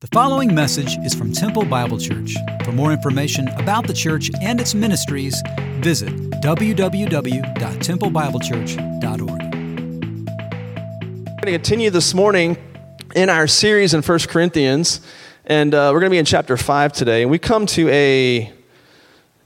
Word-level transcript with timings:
The 0.00 0.06
following 0.12 0.54
message 0.54 0.96
is 0.98 1.12
from 1.12 1.32
Temple 1.32 1.64
Bible 1.64 1.98
Church. 1.98 2.36
For 2.62 2.70
more 2.70 2.92
information 2.92 3.48
about 3.48 3.88
the 3.88 3.92
church 3.92 4.30
and 4.40 4.60
its 4.60 4.72
ministries, 4.72 5.42
visit 5.80 6.10
www.templebiblechurch.org. 6.40 9.28
We're 9.28 11.24
going 11.24 11.42
to 11.42 11.50
continue 11.50 11.90
this 11.90 12.14
morning 12.14 12.56
in 13.16 13.28
our 13.28 13.48
series 13.48 13.92
in 13.92 14.02
1 14.02 14.18
Corinthians, 14.28 15.00
and 15.46 15.74
uh, 15.74 15.90
we're 15.92 15.98
going 15.98 16.10
to 16.10 16.14
be 16.14 16.18
in 16.18 16.24
chapter 16.24 16.56
5 16.56 16.92
today. 16.92 17.22
And 17.22 17.30
we 17.32 17.40
come 17.40 17.66
to 17.66 17.88
a 17.88 18.52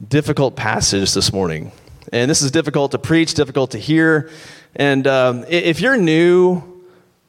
difficult 0.06 0.54
passage 0.54 1.14
this 1.14 1.32
morning. 1.32 1.72
And 2.12 2.30
this 2.30 2.42
is 2.42 2.50
difficult 2.50 2.90
to 2.90 2.98
preach, 2.98 3.32
difficult 3.32 3.70
to 3.70 3.78
hear. 3.78 4.28
And 4.76 5.06
um, 5.06 5.46
if 5.48 5.80
you're 5.80 5.96
new, 5.96 6.62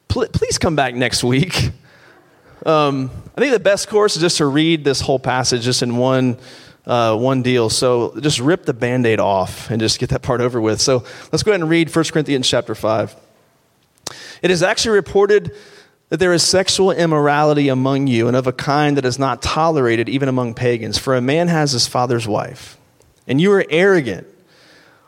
pl- 0.08 0.28
please 0.28 0.58
come 0.58 0.76
back 0.76 0.94
next 0.94 1.24
week. 1.24 1.70
Um, 2.64 3.10
I 3.36 3.40
think 3.40 3.52
the 3.52 3.60
best 3.60 3.88
course 3.88 4.16
is 4.16 4.22
just 4.22 4.38
to 4.38 4.46
read 4.46 4.84
this 4.84 5.00
whole 5.00 5.18
passage 5.18 5.62
just 5.62 5.82
in 5.82 5.96
one, 5.96 6.38
uh, 6.86 7.16
one 7.16 7.42
deal. 7.42 7.68
So 7.68 8.18
just 8.20 8.40
rip 8.40 8.64
the 8.64 8.72
band 8.72 9.06
aid 9.06 9.20
off 9.20 9.70
and 9.70 9.80
just 9.80 9.98
get 9.98 10.10
that 10.10 10.22
part 10.22 10.40
over 10.40 10.60
with. 10.60 10.80
So 10.80 11.04
let's 11.30 11.42
go 11.42 11.50
ahead 11.50 11.60
and 11.60 11.68
read 11.68 11.94
1 11.94 12.04
Corinthians 12.06 12.48
chapter 12.48 12.74
5. 12.74 13.14
It 14.42 14.50
is 14.50 14.62
actually 14.62 14.96
reported 14.96 15.54
that 16.08 16.18
there 16.18 16.32
is 16.32 16.42
sexual 16.42 16.90
immorality 16.90 17.68
among 17.68 18.06
you 18.06 18.28
and 18.28 18.36
of 18.36 18.46
a 18.46 18.52
kind 18.52 18.96
that 18.96 19.04
is 19.04 19.18
not 19.18 19.42
tolerated 19.42 20.08
even 20.08 20.28
among 20.28 20.54
pagans. 20.54 20.96
For 20.98 21.14
a 21.16 21.20
man 21.20 21.48
has 21.48 21.72
his 21.72 21.86
father's 21.86 22.28
wife, 22.28 22.78
and 23.26 23.40
you 23.40 23.52
are 23.52 23.64
arrogant. 23.68 24.26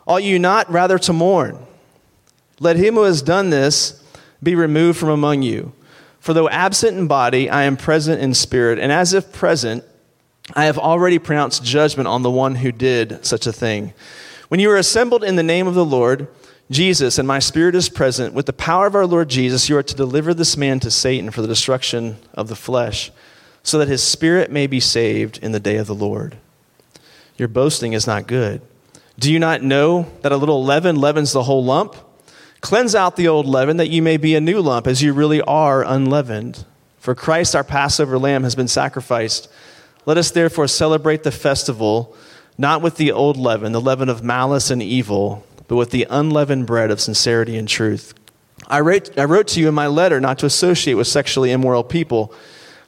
Ought 0.06 0.22
you 0.22 0.38
not 0.38 0.70
rather 0.70 0.98
to 1.00 1.12
mourn? 1.12 1.58
Let 2.60 2.76
him 2.76 2.94
who 2.94 3.02
has 3.02 3.22
done 3.22 3.50
this 3.50 4.02
be 4.42 4.54
removed 4.54 4.98
from 4.98 5.10
among 5.10 5.42
you. 5.42 5.72
For 6.26 6.34
though 6.34 6.48
absent 6.48 6.98
in 6.98 7.06
body, 7.06 7.48
I 7.48 7.62
am 7.62 7.76
present 7.76 8.20
in 8.20 8.34
spirit, 8.34 8.80
and 8.80 8.90
as 8.90 9.14
if 9.14 9.32
present, 9.32 9.84
I 10.54 10.64
have 10.64 10.76
already 10.76 11.20
pronounced 11.20 11.62
judgment 11.62 12.08
on 12.08 12.22
the 12.22 12.30
one 12.32 12.56
who 12.56 12.72
did 12.72 13.24
such 13.24 13.46
a 13.46 13.52
thing. 13.52 13.94
When 14.48 14.58
you 14.58 14.68
are 14.72 14.76
assembled 14.76 15.22
in 15.22 15.36
the 15.36 15.44
name 15.44 15.68
of 15.68 15.74
the 15.74 15.84
Lord, 15.84 16.26
Jesus, 16.68 17.20
and 17.20 17.28
my 17.28 17.38
spirit 17.38 17.76
is 17.76 17.88
present, 17.88 18.34
with 18.34 18.46
the 18.46 18.52
power 18.52 18.88
of 18.88 18.96
our 18.96 19.06
Lord 19.06 19.28
Jesus, 19.28 19.68
you 19.68 19.76
are 19.76 19.84
to 19.84 19.94
deliver 19.94 20.34
this 20.34 20.56
man 20.56 20.80
to 20.80 20.90
Satan 20.90 21.30
for 21.30 21.42
the 21.42 21.46
destruction 21.46 22.16
of 22.34 22.48
the 22.48 22.56
flesh, 22.56 23.12
so 23.62 23.78
that 23.78 23.86
his 23.86 24.02
spirit 24.02 24.50
may 24.50 24.66
be 24.66 24.80
saved 24.80 25.38
in 25.38 25.52
the 25.52 25.60
day 25.60 25.76
of 25.76 25.86
the 25.86 25.94
Lord. 25.94 26.38
Your 27.38 27.46
boasting 27.46 27.92
is 27.92 28.08
not 28.08 28.26
good. 28.26 28.62
Do 29.16 29.32
you 29.32 29.38
not 29.38 29.62
know 29.62 30.10
that 30.22 30.32
a 30.32 30.36
little 30.36 30.64
leaven 30.64 30.96
leavens 30.96 31.32
the 31.32 31.44
whole 31.44 31.64
lump? 31.64 31.94
Cleanse 32.60 32.94
out 32.94 33.16
the 33.16 33.28
old 33.28 33.46
leaven 33.46 33.76
that 33.76 33.90
you 33.90 34.02
may 34.02 34.16
be 34.16 34.34
a 34.34 34.40
new 34.40 34.60
lump, 34.60 34.86
as 34.86 35.02
you 35.02 35.12
really 35.12 35.40
are 35.42 35.84
unleavened. 35.84 36.64
For 36.98 37.14
Christ, 37.14 37.54
our 37.54 37.64
Passover 37.64 38.18
lamb, 38.18 38.42
has 38.42 38.54
been 38.54 38.68
sacrificed. 38.68 39.48
Let 40.06 40.18
us 40.18 40.30
therefore 40.30 40.68
celebrate 40.68 41.22
the 41.22 41.30
festival 41.30 42.16
not 42.58 42.80
with 42.80 42.96
the 42.96 43.12
old 43.12 43.36
leaven, 43.36 43.72
the 43.72 43.80
leaven 43.80 44.08
of 44.08 44.22
malice 44.24 44.70
and 44.70 44.82
evil, 44.82 45.44
but 45.68 45.76
with 45.76 45.90
the 45.90 46.06
unleavened 46.08 46.66
bread 46.66 46.90
of 46.90 47.00
sincerity 47.00 47.56
and 47.56 47.68
truth. 47.68 48.14
I 48.66 48.80
wrote, 48.80 49.16
I 49.18 49.24
wrote 49.24 49.48
to 49.48 49.60
you 49.60 49.68
in 49.68 49.74
my 49.74 49.86
letter 49.86 50.20
not 50.20 50.38
to 50.38 50.46
associate 50.46 50.94
with 50.94 51.06
sexually 51.06 51.52
immoral 51.52 51.84
people, 51.84 52.32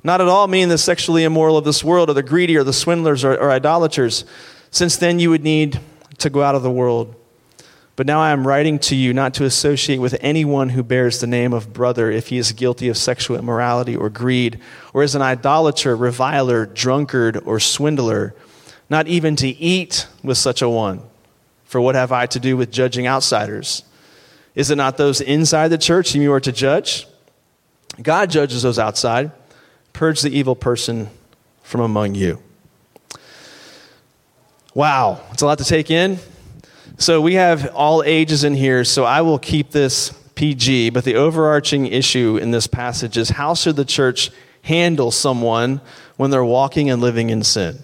not 0.02 0.20
at 0.20 0.28
all 0.28 0.48
meaning 0.48 0.68
the 0.68 0.78
sexually 0.78 1.24
immoral 1.24 1.56
of 1.56 1.64
this 1.64 1.84
world, 1.84 2.08
or 2.08 2.14
the 2.14 2.22
greedy, 2.22 2.56
or 2.56 2.64
the 2.64 2.72
swindlers, 2.72 3.24
or, 3.24 3.34
or 3.34 3.50
idolaters, 3.50 4.24
since 4.70 4.96
then 4.96 5.18
you 5.18 5.30
would 5.30 5.44
need 5.44 5.80
to 6.18 6.30
go 6.30 6.42
out 6.42 6.54
of 6.54 6.62
the 6.62 6.70
world. 6.70 7.14
But 7.98 8.06
now 8.06 8.20
I 8.20 8.30
am 8.30 8.46
writing 8.46 8.78
to 8.78 8.94
you 8.94 9.12
not 9.12 9.34
to 9.34 9.44
associate 9.44 9.98
with 9.98 10.16
anyone 10.20 10.68
who 10.68 10.84
bears 10.84 11.18
the 11.18 11.26
name 11.26 11.52
of 11.52 11.72
brother 11.72 12.12
if 12.12 12.28
he 12.28 12.38
is 12.38 12.52
guilty 12.52 12.88
of 12.88 12.96
sexual 12.96 13.36
immorality 13.36 13.96
or 13.96 14.08
greed, 14.08 14.60
or 14.94 15.02
is 15.02 15.16
an 15.16 15.22
idolater, 15.22 15.96
reviler, 15.96 16.64
drunkard, 16.64 17.42
or 17.44 17.58
swindler, 17.58 18.36
not 18.88 19.08
even 19.08 19.34
to 19.34 19.48
eat 19.48 20.06
with 20.22 20.38
such 20.38 20.62
a 20.62 20.68
one. 20.68 21.02
For 21.64 21.80
what 21.80 21.96
have 21.96 22.12
I 22.12 22.26
to 22.26 22.38
do 22.38 22.56
with 22.56 22.70
judging 22.70 23.08
outsiders? 23.08 23.82
Is 24.54 24.70
it 24.70 24.76
not 24.76 24.96
those 24.96 25.20
inside 25.20 25.66
the 25.66 25.76
church 25.76 26.12
whom 26.12 26.22
you 26.22 26.32
are 26.32 26.38
to 26.38 26.52
judge? 26.52 27.04
God 28.00 28.30
judges 28.30 28.62
those 28.62 28.78
outside. 28.78 29.32
Purge 29.92 30.20
the 30.20 30.30
evil 30.30 30.54
person 30.54 31.08
from 31.64 31.80
among 31.80 32.14
you. 32.14 32.40
Wow, 34.72 35.20
it's 35.32 35.42
a 35.42 35.46
lot 35.46 35.58
to 35.58 35.64
take 35.64 35.90
in. 35.90 36.20
So 37.00 37.20
we 37.20 37.34
have 37.34 37.70
all 37.76 38.02
ages 38.02 38.42
in 38.42 38.54
here, 38.54 38.82
so 38.82 39.04
I 39.04 39.20
will 39.20 39.38
keep 39.38 39.70
this 39.70 40.10
PG, 40.34 40.90
but 40.90 41.04
the 41.04 41.14
overarching 41.14 41.86
issue 41.86 42.38
in 42.42 42.50
this 42.50 42.66
passage 42.66 43.16
is 43.16 43.28
how 43.30 43.54
should 43.54 43.76
the 43.76 43.84
church 43.84 44.32
handle 44.62 45.12
someone 45.12 45.80
when 46.16 46.32
they're 46.32 46.44
walking 46.44 46.90
and 46.90 47.00
living 47.00 47.30
in 47.30 47.44
sin? 47.44 47.78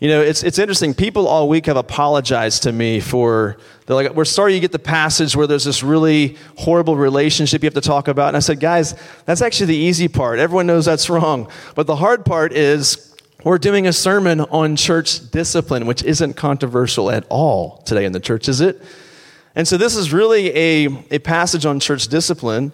You 0.00 0.08
know, 0.08 0.22
it's, 0.22 0.42
it's 0.42 0.58
interesting. 0.58 0.94
People 0.94 1.28
all 1.28 1.46
week 1.46 1.66
have 1.66 1.76
apologized 1.76 2.62
to 2.62 2.72
me 2.72 3.00
for, 3.00 3.58
they're 3.84 3.96
like, 3.96 4.14
we're 4.14 4.24
sorry 4.24 4.54
you 4.54 4.60
get 4.60 4.72
the 4.72 4.78
passage 4.78 5.36
where 5.36 5.46
there's 5.46 5.64
this 5.64 5.82
really 5.82 6.38
horrible 6.56 6.96
relationship 6.96 7.62
you 7.62 7.66
have 7.66 7.74
to 7.74 7.82
talk 7.82 8.08
about. 8.08 8.28
And 8.28 8.36
I 8.38 8.40
said, 8.40 8.60
guys, 8.60 8.94
that's 9.26 9.42
actually 9.42 9.66
the 9.66 9.76
easy 9.76 10.08
part. 10.08 10.38
Everyone 10.38 10.66
knows 10.66 10.86
that's 10.86 11.10
wrong. 11.10 11.50
But 11.74 11.86
the 11.86 11.96
hard 11.96 12.24
part 12.24 12.54
is 12.54 13.07
we're 13.44 13.58
doing 13.58 13.86
a 13.86 13.92
sermon 13.92 14.40
on 14.40 14.74
church 14.74 15.30
discipline, 15.30 15.86
which 15.86 16.02
isn't 16.02 16.34
controversial 16.34 17.08
at 17.10 17.24
all 17.28 17.78
today 17.82 18.04
in 18.04 18.12
the 18.12 18.18
church, 18.18 18.48
is 18.48 18.60
it? 18.60 18.82
And 19.54 19.66
so 19.66 19.76
this 19.76 19.94
is 19.94 20.12
really 20.12 20.48
a, 20.56 21.04
a 21.12 21.18
passage 21.20 21.64
on 21.64 21.78
church 21.78 22.08
discipline. 22.08 22.72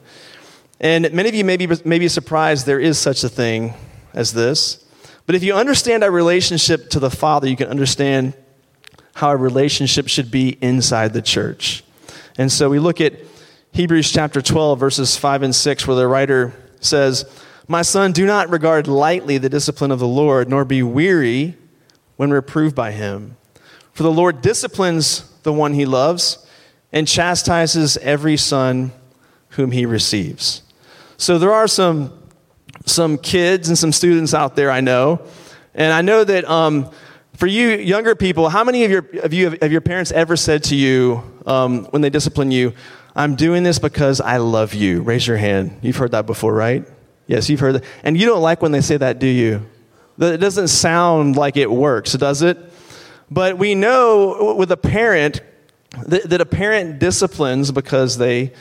And 0.81 1.13
many 1.13 1.29
of 1.29 1.35
you 1.35 1.45
may 1.45 1.59
be, 1.59 1.69
may 1.85 1.99
be 1.99 2.09
surprised 2.09 2.65
there 2.65 2.81
is 2.81 2.99
such 2.99 3.25
a 3.25 3.29
thing 3.29 3.75
as 4.15 4.33
this. 4.33 4.85
But 5.27 5.35
if 5.35 5.43
you 5.43 5.55
understand 5.55 6.03
our 6.03 6.11
relationship 6.11 6.89
to 6.91 7.01
the 7.01 7.11
Father, 7.11 7.49
you 7.49 7.57
can 7.57 7.69
understand 7.69 8.35
how 9.15 9.29
our 9.29 9.37
relationship 9.37 10.09
should 10.09 10.31
be 10.31 10.57
inside 10.63 11.13
the 11.13 11.23
church. 11.23 11.85
And 12.39 12.51
so 12.51 12.71
we 12.71 12.79
look 12.79 13.01
at 13.01 13.15
Hebrews 13.73 14.11
chapter 14.11 14.41
12, 14.41 14.81
verses 14.81 15.17
5 15.17 15.43
and 15.43 15.55
6, 15.55 15.87
where 15.87 15.97
the 15.97 16.09
writer 16.09 16.55
says, 16.81 17.25
my 17.67 17.83
son, 17.83 18.13
do 18.13 18.27
not 18.27 18.51
regard 18.51 18.87
lightly 18.87 19.39
the 19.39 19.49
discipline 19.49 19.91
of 19.91 19.99
the 19.99 20.07
Lord, 20.09 20.49
nor 20.49 20.65
be 20.65 20.83
weary 20.83 21.57
when 22.17 22.31
reproved 22.31 22.75
by 22.75 22.93
him. 22.93 23.37
For 23.93 24.03
the 24.03 24.13
Lord 24.13 24.43
disciplines 24.43 25.31
the 25.45 25.53
one 25.53 25.73
he 25.75 25.87
loves 25.87 26.47
and 26.93 27.09
chastises 27.09 27.97
every 27.99 28.37
son 28.37 28.93
whom 29.51 29.71
he 29.71 29.87
receives. 29.87 30.63
So 31.17 31.39
there 31.39 31.53
are 31.53 31.69
some, 31.69 32.13
some 32.87 33.19
kids 33.19 33.69
and 33.69 33.79
some 33.79 33.93
students 33.93 34.35
out 34.35 34.57
there 34.57 34.71
I 34.71 34.81
know. 34.81 35.23
And 35.75 35.93
I 35.93 36.03
know 36.03 36.23
that 36.25 36.45
um, 36.45 36.91
for 37.37 37.47
you 37.47 37.71
younger 37.71 38.15
people, 38.15 38.49
how 38.49 38.63
many 38.65 38.85
of 38.85 38.91
your, 38.91 39.07
of 39.23 39.33
you 39.33 39.51
have, 39.51 39.63
have 39.63 39.73
your 39.73 39.81
parents 39.81 40.13
ever 40.13 40.37
said 40.37 40.65
to 40.65 40.77
you 40.77 41.23
um, 41.47 41.85
when 41.87 42.03
they 42.03 42.11
discipline 42.11 42.51
you, 42.51 42.75
I'm 43.17 43.37
doing 43.37 43.63
this 43.63 43.79
because 43.79 44.21
I 44.21 44.37
love 44.39 44.75
you? 44.75 45.01
Raise 45.03 45.27
your 45.27 45.37
hand. 45.37 45.79
You've 45.83 45.97
heard 45.97 46.13
that 46.13 46.27
before, 46.27 46.53
right? 46.53 46.85
Yes, 47.27 47.49
you've 47.49 47.61
heard 47.61 47.77
that. 47.77 47.85
And 48.03 48.19
you 48.19 48.27
don't 48.27 48.43
like 48.43 48.61
when 48.62 48.73
they 48.73 48.81
say 48.81 48.97
that, 48.97 49.19
do 49.19 49.27
you? 49.27 49.67
It 50.19 50.39
doesn't 50.39 50.69
sound 50.69 51.37
like 51.37 51.57
it 51.57 51.71
works, 51.71 52.12
does 52.12 52.43
it? 52.43 52.59
But 53.31 53.59
we 53.59 53.75
know 53.75 54.55
with 54.57 54.71
a 54.71 54.77
parent 54.77 55.41
that, 56.07 56.29
that 56.31 56.41
a 56.41 56.47
parent 56.47 56.99
disciplines 56.99 57.73
because 57.73 58.19
they, 58.19 58.53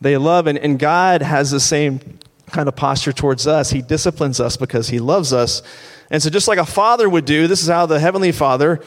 they 0.00 0.16
love, 0.16 0.46
and, 0.46 0.58
and 0.58 0.78
God 0.78 1.22
has 1.22 1.50
the 1.50 1.60
same 1.60 2.18
kind 2.46 2.68
of 2.68 2.76
posture 2.76 3.12
towards 3.12 3.46
us. 3.46 3.70
He 3.70 3.82
disciplines 3.82 4.40
us 4.40 4.56
because 4.56 4.88
He 4.88 4.98
loves 5.00 5.32
us. 5.32 5.62
And 6.10 6.22
so, 6.22 6.30
just 6.30 6.48
like 6.48 6.58
a 6.58 6.66
father 6.66 7.08
would 7.08 7.24
do, 7.24 7.46
this 7.46 7.62
is 7.62 7.68
how 7.68 7.86
the 7.86 7.98
Heavenly 7.98 8.32
Father 8.32 8.80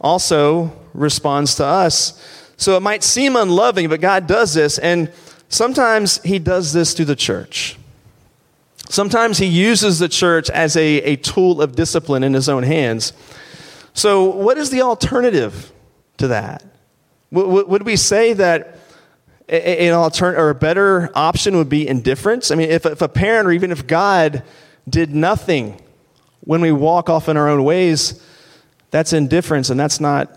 also 0.00 0.72
responds 0.94 1.54
to 1.56 1.64
us. 1.64 2.18
So, 2.56 2.76
it 2.76 2.80
might 2.80 3.02
seem 3.02 3.36
unloving, 3.36 3.88
but 3.88 4.00
God 4.00 4.26
does 4.26 4.54
this, 4.54 4.78
and 4.78 5.12
sometimes 5.48 6.22
He 6.22 6.38
does 6.38 6.72
this 6.72 6.94
through 6.94 7.06
the 7.06 7.16
church. 7.16 7.76
Sometimes 8.90 9.38
he 9.38 9.46
uses 9.46 10.00
the 10.00 10.08
church 10.08 10.50
as 10.50 10.76
a, 10.76 10.96
a 11.02 11.14
tool 11.14 11.62
of 11.62 11.76
discipline 11.76 12.24
in 12.24 12.34
his 12.34 12.48
own 12.48 12.64
hands. 12.64 13.12
So, 13.94 14.24
what 14.24 14.58
is 14.58 14.70
the 14.70 14.82
alternative 14.82 15.72
to 16.16 16.26
that? 16.26 16.64
Would 17.30 17.84
we 17.84 17.94
say 17.94 18.32
that 18.32 18.78
an 19.48 19.92
alternative 19.92 20.42
or 20.42 20.50
a 20.50 20.56
better 20.56 21.08
option 21.14 21.56
would 21.56 21.68
be 21.68 21.86
indifference? 21.86 22.50
I 22.50 22.56
mean, 22.56 22.68
if, 22.68 22.84
if 22.84 23.00
a 23.00 23.08
parent 23.08 23.46
or 23.46 23.52
even 23.52 23.70
if 23.70 23.86
God 23.86 24.42
did 24.88 25.14
nothing 25.14 25.80
when 26.40 26.60
we 26.60 26.72
walk 26.72 27.08
off 27.08 27.28
in 27.28 27.36
our 27.36 27.48
own 27.48 27.62
ways, 27.62 28.20
that's 28.90 29.12
indifference, 29.12 29.70
and 29.70 29.78
that's 29.78 30.00
not 30.00 30.36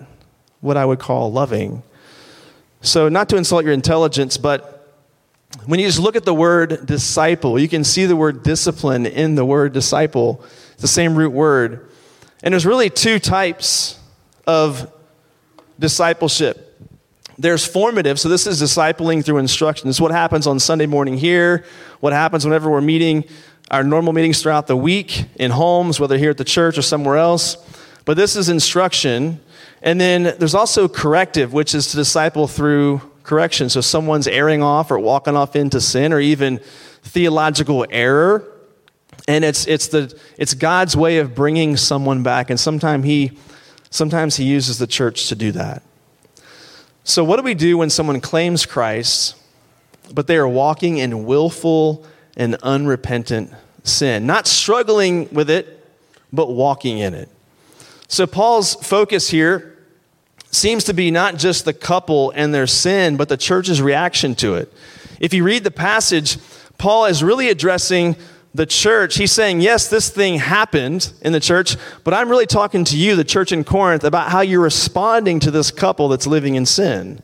what 0.62 0.78
I 0.78 0.86
would 0.86 1.00
call 1.00 1.32
loving. 1.32 1.82
So, 2.82 3.10
not 3.10 3.30
to 3.30 3.38
insult 3.38 3.64
your 3.64 3.74
intelligence, 3.74 4.38
but 4.38 4.73
when 5.66 5.80
you 5.80 5.86
just 5.86 6.00
look 6.00 6.16
at 6.16 6.26
the 6.26 6.34
word 6.34 6.86
disciple, 6.86 7.58
you 7.58 7.70
can 7.70 7.84
see 7.84 8.06
the 8.06 8.16
word 8.16 8.44
discipline 8.44 9.06
in 9.06 9.36
the 9.36 9.46
word 9.46 9.74
disciple. 9.74 10.44
It's 10.74 10.82
the 10.82 10.88
same 10.88 11.16
root 11.16 11.32
word. 11.32 11.90
And 12.42 12.54
there's 12.54 12.66
really 12.66 12.90
two 12.90 13.20
types 13.20 14.00
of 14.46 14.92
discipleship. 15.80 16.70
There's 17.38 17.66
formative, 17.66 18.20
so 18.20 18.30
this 18.30 18.46
is 18.46 18.62
discipling 18.62 19.26
through 19.26 19.38
instruction. 19.38 19.88
This 19.88 19.98
is 19.98 20.02
what 20.02 20.12
happens 20.12 20.46
on 20.46 20.60
Sunday 20.60 20.86
morning 20.86 21.18
here, 21.18 21.66
what 22.00 22.14
happens 22.14 22.46
whenever 22.46 22.70
we're 22.70 22.82
meeting 22.82 23.24
our 23.72 23.84
normal 23.84 24.14
meetings 24.14 24.42
throughout 24.42 24.68
the 24.68 24.76
week 24.76 25.26
in 25.38 25.50
homes, 25.50 26.00
whether 26.00 26.18
here 26.18 26.30
at 26.30 26.38
the 26.38 26.44
church 26.44 26.78
or 26.78 26.84
somewhere 26.84 27.18
else. 27.18 27.58
But 28.06 28.18
this 28.18 28.36
is 28.36 28.50
instruction. 28.50 29.40
And 29.82 30.00
then 30.00 30.36
there's 30.38 30.54
also 30.54 30.88
corrective, 30.88 31.54
which 31.54 31.74
is 31.74 31.88
to 31.88 31.98
disciple 31.98 32.48
through 32.48 33.02
correction. 33.24 33.70
So 33.70 33.82
someone's 33.82 34.28
erring 34.28 34.62
off 34.62 34.92
or 34.92 35.00
walking 35.00 35.36
off 35.36 35.56
into 35.56 35.82
sin 35.82 36.14
or 36.14 36.20
even 36.20 36.60
theological 37.04 37.86
error. 37.90 38.50
And 39.28 39.46
it's, 39.46 39.66
it's, 39.68 39.88
the, 39.88 40.18
it's 40.38 40.54
God's 40.54 40.96
way 40.98 41.20
of 41.20 41.34
bringing 41.34 41.78
someone 41.78 42.24
back. 42.24 42.50
And 42.50 42.60
sometimes 42.60 43.06
he, 43.06 43.32
sometimes 43.90 44.36
he 44.36 44.46
uses 44.46 44.78
the 44.78 44.88
church 44.88 45.28
to 45.30 45.36
do 45.36 45.52
that. 45.54 45.84
So, 47.06 47.24
what 47.24 47.36
do 47.36 47.44
we 47.44 47.54
do 47.54 47.78
when 47.78 47.90
someone 47.90 48.22
claims 48.22 48.66
Christ, 48.66 49.36
but 50.14 50.28
they 50.28 50.38
are 50.38 50.48
walking 50.48 51.00
in 51.00 51.26
willful 51.26 52.06
and 52.38 52.56
unrepentant 52.64 53.52
sin? 53.84 54.26
Not 54.26 54.48
struggling 54.48 55.28
with 55.34 55.50
it, 55.50 55.86
but 56.32 56.50
walking 56.50 57.00
in 57.00 57.14
it. 57.14 57.28
So, 58.08 58.26
Paul's 58.26 58.76
focus 58.76 59.30
here 59.30 59.73
seems 60.54 60.84
to 60.86 60.94
be 60.94 61.12
not 61.12 61.38
just 61.38 61.66
the 61.66 61.74
couple 61.74 62.32
and 62.32 62.54
their 62.54 62.68
sin, 62.68 63.18
but 63.18 63.30
the 63.30 63.38
church's 63.38 63.82
reaction 63.82 64.36
to 64.36 64.56
it. 64.56 64.72
If 65.20 65.34
you 65.34 65.44
read 65.44 65.64
the 65.64 65.72
passage, 65.72 66.38
Paul 66.78 67.06
is 67.06 67.24
really 67.24 67.50
addressing 67.50 68.16
the 68.54 68.66
church. 68.66 69.16
He's 69.16 69.32
saying, 69.32 69.62
yes, 69.62 69.90
this 69.90 70.10
thing 70.10 70.38
happened 70.38 71.12
in 71.22 71.34
the 71.34 71.40
church, 71.40 71.76
but 72.04 72.14
I'm 72.14 72.30
really 72.30 72.46
talking 72.46 72.84
to 72.86 72.98
you, 72.98 73.16
the 73.16 73.24
church 73.24 73.52
in 73.52 73.64
Corinth, 73.64 74.04
about 74.04 74.30
how 74.30 74.42
you're 74.42 74.62
responding 74.62 75.40
to 75.40 75.52
this 75.52 75.72
couple 75.72 76.08
that's 76.08 76.28
living 76.28 76.56
in 76.56 76.66
sin. 76.66 77.22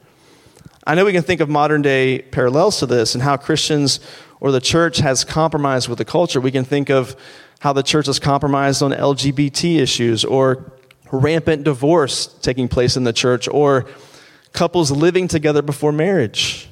I 0.88 0.96
know 0.96 1.06
we 1.06 1.12
can 1.12 1.22
think 1.22 1.40
of 1.40 1.50
modern 1.50 1.84
day 1.84 2.24
parallels 2.24 2.80
to 2.80 2.88
this 2.88 3.14
and 3.14 3.22
how 3.22 3.38
Christians 3.38 4.00
or 4.40 4.52
the 4.52 4.62
church 4.62 4.98
has 4.98 5.24
compromised 5.24 5.88
with 5.88 6.00
the 6.00 6.06
culture. 6.06 6.42
We 6.42 6.52
can 6.52 6.66
think 6.66 6.90
of 6.90 7.16
how 7.60 7.74
the 7.74 7.84
church 7.84 8.08
has 8.08 8.18
compromised 8.18 8.82
on 8.82 8.92
LGBT 8.92 9.80
issues 9.80 10.26
or 10.26 10.72
rampant 11.12 11.64
divorce 11.64 12.28
taking 12.42 12.68
place 12.68 12.96
in 12.98 13.04
the 13.04 13.14
church 13.14 13.48
or 13.48 13.86
couples 14.54 14.92
living 14.92 15.28
together 15.28 15.62
before 15.62 15.92
marriage. 15.92 16.70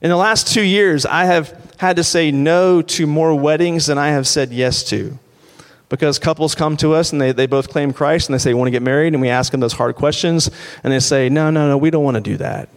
In 0.00 0.10
the 0.10 0.16
last 0.16 0.52
two 0.52 0.62
years, 0.62 1.06
I 1.06 1.24
have 1.24 1.74
had 1.78 1.96
to 1.96 2.04
say 2.04 2.30
no 2.30 2.82
to 2.82 3.06
more 3.06 3.34
weddings 3.34 3.86
than 3.86 3.98
I 3.98 4.08
have 4.08 4.26
said 4.26 4.52
yes 4.52 4.84
to. 4.90 5.18
Because 5.88 6.18
couples 6.18 6.54
come 6.54 6.76
to 6.78 6.94
us 6.94 7.12
and 7.12 7.20
they, 7.20 7.32
they 7.32 7.46
both 7.46 7.68
claim 7.68 7.92
Christ 7.92 8.28
and 8.28 8.34
they 8.34 8.38
say, 8.38 8.54
want 8.54 8.66
to 8.66 8.72
get 8.72 8.82
married? 8.82 9.14
And 9.14 9.22
we 9.22 9.28
ask 9.28 9.52
them 9.52 9.60
those 9.60 9.72
hard 9.72 9.94
questions 9.94 10.50
and 10.82 10.92
they 10.92 11.00
say, 11.00 11.28
no, 11.28 11.50
no, 11.50 11.68
no, 11.68 11.78
we 11.78 11.90
don't 11.90 12.04
want 12.04 12.16
to 12.16 12.20
do 12.20 12.36
that. 12.38 12.68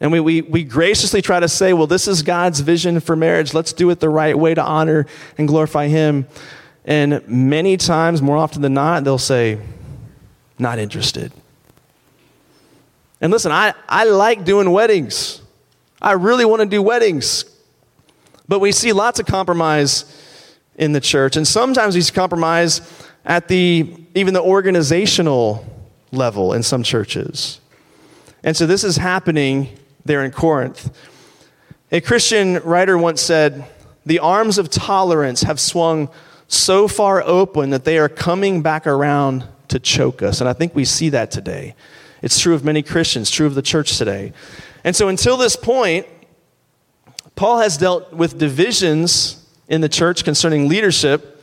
And 0.00 0.10
we, 0.10 0.20
we, 0.20 0.40
we 0.40 0.64
graciously 0.64 1.20
try 1.20 1.40
to 1.40 1.48
say, 1.48 1.72
well, 1.74 1.86
this 1.86 2.08
is 2.08 2.22
God's 2.22 2.60
vision 2.60 3.00
for 3.00 3.16
marriage. 3.16 3.52
Let's 3.52 3.72
do 3.72 3.90
it 3.90 4.00
the 4.00 4.08
right 4.08 4.38
way 4.38 4.54
to 4.54 4.62
honor 4.62 5.06
and 5.36 5.46
glorify 5.46 5.88
Him. 5.88 6.26
And 6.90 7.22
many 7.28 7.76
times, 7.76 8.20
more 8.20 8.36
often 8.36 8.62
than 8.62 8.74
not, 8.74 9.04
they'll 9.04 9.16
say, 9.16 9.60
not 10.58 10.80
interested. 10.80 11.30
And 13.20 13.30
listen, 13.30 13.52
I, 13.52 13.74
I 13.88 14.06
like 14.06 14.44
doing 14.44 14.72
weddings. 14.72 15.40
I 16.02 16.12
really 16.12 16.44
want 16.44 16.62
to 16.62 16.66
do 16.66 16.82
weddings. 16.82 17.44
But 18.48 18.58
we 18.58 18.72
see 18.72 18.92
lots 18.92 19.20
of 19.20 19.26
compromise 19.26 20.04
in 20.74 20.90
the 20.90 21.00
church, 21.00 21.36
and 21.36 21.46
sometimes 21.46 21.94
we 21.94 22.02
compromise 22.02 22.80
at 23.24 23.46
the 23.46 23.94
even 24.16 24.34
the 24.34 24.42
organizational 24.42 25.64
level 26.10 26.54
in 26.54 26.64
some 26.64 26.82
churches. 26.82 27.60
And 28.42 28.56
so 28.56 28.66
this 28.66 28.82
is 28.82 28.96
happening 28.96 29.68
there 30.04 30.24
in 30.24 30.32
Corinth. 30.32 30.90
A 31.92 32.00
Christian 32.00 32.54
writer 32.64 32.98
once 32.98 33.20
said, 33.20 33.64
"The 34.04 34.18
arms 34.18 34.58
of 34.58 34.70
tolerance 34.70 35.42
have 35.42 35.60
swung 35.60 36.08
so 36.52 36.86
far 36.86 37.22
open 37.22 37.70
that 37.70 37.84
they 37.84 37.96
are 37.96 38.08
coming 38.08 38.60
back 38.60 38.86
around 38.86 39.44
to 39.68 39.78
choke 39.78 40.22
us." 40.22 40.40
And 40.40 40.50
I 40.50 40.52
think 40.52 40.74
we 40.74 40.84
see 40.84 41.08
that 41.10 41.30
today. 41.30 41.74
It's 42.20 42.38
true 42.38 42.54
of 42.54 42.64
many 42.64 42.82
Christians, 42.82 43.30
true 43.30 43.46
of 43.46 43.54
the 43.54 43.62
church 43.62 43.96
today. 43.96 44.34
And 44.84 44.94
so 44.94 45.08
until 45.08 45.36
this 45.38 45.56
point, 45.56 46.06
Paul 47.34 47.60
has 47.60 47.78
dealt 47.78 48.12
with 48.12 48.36
divisions 48.36 49.46
in 49.68 49.80
the 49.80 49.88
church 49.88 50.24
concerning 50.24 50.68
leadership, 50.68 51.42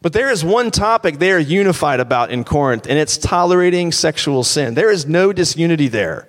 but 0.00 0.12
there 0.12 0.30
is 0.30 0.44
one 0.44 0.70
topic 0.70 1.18
they 1.18 1.32
are 1.32 1.38
unified 1.38 2.00
about 2.00 2.30
in 2.30 2.44
Corinth, 2.44 2.86
and 2.88 2.98
it's 2.98 3.18
tolerating 3.18 3.90
sexual 3.92 4.44
sin. 4.44 4.74
There 4.74 4.90
is 4.90 5.06
no 5.06 5.32
disunity 5.32 5.88
there. 5.88 6.28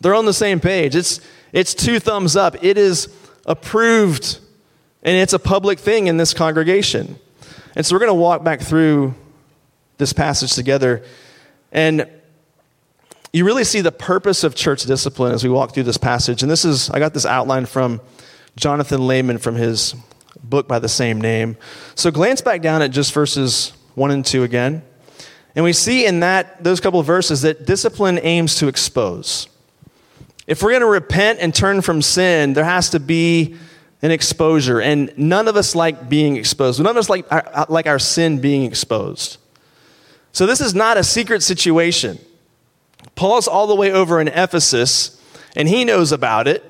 They're 0.00 0.14
on 0.14 0.24
the 0.24 0.32
same 0.32 0.58
page. 0.58 0.96
It's, 0.96 1.20
it's 1.52 1.74
two 1.74 2.00
thumbs 2.00 2.34
up. 2.34 2.56
It 2.64 2.78
is 2.78 3.08
approved, 3.46 4.38
and 5.02 5.16
it's 5.16 5.32
a 5.32 5.38
public 5.38 5.78
thing 5.78 6.06
in 6.06 6.16
this 6.16 6.32
congregation. 6.34 7.18
And 7.74 7.84
so 7.84 7.94
we're 7.94 8.00
going 8.00 8.10
to 8.10 8.14
walk 8.14 8.44
back 8.44 8.60
through 8.60 9.14
this 9.98 10.12
passage 10.12 10.52
together. 10.54 11.02
And 11.72 12.08
you 13.32 13.44
really 13.44 13.64
see 13.64 13.80
the 13.80 13.92
purpose 13.92 14.44
of 14.44 14.54
church 14.54 14.82
discipline 14.82 15.32
as 15.32 15.42
we 15.42 15.50
walk 15.50 15.72
through 15.72 15.84
this 15.84 15.96
passage. 15.96 16.42
And 16.42 16.50
this 16.50 16.64
is, 16.64 16.90
I 16.90 16.98
got 16.98 17.14
this 17.14 17.24
outline 17.24 17.66
from 17.66 18.00
Jonathan 18.56 19.00
Leeman 19.00 19.40
from 19.40 19.54
his 19.54 19.94
book 20.42 20.68
by 20.68 20.78
the 20.78 20.88
same 20.88 21.20
name. 21.20 21.56
So 21.94 22.10
glance 22.10 22.40
back 22.40 22.60
down 22.60 22.82
at 22.82 22.90
just 22.90 23.12
verses 23.12 23.72
1 23.94 24.10
and 24.10 24.24
2 24.24 24.42
again. 24.42 24.82
And 25.54 25.64
we 25.64 25.72
see 25.72 26.06
in 26.06 26.20
that 26.20 26.62
those 26.62 26.80
couple 26.80 27.00
of 27.00 27.06
verses 27.06 27.42
that 27.42 27.66
discipline 27.66 28.18
aims 28.22 28.56
to 28.56 28.68
expose. 28.68 29.48
If 30.46 30.62
we're 30.62 30.70
going 30.70 30.80
to 30.80 30.86
repent 30.86 31.38
and 31.40 31.54
turn 31.54 31.82
from 31.82 32.02
sin, 32.02 32.52
there 32.52 32.64
has 32.64 32.90
to 32.90 33.00
be 33.00 33.56
an 34.02 34.10
exposure. 34.10 34.80
And 34.80 35.12
none 35.16 35.48
of 35.48 35.56
us 35.56 35.74
like 35.74 36.08
being 36.08 36.36
exposed. 36.36 36.80
None 36.80 36.90
of 36.90 36.96
us 36.96 37.08
like 37.08 37.30
our, 37.32 37.48
uh, 37.52 37.66
like 37.68 37.86
our 37.86 37.98
sin 37.98 38.40
being 38.40 38.64
exposed. 38.64 39.38
So 40.32 40.46
this 40.46 40.60
is 40.60 40.74
not 40.74 40.96
a 40.96 41.04
secret 41.04 41.42
situation. 41.42 42.18
Paul's 43.14 43.46
all 43.46 43.66
the 43.66 43.74
way 43.74 43.92
over 43.92 44.20
in 44.20 44.28
Ephesus, 44.28 45.20
and 45.54 45.68
he 45.68 45.84
knows 45.84 46.12
about 46.12 46.48
it. 46.48 46.64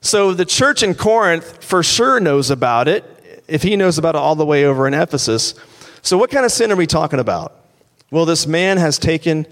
So 0.00 0.34
the 0.34 0.44
church 0.44 0.82
in 0.82 0.94
Corinth 0.94 1.62
for 1.62 1.82
sure 1.82 2.20
knows 2.20 2.50
about 2.50 2.88
it, 2.88 3.04
if 3.46 3.62
he 3.62 3.76
knows 3.76 3.98
about 3.98 4.14
it 4.14 4.18
all 4.18 4.34
the 4.34 4.46
way 4.46 4.64
over 4.64 4.86
in 4.86 4.94
Ephesus. 4.94 5.54
So, 6.02 6.18
what 6.18 6.30
kind 6.30 6.44
of 6.44 6.52
sin 6.52 6.70
are 6.72 6.76
we 6.76 6.86
talking 6.86 7.18
about? 7.18 7.54
Well, 8.10 8.26
this 8.26 8.46
man 8.46 8.76
has 8.76 8.98
taken 8.98 9.46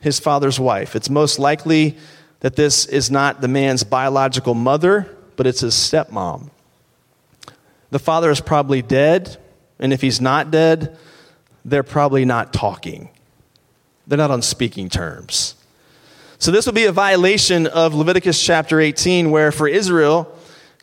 his 0.00 0.20
father's 0.20 0.60
wife. 0.60 0.94
It's 0.94 1.10
most 1.10 1.38
likely 1.38 1.96
that 2.40 2.56
this 2.56 2.86
is 2.86 3.10
not 3.10 3.40
the 3.40 3.48
man's 3.48 3.82
biological 3.82 4.54
mother, 4.54 5.15
but 5.36 5.46
it's 5.46 5.60
his 5.60 5.74
stepmom. 5.74 6.50
The 7.90 7.98
father 7.98 8.30
is 8.30 8.40
probably 8.40 8.82
dead, 8.82 9.36
and 9.78 9.92
if 9.92 10.00
he's 10.00 10.20
not 10.20 10.50
dead, 10.50 10.96
they're 11.64 11.82
probably 11.82 12.24
not 12.24 12.52
talking. 12.52 13.10
They're 14.06 14.18
not 14.18 14.30
on 14.30 14.42
speaking 14.42 14.88
terms. 14.88 15.54
So, 16.38 16.50
this 16.50 16.66
would 16.66 16.74
be 16.74 16.84
a 16.84 16.92
violation 16.92 17.66
of 17.66 17.94
Leviticus 17.94 18.42
chapter 18.42 18.80
18, 18.80 19.30
where 19.30 19.50
for 19.50 19.66
Israel, 19.66 20.32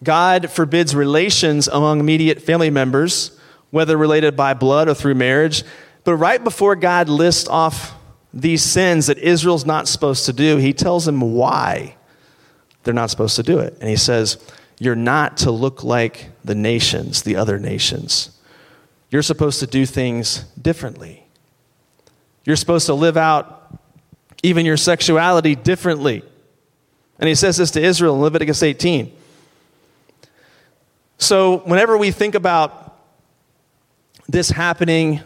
God 0.03 0.49
forbids 0.49 0.95
relations 0.95 1.67
among 1.67 1.99
immediate 1.99 2.41
family 2.41 2.69
members, 2.69 3.37
whether 3.69 3.95
related 3.95 4.35
by 4.35 4.53
blood 4.53 4.89
or 4.89 4.93
through 4.93 5.15
marriage. 5.15 5.63
But 6.03 6.15
right 6.15 6.43
before 6.43 6.75
God 6.75 7.07
lists 7.07 7.47
off 7.47 7.95
these 8.33 8.63
sins 8.63 9.07
that 9.07 9.19
Israel's 9.19 9.65
not 9.65 9.87
supposed 9.87 10.25
to 10.25 10.33
do, 10.33 10.57
he 10.57 10.73
tells 10.73 11.05
them 11.05 11.21
why 11.21 11.95
they're 12.83 12.93
not 12.93 13.09
supposed 13.09 13.35
to 13.37 13.43
do 13.43 13.59
it. 13.59 13.77
And 13.79 13.89
he 13.89 13.95
says, 13.95 14.37
You're 14.79 14.95
not 14.95 15.37
to 15.37 15.51
look 15.51 15.83
like 15.83 16.29
the 16.43 16.55
nations, 16.55 17.23
the 17.23 17.35
other 17.35 17.59
nations. 17.59 18.37
You're 19.09 19.21
supposed 19.21 19.59
to 19.59 19.67
do 19.67 19.85
things 19.85 20.39
differently. 20.61 21.23
You're 22.45 22.55
supposed 22.55 22.87
to 22.87 22.93
live 22.93 23.15
out 23.15 23.79
even 24.41 24.65
your 24.65 24.77
sexuality 24.77 25.55
differently. 25.55 26.23
And 27.19 27.27
he 27.27 27.35
says 27.35 27.57
this 27.57 27.71
to 27.71 27.81
Israel 27.81 28.15
in 28.15 28.21
Leviticus 28.21 28.61
18. 28.63 29.15
So, 31.17 31.59
whenever 31.59 31.97
we 31.97 32.11
think 32.11 32.35
about 32.35 32.99
this 34.27 34.49
happening 34.49 35.21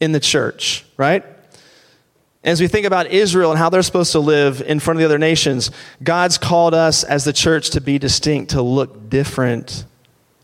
in 0.00 0.12
the 0.12 0.20
church, 0.20 0.84
right? 0.96 1.24
As 2.42 2.58
we 2.58 2.68
think 2.68 2.86
about 2.86 3.08
Israel 3.08 3.50
and 3.50 3.58
how 3.58 3.68
they're 3.68 3.82
supposed 3.82 4.12
to 4.12 4.18
live 4.18 4.62
in 4.62 4.80
front 4.80 4.96
of 4.96 5.00
the 5.00 5.04
other 5.04 5.18
nations, 5.18 5.70
God's 6.02 6.38
called 6.38 6.72
us 6.72 7.04
as 7.04 7.24
the 7.24 7.34
church 7.34 7.70
to 7.70 7.82
be 7.82 7.98
distinct, 7.98 8.52
to 8.52 8.62
look 8.62 9.10
different 9.10 9.84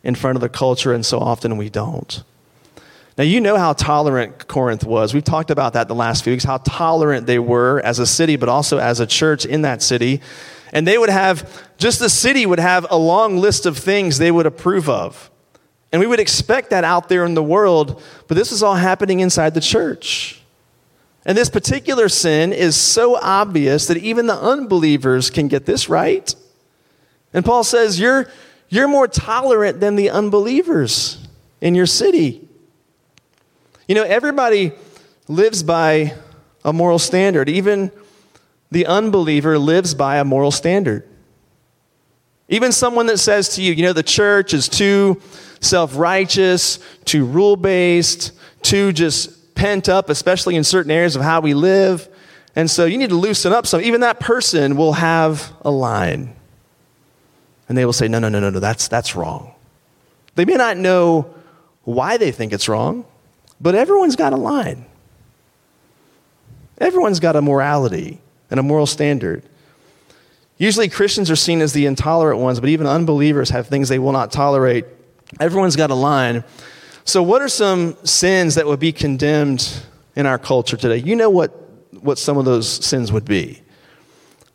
in 0.05 0.15
front 0.15 0.37
of 0.37 0.43
the 0.43 0.51
culture, 0.51 0.93
and 0.93 1.07
so 1.07 1.19
often 1.19 1.57
we 1.57 1.71
don't. 1.71 2.23
Now, 3.17 3.25
you 3.25 3.41
know 3.41 3.57
how 3.57 3.73
tolerant 3.73 4.47
Corinth 4.47 4.85
was. 4.85 5.15
We've 5.15 5.25
talked 5.25 5.51
about 5.51 5.73
that 5.73 5.89
the 5.89 5.95
last 5.95 6.23
few 6.23 6.35
weeks, 6.35 6.45
how 6.45 6.59
tolerant 6.59 7.27
they 7.27 7.39
were 7.39 7.81
as 7.81 7.99
a 7.99 8.07
city, 8.07 8.37
but 8.37 8.51
also 8.51 8.77
as 8.77 9.01
a 9.01 9.07
church 9.07 9.47
in 9.47 9.63
that 9.63 9.81
city. 9.81 10.21
And 10.75 10.87
they 10.87 10.99
would 10.99 11.09
have, 11.09 11.67
just 11.79 11.99
the 11.99 12.11
city 12.11 12.45
would 12.45 12.59
have 12.59 12.87
a 12.91 12.99
long 12.99 13.39
list 13.39 13.65
of 13.65 13.79
things 13.79 14.19
they 14.19 14.31
would 14.31 14.45
approve 14.45 14.91
of. 14.91 15.31
And 15.93 16.01
we 16.01 16.07
would 16.07 16.21
expect 16.21 16.71
that 16.71 16.85
out 16.85 17.09
there 17.09 17.25
in 17.25 17.33
the 17.33 17.43
world, 17.43 18.03
but 18.29 18.37
this 18.37 18.53
is 18.53 18.63
all 18.63 18.75
happening 18.75 19.21
inside 19.21 19.55
the 19.55 19.63
church. 19.63 20.36
And 21.27 21.37
this 21.37 21.51
particular 21.51 22.09
sin 22.09 22.53
is 22.53 22.77
so 22.77 23.17
obvious 23.17 23.89
that 23.89 23.97
even 23.97 24.29
the 24.29 24.41
unbelievers 24.41 25.29
can 25.29 25.49
get 25.49 25.67
this 25.67 25.89
right. 25.89 26.33
And 27.35 27.45
Paul 27.45 27.65
says, 27.65 27.99
You're, 27.99 28.29
you're 28.69 28.87
more 28.87 29.09
tolerant 29.09 29.81
than 29.81 29.97
the 29.97 30.09
unbelievers 30.09 31.27
in 31.61 31.75
your 31.75 31.87
city. 31.87 32.49
You 33.89 33.97
know, 33.97 34.05
everybody 34.05 34.71
lives 35.27 35.65
by 35.65 36.15
a 36.65 36.73
moral 36.73 37.01
standard. 37.01 37.49
Even 37.49 37.91
the 38.71 38.87
unbeliever 38.87 39.59
lives 39.59 39.95
by 39.95 40.19
a 40.19 40.25
moral 40.25 40.53
standard. 40.53 41.09
Even 42.49 42.71
someone 42.71 43.07
that 43.07 43.19
says 43.19 43.57
to 43.57 43.63
you, 43.63 43.73
you 43.73 43.83
know, 43.83 43.93
the 43.93 44.05
church 44.05 44.55
is 44.55 44.69
too 44.69 45.21
self 45.59 45.97
righteous, 45.97 46.79
too 47.05 47.25
rule 47.25 47.57
based, 47.57 48.31
too 48.63 48.93
just 48.93 49.36
pent 49.57 49.89
up, 49.89 50.09
especially 50.09 50.55
in 50.55 50.63
certain 50.63 50.93
areas 50.93 51.17
of 51.17 51.23
how 51.23 51.41
we 51.41 51.55
live. 51.55 52.09
And 52.55 52.71
so 52.71 52.85
you 52.85 52.97
need 52.97 53.11
to 53.11 53.17
loosen 53.17 53.53
up 53.53 53.67
some. 53.67 53.81
Even 53.81 54.03
that 54.03 54.21
person 54.21 54.77
will 54.77 54.93
have 54.93 55.53
a 55.63 55.71
line. 55.71 56.35
And 57.69 57.77
they 57.77 57.85
will 57.85 57.93
say, 57.93 58.07
no, 58.07 58.21
no, 58.21 58.29
no, 58.29 58.39
no, 58.39 58.51
no, 58.51 58.61
that's, 58.61 58.87
that's 58.87 59.17
wrong. 59.17 59.53
They 60.37 60.45
may 60.45 60.55
not 60.55 60.77
know 60.77 61.35
why 61.83 62.17
they 62.17 62.31
think 62.31 62.53
it's 62.53 62.69
wrong, 62.69 63.05
but 63.61 63.75
everyone's 63.75 64.17
got 64.17 64.33
a 64.33 64.37
line. 64.37 64.87
Everyone's 66.79 67.21
got 67.21 67.37
a 67.37 67.43
morality 67.43 68.21
and 68.51 68.61
a 68.61 68.63
moral 68.63 68.87
standard. 68.87 69.43
Usually 70.59 70.89
Christians 70.89 71.31
are 71.31 71.37
seen 71.37 71.61
as 71.61 71.73
the 71.73 71.87
intolerant 71.87 72.41
ones, 72.41 72.61
but 72.61 72.69
even 72.69 72.87
unbelievers 72.87 73.51
have 73.51 73.67
things 73.67 73.89
they 73.89 73.99
will 73.99 74.13
not 74.13 74.31
tolerate. 74.33 74.85
Everyone's 75.41 75.77
got 75.77 75.91
a 75.91 75.95
line. 75.95 76.45
So, 77.07 77.23
what 77.23 77.41
are 77.41 77.49
some 77.49 77.97
sins 78.03 78.57
that 78.57 78.67
would 78.67 78.81
be 78.81 78.91
condemned 78.91 79.81
in 80.17 80.27
our 80.27 80.39
culture 80.39 80.77
today? 80.77 80.97
You 80.97 81.15
know 81.15 81.31
what, 81.31 81.51
what 82.01 82.19
some 82.19 82.37
of 82.37 82.45
those 82.45 82.69
sins 82.69 83.13
would 83.13 83.25
be. 83.25 83.63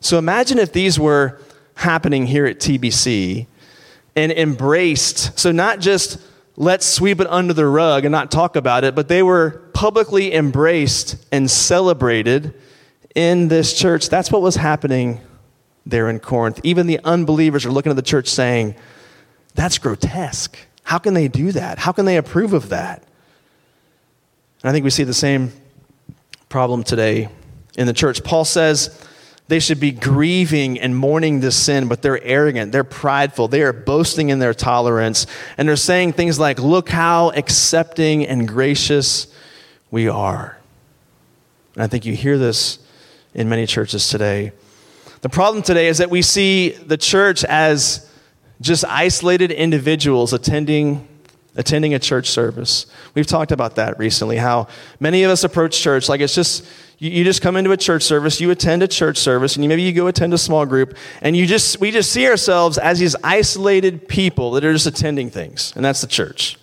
So, 0.00 0.18
imagine 0.18 0.58
if 0.58 0.70
these 0.70 1.00
were 1.00 1.40
happening 1.76 2.26
here 2.26 2.44
at 2.44 2.58
TBC 2.58 3.46
and 4.14 4.32
embraced. 4.32 5.38
So, 5.38 5.50
not 5.50 5.80
just 5.80 6.18
let's 6.54 6.84
sweep 6.84 7.22
it 7.22 7.26
under 7.28 7.54
the 7.54 7.66
rug 7.66 8.04
and 8.04 8.12
not 8.12 8.30
talk 8.30 8.54
about 8.54 8.84
it, 8.84 8.94
but 8.94 9.08
they 9.08 9.22
were 9.22 9.62
publicly 9.72 10.34
embraced 10.34 11.24
and 11.32 11.50
celebrated 11.50 12.52
in 13.14 13.48
this 13.48 13.72
church. 13.72 14.10
That's 14.10 14.30
what 14.30 14.42
was 14.42 14.56
happening 14.56 15.22
there 15.86 16.10
in 16.10 16.20
Corinth. 16.20 16.60
Even 16.64 16.86
the 16.86 17.00
unbelievers 17.02 17.64
are 17.64 17.72
looking 17.72 17.88
at 17.88 17.96
the 17.96 18.02
church 18.02 18.28
saying, 18.28 18.74
That's 19.54 19.78
grotesque. 19.78 20.58
How 20.82 20.98
can 20.98 21.14
they 21.14 21.28
do 21.28 21.52
that? 21.52 21.78
How 21.78 21.92
can 21.92 22.04
they 22.04 22.16
approve 22.16 22.52
of 22.52 22.70
that? 22.70 23.02
And 24.62 24.70
I 24.70 24.72
think 24.72 24.84
we 24.84 24.90
see 24.90 25.04
the 25.04 25.14
same 25.14 25.52
problem 26.48 26.84
today 26.84 27.28
in 27.76 27.86
the 27.86 27.92
church. 27.92 28.22
Paul 28.22 28.44
says, 28.44 28.98
they 29.48 29.60
should 29.60 29.80
be 29.80 29.90
grieving 29.90 30.78
and 30.80 30.96
mourning 30.96 31.40
this 31.40 31.56
sin, 31.56 31.88
but 31.88 32.00
they're 32.00 32.22
arrogant, 32.22 32.72
they're 32.72 32.84
prideful, 32.84 33.48
they 33.48 33.62
are 33.62 33.72
boasting 33.72 34.28
in 34.28 34.38
their 34.38 34.54
tolerance, 34.54 35.26
and 35.58 35.68
they're 35.68 35.76
saying 35.76 36.12
things 36.12 36.38
like, 36.38 36.58
Look 36.58 36.88
how 36.88 37.30
accepting 37.30 38.26
and 38.26 38.46
gracious 38.46 39.26
we 39.90 40.08
are. 40.08 40.56
And 41.74 41.82
I 41.82 41.86
think 41.86 42.06
you 42.06 42.14
hear 42.14 42.38
this 42.38 42.78
in 43.34 43.48
many 43.48 43.66
churches 43.66 44.08
today. 44.08 44.52
The 45.22 45.28
problem 45.28 45.62
today 45.62 45.88
is 45.88 45.98
that 45.98 46.10
we 46.10 46.22
see 46.22 46.70
the 46.70 46.96
church 46.96 47.44
as 47.44 48.08
just 48.62 48.84
isolated 48.86 49.50
individuals 49.50 50.32
attending 50.32 51.08
attending 51.54 51.92
a 51.92 51.98
church 51.98 52.30
service. 52.30 52.86
We've 53.14 53.26
talked 53.26 53.52
about 53.52 53.76
that 53.76 53.98
recently, 53.98 54.38
how 54.38 54.68
many 55.00 55.22
of 55.22 55.30
us 55.30 55.44
approach 55.44 55.78
church 55.78 56.08
like 56.08 56.22
it's 56.22 56.34
just 56.34 56.64
you, 56.98 57.10
you, 57.10 57.24
just 57.24 57.42
come 57.42 57.56
into 57.56 57.72
a 57.72 57.76
church 57.76 58.04
service, 58.04 58.40
you 58.40 58.50
attend 58.50 58.82
a 58.82 58.88
church 58.88 59.18
service, 59.18 59.56
and 59.56 59.64
you, 59.64 59.68
maybe 59.68 59.82
you 59.82 59.92
go 59.92 60.06
attend 60.06 60.32
a 60.32 60.38
small 60.38 60.64
group, 60.64 60.96
and 61.20 61.36
you 61.36 61.46
just 61.46 61.80
we 61.80 61.90
just 61.90 62.10
see 62.12 62.26
ourselves 62.26 62.78
as 62.78 63.00
these 63.00 63.16
isolated 63.22 64.08
people 64.08 64.52
that 64.52 64.64
are 64.64 64.72
just 64.72 64.86
attending 64.86 65.28
things, 65.28 65.72
and 65.76 65.84
that's 65.84 66.00
the 66.00 66.06
church. 66.06 66.56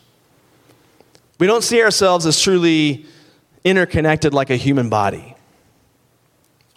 We 1.39 1.45
don't 1.45 1.63
see 1.63 1.83
ourselves 1.83 2.25
as 2.25 2.41
truly 2.41 3.05
interconnected 3.63 4.33
like 4.33 4.49
a 4.49 4.55
human 4.55 4.89
body. 4.89 5.35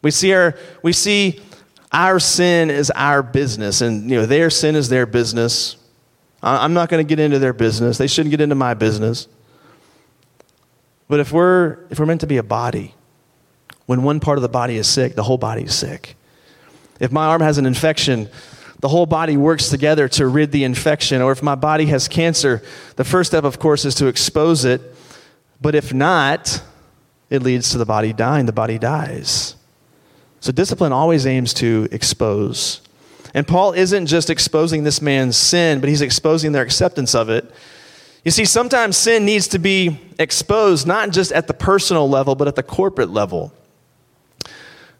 We 0.02 0.10
see 0.10 0.34
our 0.34 0.54
we 0.82 0.92
see 0.92 1.40
our 1.92 2.18
sin 2.18 2.70
is 2.70 2.90
our 2.90 3.22
business, 3.22 3.80
and 3.80 4.08
you 4.10 4.16
know 4.16 4.26
their 4.26 4.50
sin 4.50 4.76
is 4.76 4.88
their 4.88 5.06
business. 5.06 5.76
I'm 6.42 6.72
not 6.72 6.88
going 6.88 7.06
to 7.06 7.08
get 7.08 7.20
into 7.20 7.38
their 7.38 7.52
business. 7.52 7.98
They 7.98 8.08
shouldn't 8.08 8.32
get 8.32 8.40
into 8.40 8.56
my 8.56 8.74
business. 8.74 9.28
But 11.06 11.20
if 11.20 11.30
we're 11.30 11.78
if 11.90 12.00
we're 12.00 12.06
meant 12.06 12.22
to 12.22 12.26
be 12.26 12.38
a 12.38 12.42
body, 12.42 12.94
when 13.86 14.02
one 14.02 14.20
part 14.20 14.38
of 14.38 14.42
the 14.42 14.48
body 14.48 14.76
is 14.76 14.86
sick, 14.86 15.14
the 15.14 15.22
whole 15.22 15.38
body 15.38 15.64
is 15.64 15.74
sick. 15.74 16.16
If 16.98 17.12
my 17.12 17.26
arm 17.26 17.42
has 17.42 17.58
an 17.58 17.66
infection, 17.66 18.28
the 18.80 18.88
whole 18.88 19.06
body 19.06 19.36
works 19.36 19.68
together 19.68 20.08
to 20.08 20.26
rid 20.26 20.52
the 20.52 20.64
infection. 20.64 21.20
Or 21.20 21.32
if 21.32 21.42
my 21.42 21.54
body 21.54 21.86
has 21.86 22.08
cancer, 22.08 22.62
the 22.96 23.04
first 23.04 23.30
step, 23.30 23.44
of 23.44 23.58
course, 23.58 23.84
is 23.84 23.94
to 23.96 24.06
expose 24.06 24.64
it. 24.64 24.80
But 25.60 25.74
if 25.74 25.92
not, 25.92 26.62
it 27.30 27.42
leads 27.42 27.70
to 27.70 27.78
the 27.78 27.86
body 27.86 28.12
dying. 28.12 28.46
The 28.46 28.52
body 28.52 28.78
dies. 28.78 29.56
So 30.42 30.50
discipline 30.50 30.90
always 30.90 31.24
aims 31.24 31.54
to 31.54 31.86
expose. 31.92 32.80
And 33.32 33.46
Paul 33.46 33.74
isn't 33.74 34.06
just 34.06 34.28
exposing 34.28 34.82
this 34.82 35.00
man's 35.00 35.36
sin, 35.36 35.78
but 35.78 35.88
he's 35.88 36.02
exposing 36.02 36.50
their 36.50 36.64
acceptance 36.64 37.14
of 37.14 37.30
it. 37.30 37.48
You 38.24 38.32
see, 38.32 38.44
sometimes 38.44 38.96
sin 38.96 39.24
needs 39.24 39.46
to 39.48 39.60
be 39.60 40.00
exposed, 40.18 40.84
not 40.84 41.10
just 41.10 41.30
at 41.30 41.46
the 41.46 41.54
personal 41.54 42.10
level, 42.10 42.34
but 42.34 42.48
at 42.48 42.56
the 42.56 42.62
corporate 42.64 43.10
level. 43.10 43.52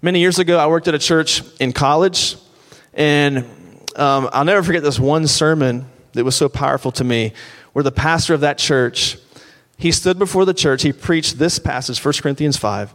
Many 0.01 0.21
years 0.21 0.39
ago, 0.39 0.59
I 0.59 0.69
worked 0.69 0.87
at 0.87 0.95
a 0.95 0.99
church 1.01 1.43
in 1.59 1.73
college, 1.73 2.37
and 2.95 3.39
um, 3.97 4.31
I'll 4.33 4.45
never 4.45 4.63
forget 4.63 4.85
this 4.85 5.01
one 5.01 5.27
sermon 5.27 5.87
that 6.13 6.25
was 6.25 6.37
so 6.37 6.49
powerful 6.49 6.93
to 6.93 7.03
me, 7.03 7.33
where 7.73 7.83
the 7.83 7.91
pastor 7.91 8.33
of 8.33 8.43
that 8.43 8.59
church, 8.59 9.19
he 9.77 9.91
stood 9.91 10.21
before 10.21 10.45
the 10.45 10.55
church, 10.55 10.83
he 10.83 10.93
preached 10.93 11.41
this 11.41 11.59
passage, 11.59 12.03
1 12.03 12.15
Corinthians 12.23 12.57
5. 12.57 12.95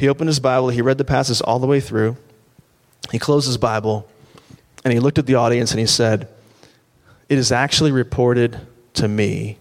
He 0.00 0.08
opened 0.08 0.28
his 0.28 0.40
Bible, 0.40 0.70
he 0.70 0.82
read 0.82 0.98
the 0.98 1.04
passage 1.04 1.40
all 1.42 1.60
the 1.60 1.66
way 1.66 1.78
through. 1.78 2.16
He 3.12 3.18
closed 3.18 3.46
his 3.46 3.58
Bible, 3.58 4.08
and 4.84 4.92
he 4.92 4.98
looked 4.98 5.18
at 5.18 5.26
the 5.26 5.36
audience 5.36 5.70
and 5.70 5.80
he 5.80 5.86
said, 5.86 6.28
It 7.28 7.38
is 7.38 7.52
actually 7.52 7.92
reported 7.92 8.66
to 8.94 9.06
me 9.06 9.58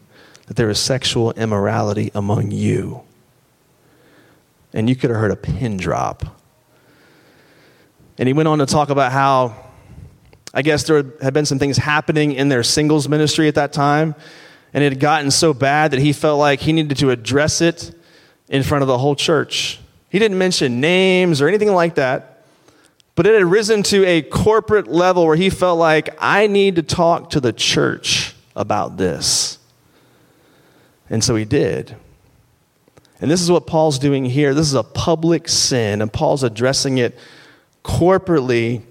that 0.47 0.55
there 0.55 0.69
is 0.69 0.79
sexual 0.79 1.31
immorality 1.33 2.09
among 2.15 2.49
you. 2.49 3.01
And 4.73 4.89
you 4.89 4.95
could 4.95 5.11
have 5.11 5.19
heard 5.19 5.31
a 5.31 5.35
pin 5.35 5.77
drop 5.77 6.39
and 8.19 8.27
he 8.27 8.33
went 8.33 8.49
on 8.49 8.59
to 8.59 8.65
talk 8.65 8.89
about 8.89 9.13
how, 9.13 9.55
I 10.53 10.61
guess, 10.61 10.83
there 10.83 11.05
had 11.21 11.33
been 11.33 11.45
some 11.45 11.57
things 11.57 11.77
happening 11.77 12.33
in 12.33 12.49
their 12.49 12.63
singles 12.63 13.07
ministry 13.07 13.47
at 13.47 13.55
that 13.55 13.71
time. 13.71 14.13
And 14.73 14.83
it 14.83 14.91
had 14.91 14.99
gotten 14.99 15.31
so 15.31 15.53
bad 15.53 15.91
that 15.91 16.01
he 16.01 16.11
felt 16.11 16.37
like 16.37 16.59
he 16.59 16.73
needed 16.73 16.97
to 16.97 17.11
address 17.11 17.61
it 17.61 17.97
in 18.49 18.61
front 18.63 18.81
of 18.81 18.89
the 18.89 18.97
whole 18.97 19.15
church. 19.15 19.79
He 20.09 20.19
didn't 20.19 20.37
mention 20.37 20.81
names 20.81 21.41
or 21.41 21.47
anything 21.47 21.71
like 21.71 21.95
that, 21.95 22.43
but 23.15 23.27
it 23.27 23.33
had 23.33 23.45
risen 23.45 23.83
to 23.83 24.05
a 24.05 24.21
corporate 24.21 24.87
level 24.87 25.25
where 25.25 25.35
he 25.35 25.49
felt 25.49 25.77
like, 25.77 26.15
I 26.19 26.47
need 26.47 26.77
to 26.77 26.83
talk 26.83 27.31
to 27.31 27.39
the 27.39 27.53
church 27.53 28.33
about 28.55 28.97
this. 28.97 29.59
And 31.09 31.23
so 31.23 31.35
he 31.35 31.45
did. 31.45 31.95
And 33.21 33.29
this 33.29 33.41
is 33.41 33.51
what 33.51 33.67
Paul's 33.67 33.99
doing 33.99 34.25
here. 34.25 34.53
This 34.53 34.67
is 34.67 34.75
a 34.75 34.83
public 34.83 35.49
sin, 35.49 36.01
and 36.01 36.11
Paul's 36.11 36.43
addressing 36.43 36.97
it 36.97 37.17
corporately 37.83 38.81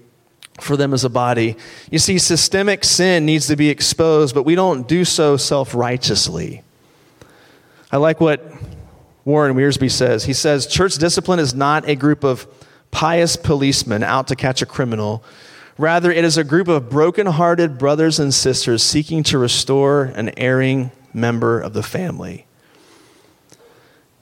for 0.61 0.77
them 0.77 0.93
as 0.93 1.03
a 1.03 1.09
body. 1.09 1.55
You 1.89 1.99
see, 1.99 2.17
systemic 2.17 2.83
sin 2.83 3.25
needs 3.25 3.47
to 3.47 3.55
be 3.55 3.69
exposed, 3.69 4.35
but 4.35 4.43
we 4.43 4.55
don't 4.55 4.87
do 4.87 5.05
so 5.05 5.37
self 5.37 5.73
righteously. 5.73 6.63
I 7.91 7.97
like 7.97 8.21
what 8.21 8.45
Warren 9.25 9.55
Wiersbe 9.55 9.91
says. 9.91 10.25
He 10.25 10.33
says, 10.33 10.67
Church 10.67 10.95
discipline 10.95 11.39
is 11.39 11.53
not 11.53 11.87
a 11.87 11.95
group 11.95 12.23
of 12.23 12.47
pious 12.91 13.35
policemen 13.35 14.03
out 14.03 14.27
to 14.27 14.35
catch 14.35 14.61
a 14.61 14.65
criminal. 14.65 15.23
Rather, 15.77 16.11
it 16.11 16.25
is 16.25 16.37
a 16.37 16.43
group 16.43 16.67
of 16.67 16.89
broken-hearted 16.89 17.77
brothers 17.77 18.19
and 18.19 18.33
sisters 18.33 18.83
seeking 18.83 19.23
to 19.23 19.37
restore 19.37 20.05
an 20.15 20.31
erring 20.37 20.91
member 21.13 21.59
of 21.59 21.73
the 21.73 21.83
family. 21.83 22.45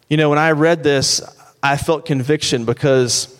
You 0.09 0.17
know, 0.17 0.29
when 0.29 0.39
I 0.39 0.51
read 0.51 0.83
this, 0.83 1.21
I 1.63 1.77
felt 1.77 2.05
conviction 2.05 2.65
because 2.65 3.35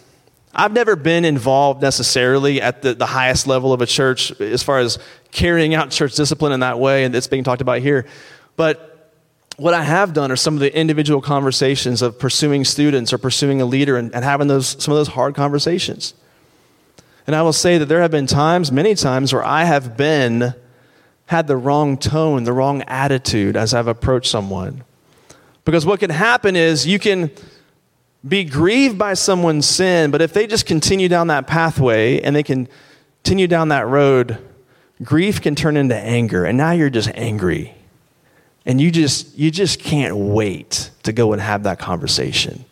I've 0.54 0.74
never 0.74 0.96
been 0.96 1.24
involved 1.26 1.82
necessarily 1.82 2.62
at 2.62 2.82
the, 2.82 2.96
the 2.96 3.06
highest 3.06 3.46
level 3.46 3.72
of 3.72 3.82
a 3.82 3.86
church 3.86 4.32
as 4.42 4.64
far 4.64 4.80
as 4.80 4.98
carrying 5.32 5.76
out 5.76 5.92
church 5.92 6.16
discipline 6.16 6.52
in 6.52 6.62
that 6.62 6.80
way, 6.80 7.04
and 7.04 7.16
it's 7.16 7.28
being 7.28 7.44
talked 7.44 7.62
about 7.62 7.80
here. 7.80 8.08
But 8.56 8.97
what 9.58 9.74
I 9.74 9.84
have 9.84 10.14
done 10.14 10.32
are 10.32 10.36
some 10.36 10.54
of 10.54 10.60
the 10.60 10.76
individual 10.76 11.20
conversations 11.20 12.02
of 12.04 12.20
pursuing 12.20 12.64
students 12.64 13.12
or 13.12 13.18
pursuing 13.18 13.60
a 13.60 13.66
leader 13.66 13.98
and, 13.98 14.14
and 14.14 14.24
having 14.24 14.48
those, 14.48 14.82
some 14.82 14.92
of 14.92 14.98
those 14.98 15.10
hard 15.10 15.36
conversations. 15.36 16.14
And 17.26 17.36
I 17.36 17.42
will 17.42 17.54
say 17.54 17.80
that 17.80 17.88
there 17.88 18.02
have 18.02 18.12
been 18.12 18.28
times, 18.28 18.72
many 18.72 18.94
times, 18.94 19.34
where 19.34 19.44
I 19.44 19.64
have 19.64 19.98
been, 19.98 20.54
had 21.26 21.48
the 21.48 21.58
wrong 21.58 21.98
tone, 21.98 22.44
the 22.44 22.54
wrong 22.54 22.84
attitude 22.84 23.58
as 23.58 23.74
I've 23.74 23.88
approached 23.88 24.30
someone. 24.30 24.84
Because 25.66 25.86
what 25.86 26.00
can 26.00 26.12
happen 26.12 26.56
is 26.56 26.88
you 26.88 27.00
can 27.00 27.32
be 28.26 28.44
grieved 28.44 28.98
by 28.98 29.16
someone's 29.16 29.68
sin, 29.68 30.12
but 30.12 30.22
if 30.22 30.34
they 30.34 30.48
just 30.48 30.66
continue 30.66 31.10
down 31.10 31.28
that 31.28 31.48
pathway 31.48 32.22
and 32.22 32.36
they 32.36 32.44
continue 32.44 33.48
down 33.48 33.70
that 33.70 33.88
road, 33.88 34.38
grief 35.04 35.42
can 35.42 35.56
turn 35.56 35.76
into 35.78 35.96
anger, 35.96 36.46
and 36.46 36.58
now 36.58 36.72
you're 36.72 36.90
just 36.90 37.10
angry. 37.16 37.77
And 38.68 38.80
you 38.82 38.92
just, 38.92 39.36
you 39.38 39.50
just 39.50 39.80
can't 39.80 40.16
wait 40.16 40.92
to 41.04 41.14
go 41.14 41.32
and 41.32 41.42
have 41.42 41.64
that 41.64 41.80
conversation. 41.80 42.66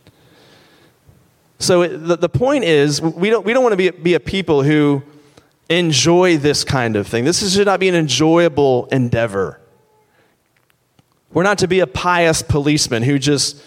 So 1.57 1.87
the, 1.87 2.17
the 2.17 2.29
point 2.29 2.65
is, 2.65 3.01
we 3.01 3.29
don't, 3.29 3.45
we 3.45 3.53
don't 3.53 3.63
want 3.63 3.73
to 3.73 3.77
be, 3.77 3.89
be 3.89 4.13
a 4.13 4.19
people 4.19 4.61
who 4.61 5.01
enjoy 5.69 6.37
this 6.37 6.65
kind 6.65 6.97
of 6.97 7.07
thing. 7.07 7.23
This 7.23 7.53
should 7.53 7.65
not 7.65 7.79
be 7.79 7.87
an 7.87 7.95
enjoyable 7.95 8.87
endeavor. 8.91 9.59
We're 11.31 11.43
not 11.43 11.59
to 11.59 11.67
be 11.67 11.79
a 11.79 11.87
pious 11.87 12.41
policeman 12.41 13.01
who 13.01 13.17
just 13.17 13.63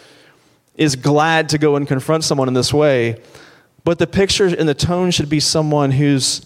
is 0.76 0.97
glad 0.97 1.49
to 1.49 1.58
go 1.58 1.76
and 1.76 1.88
confront 1.88 2.25
someone 2.25 2.47
in 2.47 2.54
this 2.54 2.75
way. 2.75 3.20
But 3.85 3.99
the 3.99 4.06
picture 4.06 4.47
and 4.47 4.68
the 4.68 4.75
tone 4.75 5.11
should 5.11 5.30
be 5.30 5.40
someone 5.40 5.92
who's 5.92 6.44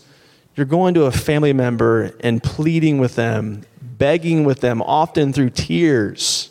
you're 0.55 0.67
going 0.67 0.95
to 0.95 1.05
a 1.05 1.13
family 1.13 1.53
member 1.53 2.15
and 2.21 2.43
pleading 2.43 2.99
with 2.99 3.17
them, 3.17 3.63
begging 4.03 4.43
with 4.43 4.61
them, 4.61 4.83
often 4.83 5.33
through 5.33 5.51
tears, 5.51 6.51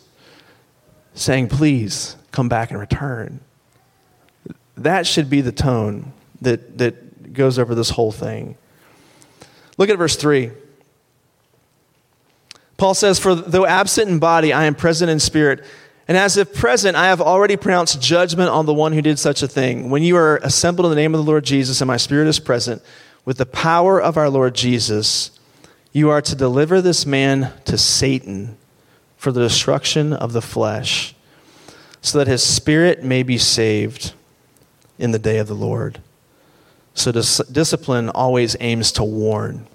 saying, 1.13 1.49
Please 1.49 2.15
come 2.31 2.47
back 2.47 2.71
and 2.71 2.79
return. 2.79 3.41
That 4.77 5.05
should 5.05 5.29
be 5.29 5.41
the 5.41 5.51
tone 5.51 6.13
that, 6.39 6.77
that 6.77 7.33
goes 7.33 7.59
over 7.59 7.75
this 7.75 7.89
whole 7.89 8.13
thing. 8.13 8.55
Look 9.77 9.89
at 9.89 9.97
verse 9.97 10.15
3. 10.15 10.51
Paul 12.77 12.93
says, 12.93 13.19
For 13.19 13.35
though 13.35 13.65
absent 13.65 14.07
in 14.07 14.19
body, 14.19 14.53
I 14.53 14.63
am 14.63 14.73
present 14.73 15.11
in 15.11 15.19
spirit. 15.19 15.65
And 16.07 16.17
as 16.17 16.37
if 16.37 16.53
present, 16.53 16.95
I 16.95 17.07
have 17.07 17.19
already 17.19 17.57
pronounced 17.57 18.01
judgment 18.01 18.49
on 18.49 18.65
the 18.65 18.73
one 18.73 18.93
who 18.93 19.01
did 19.01 19.19
such 19.19 19.43
a 19.43 19.47
thing. 19.49 19.89
When 19.89 20.03
you 20.03 20.15
are 20.15 20.37
assembled 20.37 20.85
in 20.85 20.91
the 20.91 20.95
name 20.95 21.13
of 21.13 21.19
the 21.19 21.29
Lord 21.29 21.43
Jesus, 21.43 21.81
and 21.81 21.87
my 21.89 21.97
spirit 21.97 22.29
is 22.29 22.39
present, 22.39 22.81
with 23.25 23.39
the 23.39 23.45
power 23.45 24.01
of 24.01 24.15
our 24.15 24.29
Lord 24.29 24.55
Jesus, 24.55 25.31
you 25.91 26.09
are 26.09 26.21
to 26.21 26.35
deliver 26.35 26.81
this 26.81 27.05
man 27.05 27.53
to 27.65 27.77
Satan 27.77 28.57
for 29.17 29.31
the 29.31 29.41
destruction 29.41 30.13
of 30.13 30.33
the 30.33 30.41
flesh, 30.41 31.13
so 32.01 32.17
that 32.17 32.27
his 32.27 32.43
spirit 32.43 33.03
may 33.03 33.23
be 33.23 33.37
saved 33.37 34.13
in 34.97 35.11
the 35.11 35.19
day 35.19 35.37
of 35.37 35.47
the 35.47 35.53
Lord. 35.53 35.99
So 36.93 37.11
dis- 37.11 37.41
discipline 37.51 38.09
always 38.09 38.55
aims 38.59 38.91
to 38.93 39.03
warn. 39.03 39.67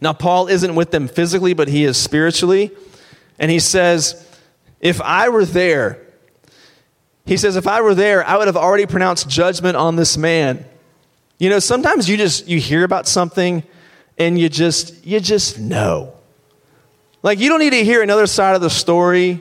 Now, 0.00 0.12
Paul 0.12 0.48
isn't 0.48 0.74
with 0.74 0.90
them 0.90 1.08
physically, 1.08 1.54
but 1.54 1.68
he 1.68 1.84
is 1.84 1.96
spiritually. 1.96 2.70
And 3.38 3.50
he 3.50 3.60
says, 3.60 4.26
If 4.80 5.00
I 5.00 5.28
were 5.28 5.44
there, 5.44 6.06
he 7.26 7.36
says, 7.36 7.56
if 7.56 7.66
I 7.66 7.80
were 7.80 7.94
there, 7.94 8.24
I 8.24 8.36
would 8.36 8.46
have 8.46 8.56
already 8.56 8.86
pronounced 8.86 9.28
judgment 9.28 9.76
on 9.76 9.96
this 9.96 10.16
man. 10.16 10.64
You 11.38 11.50
know, 11.50 11.58
sometimes 11.58 12.08
you 12.08 12.16
just 12.16 12.46
you 12.46 12.60
hear 12.60 12.84
about 12.84 13.08
something 13.08 13.64
and 14.18 14.38
you 14.38 14.48
just 14.48 15.04
you 15.04 15.20
just 15.20 15.58
know. 15.58 16.12
Like 17.22 17.38
you 17.38 17.48
don't 17.48 17.60
need 17.60 17.70
to 17.70 17.84
hear 17.84 18.02
another 18.02 18.26
side 18.26 18.54
of 18.54 18.60
the 18.60 18.70
story. 18.70 19.40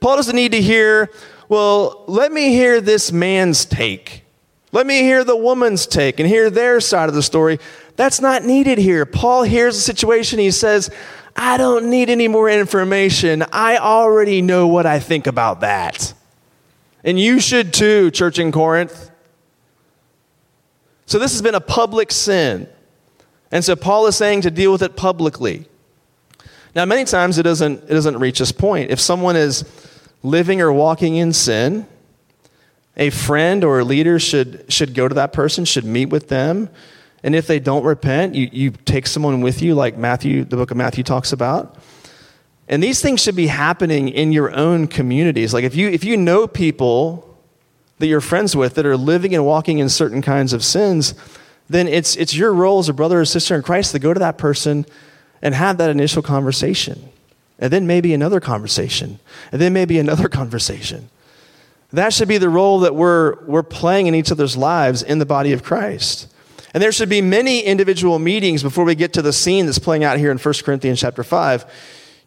Paul 0.00 0.16
doesn't 0.16 0.36
need 0.36 0.52
to 0.52 0.60
hear, 0.60 1.10
well, 1.48 2.04
let 2.06 2.30
me 2.30 2.50
hear 2.50 2.80
this 2.80 3.10
man's 3.10 3.64
take. 3.64 4.22
Let 4.70 4.86
me 4.86 5.00
hear 5.00 5.24
the 5.24 5.36
woman's 5.36 5.86
take 5.86 6.20
and 6.20 6.28
hear 6.28 6.50
their 6.50 6.80
side 6.80 7.08
of 7.08 7.14
the 7.14 7.22
story. 7.22 7.58
That's 7.96 8.20
not 8.20 8.44
needed 8.44 8.78
here. 8.78 9.06
Paul 9.06 9.44
hears 9.44 9.76
the 9.76 9.80
situation. 9.80 10.38
He 10.38 10.50
says, 10.50 10.90
I 11.36 11.56
don't 11.56 11.90
need 11.90 12.10
any 12.10 12.28
more 12.28 12.50
information. 12.50 13.44
I 13.52 13.78
already 13.78 14.42
know 14.42 14.66
what 14.66 14.84
I 14.84 14.98
think 14.98 15.26
about 15.26 15.60
that. 15.60 16.12
And 17.02 17.18
you 17.18 17.40
should 17.40 17.72
too, 17.72 18.10
church 18.10 18.38
in 18.38 18.52
Corinth. 18.52 19.10
So 21.06 21.18
this 21.18 21.32
has 21.32 21.42
been 21.42 21.54
a 21.54 21.60
public 21.60 22.10
sin. 22.10 22.68
And 23.54 23.64
so 23.64 23.76
Paul 23.76 24.08
is 24.08 24.16
saying 24.16 24.40
to 24.40 24.50
deal 24.50 24.72
with 24.72 24.82
it 24.82 24.96
publicly. 24.96 25.66
Now, 26.74 26.84
many 26.86 27.04
times 27.04 27.38
it 27.38 27.44
doesn't, 27.44 27.84
it 27.84 27.94
doesn't 27.94 28.18
reach 28.18 28.40
this 28.40 28.50
point. 28.50 28.90
If 28.90 28.98
someone 28.98 29.36
is 29.36 29.64
living 30.24 30.60
or 30.60 30.72
walking 30.72 31.14
in 31.14 31.32
sin, 31.32 31.86
a 32.96 33.10
friend 33.10 33.62
or 33.62 33.78
a 33.78 33.84
leader 33.84 34.18
should, 34.18 34.64
should 34.68 34.92
go 34.92 35.06
to 35.06 35.14
that 35.14 35.32
person, 35.32 35.64
should 35.64 35.84
meet 35.84 36.06
with 36.06 36.28
them. 36.28 36.68
And 37.22 37.36
if 37.36 37.46
they 37.46 37.60
don't 37.60 37.84
repent, 37.84 38.34
you, 38.34 38.48
you 38.50 38.70
take 38.72 39.06
someone 39.06 39.40
with 39.40 39.62
you, 39.62 39.76
like 39.76 39.96
Matthew, 39.96 40.42
the 40.42 40.56
book 40.56 40.72
of 40.72 40.76
Matthew 40.76 41.04
talks 41.04 41.32
about. 41.32 41.76
And 42.68 42.82
these 42.82 43.00
things 43.00 43.22
should 43.22 43.36
be 43.36 43.46
happening 43.46 44.08
in 44.08 44.32
your 44.32 44.52
own 44.52 44.88
communities. 44.88 45.54
Like 45.54 45.62
if 45.62 45.76
you, 45.76 45.88
if 45.88 46.02
you 46.02 46.16
know 46.16 46.48
people 46.48 47.38
that 48.00 48.08
you're 48.08 48.20
friends 48.20 48.56
with 48.56 48.74
that 48.74 48.84
are 48.84 48.96
living 48.96 49.32
and 49.32 49.46
walking 49.46 49.78
in 49.78 49.88
certain 49.88 50.22
kinds 50.22 50.52
of 50.52 50.64
sins, 50.64 51.14
then 51.68 51.88
it's, 51.88 52.16
it's 52.16 52.34
your 52.34 52.52
role 52.52 52.78
as 52.78 52.88
a 52.88 52.92
brother 52.92 53.20
or 53.20 53.24
sister 53.24 53.54
in 53.54 53.62
Christ 53.62 53.92
to 53.92 53.98
go 53.98 54.12
to 54.12 54.20
that 54.20 54.38
person 54.38 54.86
and 55.40 55.54
have 55.54 55.78
that 55.78 55.90
initial 55.90 56.22
conversation. 56.22 57.08
And 57.58 57.72
then 57.72 57.86
maybe 57.86 58.12
another 58.12 58.40
conversation. 58.40 59.18
And 59.52 59.60
then 59.60 59.72
maybe 59.72 59.98
another 59.98 60.28
conversation. 60.40 61.08
That 61.92 62.12
should 62.12 62.28
be 62.28 62.38
the 62.38 62.48
role 62.48 62.80
that 62.80 62.94
we're, 62.94 63.44
we're 63.44 63.62
playing 63.62 64.08
in 64.08 64.14
each 64.14 64.32
other's 64.32 64.56
lives 64.56 65.02
in 65.02 65.20
the 65.20 65.26
body 65.26 65.52
of 65.52 65.62
Christ. 65.62 66.28
And 66.74 66.82
there 66.82 66.90
should 66.90 67.08
be 67.08 67.22
many 67.22 67.60
individual 67.60 68.18
meetings 68.18 68.64
before 68.64 68.84
we 68.84 68.96
get 68.96 69.12
to 69.12 69.22
the 69.22 69.32
scene 69.32 69.66
that's 69.66 69.78
playing 69.78 70.02
out 70.02 70.18
here 70.18 70.32
in 70.32 70.38
1 70.38 70.54
Corinthians 70.64 71.00
chapter 71.00 71.22
5. 71.22 71.64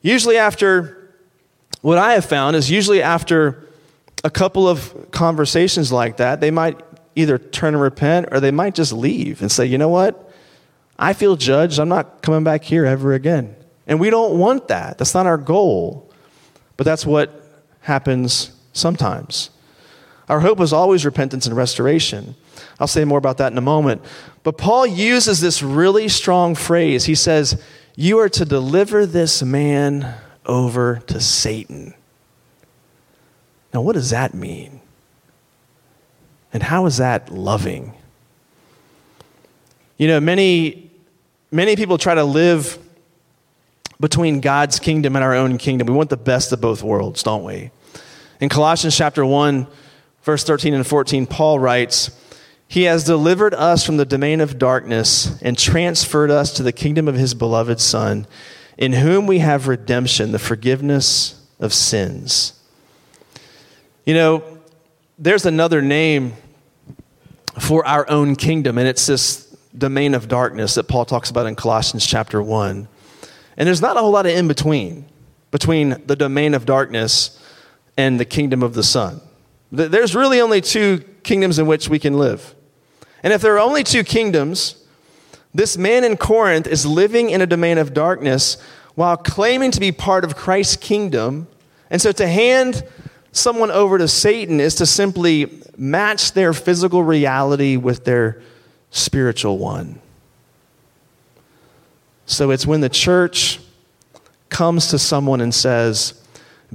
Usually 0.02 0.38
after, 0.38 1.12
what 1.82 1.98
I 1.98 2.14
have 2.14 2.24
found 2.24 2.56
is 2.56 2.72
usually 2.72 3.02
after 3.02 3.68
a 4.24 4.30
couple 4.30 4.68
of 4.68 5.12
conversations 5.12 5.92
like 5.92 6.18
that, 6.18 6.40
they 6.40 6.50
might 6.50 6.80
either 7.18 7.38
turn 7.38 7.74
and 7.74 7.82
repent 7.82 8.28
or 8.32 8.40
they 8.40 8.52
might 8.52 8.76
just 8.76 8.94
leave 8.94 9.42
and 9.42 9.52
say, 9.52 9.66
you 9.66 9.78
know 9.78 9.90
what? 9.90 10.32
I 10.98 11.14
feel 11.14 11.36
judged. 11.36 11.80
I'm 11.80 11.90
not 11.90 12.22
coming 12.22 12.44
back 12.44 12.64
here 12.64 12.86
ever 12.86 13.14
again. 13.14 13.56
And 13.88 14.00
we 14.00 14.10
don't 14.10 14.38
want 14.38 14.68
that. 14.68 14.98
That's 14.98 15.14
not 15.14 15.26
our 15.26 15.38
goal. 15.38 16.12
But 16.76 16.86
that's 16.86 17.06
what 17.06 17.44
happens 17.82 18.52
sometimes. 18.74 19.50
Our 20.30 20.42
hope 20.42 20.60
is 20.60 20.74
always 20.74 21.06
repentance 21.06 21.48
and 21.48 21.56
restoration. 21.56 22.36
I'll 22.80 22.88
say 22.88 23.06
more 23.06 23.18
about 23.18 23.38
that 23.38 23.52
in 23.52 23.58
a 23.58 23.62
moment. 23.62 24.04
But 24.44 24.58
Paul 24.58 24.86
uses 24.86 25.40
this 25.40 25.64
really 25.64 26.10
strong 26.10 26.54
phrase. 26.54 27.06
He 27.06 27.16
says, 27.16 27.62
You 27.96 28.20
are 28.20 28.30
to 28.30 28.46
deliver 28.46 29.06
this 29.06 29.42
man 29.42 30.16
over 30.46 31.02
to 31.08 31.20
Satan. 31.20 31.94
Now, 33.74 33.82
what 33.82 33.94
does 33.94 34.10
that 34.10 34.34
mean? 34.34 34.82
And 36.54 36.64
how 36.64 36.86
is 36.86 36.98
that 36.98 37.32
loving? 37.32 37.94
You 39.98 40.08
know, 40.08 40.20
many, 40.20 40.92
many 41.52 41.76
people 41.76 41.98
try 41.98 42.16
to 42.16 42.24
live 42.24 42.78
between 44.00 44.42
God's 44.42 44.80
kingdom 44.80 45.16
and 45.16 45.24
our 45.24 45.34
own 45.34 45.58
kingdom. 45.58 45.88
We 45.88 45.94
want 45.94 46.10
the 46.10 46.18
best 46.18 46.52
of 46.52 46.62
both 46.62 46.84
worlds, 46.84 47.24
don't 47.24 47.44
we? 47.44 47.72
In 48.40 48.50
Colossians 48.50 48.96
chapter 48.96 49.26
1, 49.26 49.68
verse 50.22 50.44
13 50.44 50.74
and 50.74 50.86
14, 50.86 51.26
Paul 51.26 51.58
writes, 51.58 52.12
He 52.68 52.84
has 52.84 53.04
delivered 53.04 53.56
us 53.56 53.84
from 53.84 53.98
the 53.98 54.06
domain 54.06 54.40
of 54.40 54.60
darkness 54.60 55.42
and 55.42 55.58
transferred 55.58 56.30
us 56.30 56.54
to 56.54 56.64
the 56.64 56.72
kingdom 56.72 57.08
of 57.08 57.16
His 57.16 57.34
beloved 57.34 57.80
Son, 57.80 58.28
in 58.78 58.94
whom 58.94 59.26
we 59.26 59.40
have 59.40 59.68
redemption, 59.68 60.32
the 60.32 60.40
forgiveness 60.40 61.44
of 61.60 61.74
sins. 61.74 62.54
You 64.06 64.14
know, 64.14 64.57
there's 65.18 65.46
another 65.46 65.82
name 65.82 66.34
for 67.60 67.86
our 67.88 68.08
own 68.10 68.36
kingdom, 68.36 68.78
and 68.78 68.88
it's 68.88 69.08
this 69.08 69.46
domain 69.76 70.14
of 70.14 70.28
darkness 70.28 70.76
that 70.76 70.88
Paul 70.88 71.06
talks 71.06 71.30
about 71.30 71.48
in 71.48 71.56
Colossians 71.56 72.06
chapter 72.06 72.42
1. 72.42 72.88
And 73.58 73.68
there's 73.68 73.82
not 73.82 73.98
a 73.98 74.00
whole 74.00 74.12
lot 74.12 74.28
of 74.28 74.32
in 74.34 74.48
between, 74.48 75.06
between 75.50 76.04
the 76.06 76.16
domain 76.16 76.54
of 76.54 76.66
darkness 76.66 77.42
and 77.98 78.20
the 78.20 78.26
kingdom 78.26 78.62
of 78.62 78.76
the 78.76 78.84
Son. 78.84 79.22
There's 79.72 80.16
really 80.16 80.40
only 80.40 80.62
two 80.62 81.04
kingdoms 81.24 81.58
in 81.58 81.66
which 81.66 81.90
we 81.90 81.98
can 81.98 82.18
live. 82.18 82.54
And 83.24 83.34
if 83.34 83.42
there 83.42 83.56
are 83.56 83.60
only 83.60 83.84
two 83.84 84.04
kingdoms, 84.04 84.84
this 85.54 85.78
man 85.78 86.04
in 86.04 86.18
Corinth 86.18 86.68
is 86.68 86.86
living 86.86 87.32
in 87.32 87.42
a 87.42 87.48
domain 87.48 87.80
of 87.80 87.94
darkness 87.94 88.58
while 88.94 89.18
claiming 89.18 89.72
to 89.72 89.80
be 89.80 89.92
part 89.92 90.24
of 90.24 90.36
Christ's 90.36 90.76
kingdom. 90.76 91.48
And 91.90 92.00
so 92.02 92.12
to 92.12 92.28
hand 92.28 92.84
someone 93.38 93.72
over 93.72 93.98
to 93.98 94.08
Satan 94.08 94.60
is 94.60 94.76
to 94.76 94.86
simply 94.86 95.62
match 95.78 96.34
their 96.34 96.54
physical 96.54 97.04
reality 97.04 97.78
with 97.78 98.06
their 98.06 98.42
spiritual 98.92 99.58
one. 99.58 100.00
So 102.26 102.52
it's 102.52 102.66
when 102.66 102.82
the 102.82 102.90
church 102.90 103.60
comes 104.50 104.88
to 104.88 105.00
someone 105.00 105.40
and 105.42 105.54
says, 105.54 106.22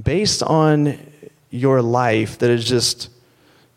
based 0.01 0.41
on 0.41 0.97
your 1.49 1.81
life 1.81 2.39
that 2.39 2.49
is 2.49 2.65
just 2.65 3.09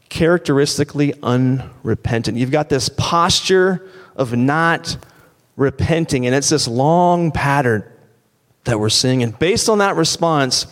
characteristically 0.08 1.12
unrepentant, 1.22 2.38
you've 2.38 2.50
got 2.50 2.68
this 2.68 2.88
posture 2.88 3.86
of 4.14 4.34
not 4.34 4.96
repenting, 5.56 6.26
and 6.26 6.34
it's 6.34 6.48
this 6.48 6.68
long 6.68 7.32
pattern 7.32 7.84
that 8.64 8.78
we're 8.78 8.88
seeing. 8.88 9.22
And 9.22 9.38
based 9.38 9.68
on 9.68 9.78
that 9.78 9.96
response, 9.96 10.66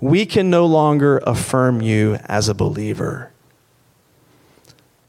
we 0.00 0.26
can 0.26 0.50
no 0.50 0.66
longer 0.66 1.18
affirm 1.26 1.80
you 1.80 2.18
as 2.26 2.48
a 2.48 2.54
believer. 2.54 3.32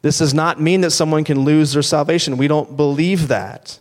This 0.01 0.19
does 0.19 0.33
not 0.33 0.61
mean 0.61 0.81
that 0.81 0.91
someone 0.91 1.23
can 1.23 1.39
lose 1.43 1.73
their 1.73 1.81
salvation. 1.81 2.37
We 2.37 2.47
don't 2.47 2.77
believe 2.77 3.27
that. 3.27 3.79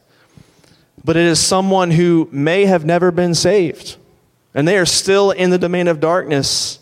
but 1.07 1.17
it 1.17 1.23
is 1.23 1.39
someone 1.39 1.93
who 1.93 2.29
may 2.33 2.67
have 2.67 2.85
never 2.85 3.13
been 3.13 3.33
saved. 3.33 3.97
And 4.55 4.67
they 4.67 4.77
are 4.77 4.85
still 4.85 5.31
in 5.31 5.51
the 5.51 5.59
domain 5.59 5.87
of 5.87 6.01
darkness, 6.01 6.81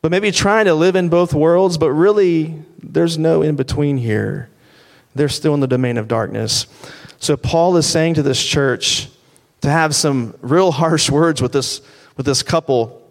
but 0.00 0.12
maybe 0.12 0.30
trying 0.30 0.66
to 0.66 0.74
live 0.74 0.94
in 0.94 1.08
both 1.08 1.34
worlds, 1.34 1.76
but 1.76 1.90
really 1.90 2.62
there's 2.80 3.18
no 3.18 3.42
in 3.42 3.56
between 3.56 3.96
here. 3.96 4.48
They're 5.16 5.28
still 5.28 5.54
in 5.54 5.60
the 5.60 5.66
domain 5.66 5.98
of 5.98 6.06
darkness. 6.06 6.66
So 7.18 7.36
Paul 7.36 7.76
is 7.76 7.86
saying 7.86 8.14
to 8.14 8.22
this 8.22 8.40
church 8.42 9.08
to 9.62 9.68
have 9.68 9.92
some 9.92 10.36
real 10.40 10.70
harsh 10.70 11.10
words 11.10 11.42
with 11.42 11.50
this, 11.52 11.80
with 12.16 12.26
this 12.26 12.44
couple. 12.44 13.01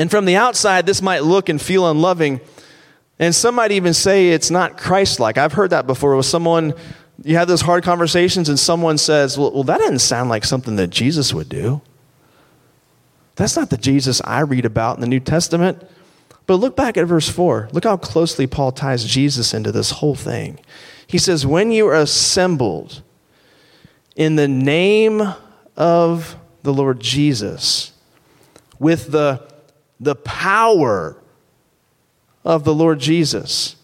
And 0.00 0.10
from 0.10 0.24
the 0.24 0.36
outside, 0.36 0.86
this 0.86 1.02
might 1.02 1.24
look 1.24 1.50
and 1.50 1.60
feel 1.60 1.88
unloving. 1.88 2.40
And 3.18 3.34
some 3.34 3.54
might 3.54 3.70
even 3.70 3.92
say 3.92 4.30
it's 4.30 4.50
not 4.50 4.78
Christ 4.78 5.20
like. 5.20 5.36
I've 5.36 5.52
heard 5.52 5.70
that 5.70 5.86
before 5.86 6.16
with 6.16 6.24
someone, 6.24 6.72
you 7.22 7.36
have 7.36 7.48
those 7.48 7.60
hard 7.60 7.84
conversations, 7.84 8.48
and 8.48 8.58
someone 8.58 8.96
says, 8.96 9.36
well, 9.36 9.52
well, 9.52 9.62
that 9.64 9.76
doesn't 9.76 9.98
sound 9.98 10.30
like 10.30 10.46
something 10.46 10.76
that 10.76 10.86
Jesus 10.88 11.34
would 11.34 11.50
do. 11.50 11.82
That's 13.36 13.56
not 13.56 13.68
the 13.68 13.76
Jesus 13.76 14.22
I 14.24 14.40
read 14.40 14.64
about 14.64 14.96
in 14.96 15.02
the 15.02 15.06
New 15.06 15.20
Testament. 15.20 15.86
But 16.46 16.54
look 16.54 16.76
back 16.76 16.96
at 16.96 17.04
verse 17.04 17.28
4. 17.28 17.68
Look 17.70 17.84
how 17.84 17.98
closely 17.98 18.46
Paul 18.46 18.72
ties 18.72 19.04
Jesus 19.04 19.52
into 19.52 19.70
this 19.70 19.90
whole 19.90 20.14
thing. 20.14 20.60
He 21.06 21.18
says, 21.18 21.46
When 21.46 21.72
you 21.72 21.86
are 21.88 21.94
assembled 21.94 23.02
in 24.16 24.36
the 24.36 24.48
name 24.48 25.34
of 25.76 26.36
the 26.62 26.72
Lord 26.72 27.00
Jesus, 27.00 27.92
with 28.78 29.12
the, 29.12 29.49
the 30.00 30.16
power 30.16 31.16
of 32.44 32.64
the 32.64 32.74
Lord 32.74 32.98
Jesus, 32.98 33.76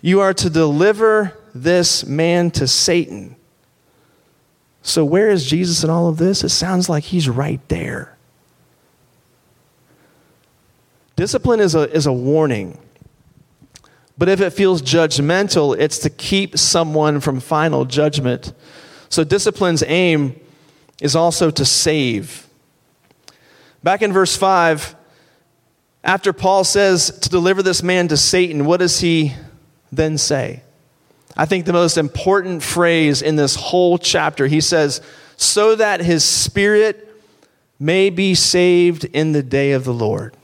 you 0.00 0.20
are 0.20 0.32
to 0.34 0.48
deliver 0.48 1.36
this 1.54 2.06
man 2.06 2.50
to 2.52 2.68
Satan. 2.68 3.36
So, 4.82 5.04
where 5.04 5.30
is 5.30 5.46
Jesus 5.46 5.82
in 5.82 5.90
all 5.90 6.08
of 6.08 6.18
this? 6.18 6.44
It 6.44 6.50
sounds 6.50 6.88
like 6.88 7.04
he's 7.04 7.28
right 7.28 7.60
there. 7.68 8.16
Discipline 11.16 11.60
is 11.60 11.74
a, 11.74 11.90
is 11.90 12.06
a 12.06 12.12
warning. 12.12 12.78
But 14.16 14.28
if 14.28 14.40
it 14.40 14.50
feels 14.50 14.80
judgmental, 14.82 15.76
it's 15.76 15.98
to 16.00 16.10
keep 16.10 16.56
someone 16.58 17.20
from 17.20 17.40
final 17.40 17.84
judgment. 17.84 18.52
So 19.08 19.24
discipline's 19.24 19.82
aim 19.86 20.38
is 21.00 21.16
also 21.16 21.50
to 21.50 21.64
save. 21.64 22.43
Back 23.84 24.00
in 24.00 24.14
verse 24.14 24.34
5, 24.34 24.96
after 26.02 26.32
Paul 26.32 26.64
says 26.64 27.18
to 27.18 27.28
deliver 27.28 27.62
this 27.62 27.82
man 27.82 28.08
to 28.08 28.16
Satan, 28.16 28.64
what 28.64 28.78
does 28.78 29.00
he 29.00 29.34
then 29.92 30.16
say? 30.16 30.62
I 31.36 31.44
think 31.44 31.66
the 31.66 31.74
most 31.74 31.98
important 31.98 32.62
phrase 32.62 33.20
in 33.20 33.36
this 33.36 33.56
whole 33.56 33.98
chapter, 33.98 34.46
he 34.46 34.62
says, 34.62 35.02
so 35.36 35.76
that 35.76 36.00
his 36.00 36.24
spirit 36.24 37.14
may 37.78 38.08
be 38.08 38.34
saved 38.34 39.04
in 39.04 39.32
the 39.32 39.42
day 39.42 39.72
of 39.72 39.84
the 39.84 39.92
Lord. 39.92 40.34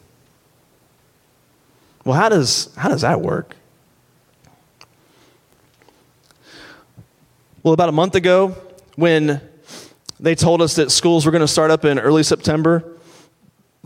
Well, 2.05 2.16
how 2.16 2.29
does, 2.29 2.68
how 2.76 2.90
does 2.90 3.00
that 3.00 3.22
work? 3.22 3.57
Well, 7.62 7.72
about 7.72 7.88
a 7.88 7.92
month 7.92 8.16
ago, 8.16 8.55
when 8.96 9.40
they 10.18 10.35
told 10.35 10.61
us 10.61 10.76
that 10.76 10.90
schools 10.90 11.24
were 11.24 11.33
going 11.33 11.40
to 11.40 11.48
start 11.48 11.70
up 11.70 11.87
in 11.87 11.98
early 11.98 12.22
September, 12.22 12.98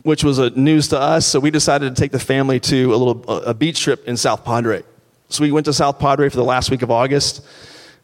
which 0.05 0.23
was 0.23 0.39
a 0.39 0.51
news 0.51 0.89
to 0.89 1.01
us, 1.01 1.27
so 1.27 1.41
we 1.41 1.51
decided 1.51 1.97
to 1.97 2.01
take 2.01 2.13
the 2.13 2.19
family 2.19 2.61
to 2.61 2.95
a 2.95 2.97
little 2.97 3.25
a 3.41 3.55
beach 3.55 3.81
trip 3.81 4.07
in 4.07 4.17
South 4.19 4.45
Padre. 4.45 4.83
So 5.31 5.43
we 5.43 5.51
went 5.51 5.65
to 5.65 5.73
South 5.73 5.99
Padre 5.99 6.29
for 6.29 6.37
the 6.37 6.45
last 6.45 6.71
week 6.71 6.83
of 6.83 6.91
August, 6.91 7.43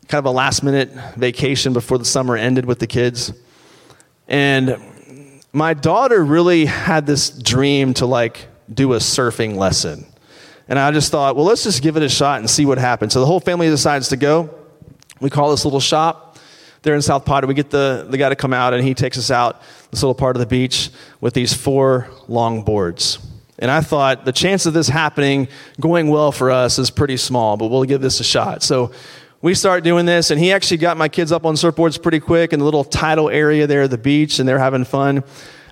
kind 0.08 0.18
of 0.18 0.24
a 0.24 0.30
last 0.30 0.62
minute 0.62 0.90
vacation 1.16 1.74
before 1.74 1.98
the 1.98 2.06
summer 2.06 2.36
ended 2.36 2.64
with 2.64 2.78
the 2.78 2.86
kids. 2.86 3.34
And 4.28 4.78
my 5.52 5.74
daughter 5.74 6.24
really 6.24 6.64
had 6.64 7.06
this 7.06 7.28
dream 7.28 7.92
to 7.94 8.06
like 8.06 8.48
do 8.72 8.94
a 8.94 8.96
surfing 8.96 9.56
lesson. 9.56 10.06
And 10.68 10.78
I 10.78 10.90
just 10.92 11.10
thought, 11.10 11.36
well, 11.36 11.44
let's 11.44 11.64
just 11.64 11.82
give 11.82 11.98
it 11.98 12.02
a 12.02 12.08
shot 12.08 12.40
and 12.40 12.48
see 12.48 12.64
what 12.64 12.78
happens. 12.78 13.12
So 13.12 13.20
the 13.20 13.26
whole 13.26 13.40
family 13.40 13.68
decides 13.68 14.08
to 14.08 14.16
go. 14.16 14.48
We 15.20 15.28
call 15.28 15.50
this 15.50 15.66
little 15.66 15.80
shop 15.80 16.29
there 16.82 16.94
in 16.94 17.02
South 17.02 17.24
Padre. 17.24 17.46
We 17.46 17.54
get 17.54 17.70
the, 17.70 18.06
the 18.08 18.16
guy 18.16 18.28
to 18.28 18.36
come 18.36 18.52
out, 18.52 18.74
and 18.74 18.82
he 18.82 18.94
takes 18.94 19.18
us 19.18 19.30
out 19.30 19.62
this 19.90 20.02
little 20.02 20.14
part 20.14 20.36
of 20.36 20.40
the 20.40 20.46
beach 20.46 20.90
with 21.20 21.34
these 21.34 21.52
four 21.52 22.08
long 22.28 22.62
boards. 22.62 23.18
And 23.58 23.70
I 23.70 23.82
thought 23.82 24.24
the 24.24 24.32
chance 24.32 24.64
of 24.64 24.72
this 24.72 24.88
happening, 24.88 25.48
going 25.78 26.08
well 26.08 26.32
for 26.32 26.50
us, 26.50 26.78
is 26.78 26.90
pretty 26.90 27.18
small, 27.18 27.56
but 27.56 27.68
we'll 27.68 27.84
give 27.84 28.00
this 28.00 28.18
a 28.20 28.24
shot. 28.24 28.62
So 28.62 28.92
we 29.42 29.54
start 29.54 29.84
doing 29.84 30.06
this, 30.06 30.30
and 30.30 30.40
he 30.40 30.52
actually 30.52 30.78
got 30.78 30.96
my 30.96 31.08
kids 31.08 31.30
up 31.32 31.44
on 31.44 31.54
surfboards 31.54 32.02
pretty 32.02 32.20
quick 32.20 32.52
in 32.52 32.58
the 32.58 32.64
little 32.64 32.84
tidal 32.84 33.28
area 33.28 33.66
there 33.66 33.82
at 33.82 33.90
the 33.90 33.98
beach, 33.98 34.38
and 34.38 34.48
they're 34.48 34.58
having 34.58 34.84
fun. 34.84 35.24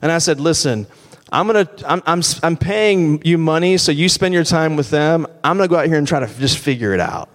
And 0.02 0.12
I 0.12 0.18
said, 0.18 0.38
listen, 0.38 0.86
I'm 1.30 1.46
gonna, 1.46 1.68
I'm, 1.86 2.02
I'm, 2.06 2.22
I'm 2.42 2.56
paying 2.56 3.22
you 3.24 3.38
money, 3.38 3.76
so 3.78 3.92
you 3.92 4.08
spend 4.08 4.34
your 4.34 4.44
time 4.44 4.76
with 4.76 4.90
them. 4.90 5.26
I'm 5.44 5.56
gonna 5.56 5.68
go 5.68 5.76
out 5.76 5.86
here 5.86 5.98
and 5.98 6.08
try 6.08 6.20
to 6.20 6.26
just 6.38 6.58
figure 6.58 6.92
it 6.92 7.00
out. 7.00 7.28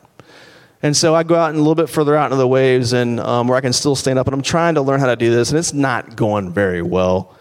And 0.83 0.95
so 0.95 1.15
I 1.15 1.23
go 1.23 1.35
out 1.35 1.49
and 1.49 1.57
a 1.57 1.61
little 1.61 1.75
bit 1.75 1.89
further 1.89 2.13
out 2.15 2.25
into 2.25 2.35
the 2.35 2.47
waves 2.47 2.91
and 2.91 3.17
um, 3.21 3.47
where 3.47 3.57
I 3.57 3.61
can 3.61 3.71
still 3.71 3.95
stand 3.95 4.19
up. 4.19 4.27
And 4.27 4.33
I'm 4.33 4.41
trying 4.41 4.75
to 4.75 4.81
learn 4.81 4.99
how 4.99 5.07
to 5.07 5.15
do 5.15 5.31
this. 5.31 5.49
And 5.49 5.57
it's 5.57 5.71
not 5.71 6.17
going 6.17 6.51
very 6.51 6.81
well, 6.81 7.33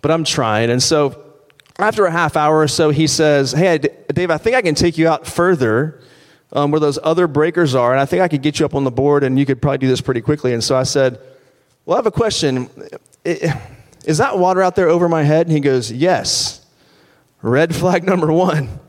but 0.00 0.10
I'm 0.10 0.24
trying. 0.24 0.70
And 0.70 0.82
so 0.82 1.22
after 1.78 2.06
a 2.06 2.10
half 2.10 2.34
hour 2.34 2.58
or 2.58 2.66
so, 2.66 2.88
he 2.88 3.06
says, 3.06 3.52
Hey, 3.52 3.76
Dave, 3.78 4.30
I 4.30 4.38
think 4.38 4.56
I 4.56 4.62
can 4.62 4.74
take 4.74 4.96
you 4.96 5.06
out 5.06 5.26
further 5.26 6.00
um, 6.52 6.70
where 6.70 6.80
those 6.80 6.98
other 7.02 7.26
breakers 7.26 7.74
are. 7.74 7.92
And 7.92 8.00
I 8.00 8.06
think 8.06 8.22
I 8.22 8.28
could 8.28 8.40
get 8.40 8.58
you 8.58 8.64
up 8.64 8.74
on 8.74 8.84
the 8.84 8.90
board 8.90 9.22
and 9.22 9.38
you 9.38 9.44
could 9.44 9.60
probably 9.60 9.78
do 9.78 9.88
this 9.88 10.00
pretty 10.00 10.22
quickly. 10.22 10.54
And 10.54 10.64
so 10.64 10.74
I 10.74 10.84
said, 10.84 11.20
Well, 11.84 11.96
I 11.96 11.98
have 11.98 12.06
a 12.06 12.10
question. 12.10 12.70
Is 13.24 14.16
that 14.16 14.38
water 14.38 14.62
out 14.62 14.76
there 14.76 14.88
over 14.88 15.10
my 15.10 15.24
head? 15.24 15.46
And 15.46 15.54
he 15.54 15.60
goes, 15.60 15.92
Yes. 15.92 16.64
Red 17.42 17.76
flag 17.76 18.04
number 18.04 18.32
one. 18.32 18.80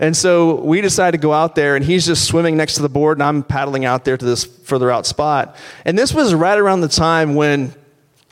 And 0.00 0.16
so 0.16 0.56
we 0.56 0.80
decided 0.80 1.20
to 1.20 1.22
go 1.22 1.32
out 1.32 1.54
there, 1.54 1.74
and 1.74 1.84
he's 1.84 2.06
just 2.06 2.24
swimming 2.24 2.56
next 2.56 2.74
to 2.74 2.82
the 2.82 2.88
board, 2.88 3.18
and 3.18 3.22
I'm 3.24 3.42
paddling 3.42 3.84
out 3.84 4.04
there 4.04 4.16
to 4.16 4.24
this 4.24 4.44
further 4.44 4.90
out 4.90 5.06
spot. 5.06 5.56
And 5.84 5.98
this 5.98 6.14
was 6.14 6.34
right 6.34 6.58
around 6.58 6.82
the 6.82 6.88
time 6.88 7.34
when 7.34 7.74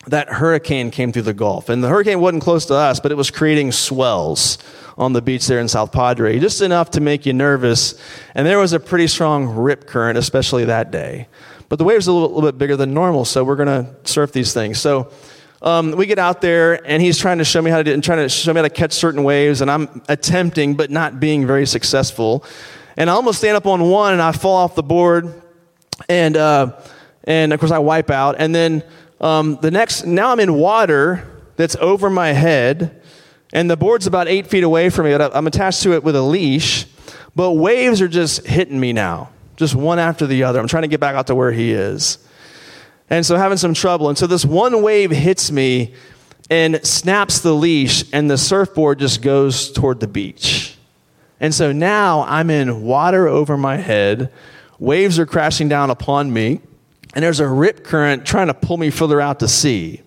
that 0.07 0.29
hurricane 0.29 0.93
came 0.93 1.11
through 1.11 1.23
the 1.23 1.35
Gulf. 1.35 1.69
And 1.69 1.83
the 1.83 1.89
hurricane 1.89 2.21
wasn't 2.21 2.45
close 2.45 2.67
to 2.67 2.75
us, 2.75 3.01
but 3.01 3.11
it 3.11 3.17
was 3.17 3.31
creating 3.31 3.73
swells 3.73 4.59
on 4.97 5.13
the 5.13 5.21
beach 5.21 5.47
there 5.47 5.59
in 5.59 5.69
South 5.69 5.91
Padre, 5.91 6.39
just 6.39 6.63
enough 6.63 6.91
to 6.93 7.01
make 7.01 7.27
you 7.27 7.33
nervous. 7.33 8.01
And 8.35 8.47
there 8.47 8.59
was 8.59 8.73
a 8.73 8.81
pretty 8.81 9.09
strong 9.09 9.47
rip 9.47 9.87
current, 9.87 10.17
especially 10.17 10.65
that 10.67 10.93
day. 10.93 11.27
But 11.69 11.81
the 11.81 11.85
waves 11.85 12.07
are 12.07 12.13
a 12.13 12.15
little, 12.15 12.29
little 12.29 12.49
bit 12.49 12.59
bigger 12.59 12.77
than 12.77 12.95
normal, 12.95 13.25
so 13.25 13.43
we're 13.43 13.57
going 13.57 13.85
to 13.85 13.95
surf 14.05 14.31
these 14.33 14.55
things. 14.55 14.79
So 14.79 15.11
um, 15.67 15.91
we 15.91 16.07
get 16.07 16.21
out 16.21 16.41
there 16.41 16.81
and 16.87 17.03
he's 17.03 17.19
trying 17.19 17.39
to 17.39 17.45
show 17.45 17.61
me 17.61 17.73
how 17.73 17.79
to 17.79 17.85
do 17.85 17.93
and 17.93 18.03
trying 18.03 18.19
to 18.19 18.29
show 18.29 18.53
me 18.55 18.59
how 18.59 18.63
to 18.63 18.71
catch 18.71 18.93
certain 18.93 19.25
waves 19.25 19.61
and 19.61 19.71
i'm 19.71 20.01
attempting 20.09 20.75
but 20.75 20.91
not 20.91 21.19
being 21.19 21.45
very 21.45 21.67
successful. 21.67 22.45
And 22.97 23.11
i 23.11 23.13
almost 23.13 23.39
stand 23.39 23.57
up 23.57 23.67
on 23.67 23.83
one 23.83 24.13
and 24.13 24.23
i 24.23 24.31
fall 24.31 24.57
off 24.57 24.77
the 24.77 24.85
board 24.85 25.43
and 26.09 26.37
uh, 26.37 26.79
and 27.25 27.53
of 27.53 27.59
course 27.59 27.73
i 27.73 27.79
wipe 27.79 28.11
out. 28.11 28.37
And 28.39 28.55
then 28.55 28.85
um, 29.21 29.59
the 29.61 29.73
next 29.73 30.07
now 30.07 30.31
i'm 30.31 30.39
in 30.39 30.55
water 30.55 31.27
that's 31.57 31.75
over 31.77 32.09
my 32.09 32.29
head 32.29 33.03
and 33.53 33.69
the 33.69 33.77
board's 33.77 34.07
about 34.07 34.29
eight 34.29 34.47
feet 34.47 34.63
away 34.63 34.89
from 34.89 35.07
me 35.07 35.15
i'm 35.15 35.47
attached 35.49 35.83
to 35.83 35.95
it 35.95 36.05
with 36.05 36.15
a 36.15 36.23
leash 36.23 36.87
but 37.35 37.53
waves 37.53 38.01
are 38.01 38.09
just 38.09 38.47
hitting 38.47 38.79
me 38.79 38.93
now 38.93 39.31
just 39.57 39.75
one 39.75 39.99
after 39.99 40.27
the 40.27 40.45
other. 40.45 40.61
I'm 40.61 40.69
trying 40.69 40.83
to 40.83 40.89
get 40.89 41.01
back 41.01 41.15
out 41.17 41.27
to 41.29 41.35
where 41.35 41.51
he 41.51 41.73
is 41.73 42.19
and 43.09 43.25
so 43.25 43.37
having 43.37 43.59
some 43.59 43.75
trouble. 43.75 44.09
And 44.09 44.19
so 44.19 44.27
this 44.27 44.45
one 44.45 44.83
wave 44.83 45.11
hits 45.11 45.51
me 45.51 45.95
and 46.51 46.85
snaps 46.87 47.41
the 47.41 47.53
leash, 47.53 48.05
and 48.13 48.31
the 48.31 48.39
surfboard 48.39 49.01
just 49.01 49.23
goes 49.23 49.73
toward 49.73 50.01
the 50.01 50.07
beach. 50.07 50.77
And 51.41 51.55
so 51.55 51.73
now 51.73 52.23
I'm 52.23 52.51
in 52.51 52.83
water 52.83 53.27
over 53.27 53.57
my 53.57 53.77
head, 53.77 54.33
waves 54.79 55.19
are 55.19 55.27
crashing 55.27 55.69
down 55.69 55.91
upon 55.91 56.33
me, 56.33 56.61
and 57.15 57.25
there's 57.25 57.41
a 57.41 57.49
rip 57.49 57.83
current 57.83 58.25
trying 58.25 58.47
to 58.47 58.55
pull 58.55 58.77
me 58.77 58.91
further 58.91 59.21
out 59.21 59.41
to 59.41 59.49
sea. 59.49 60.03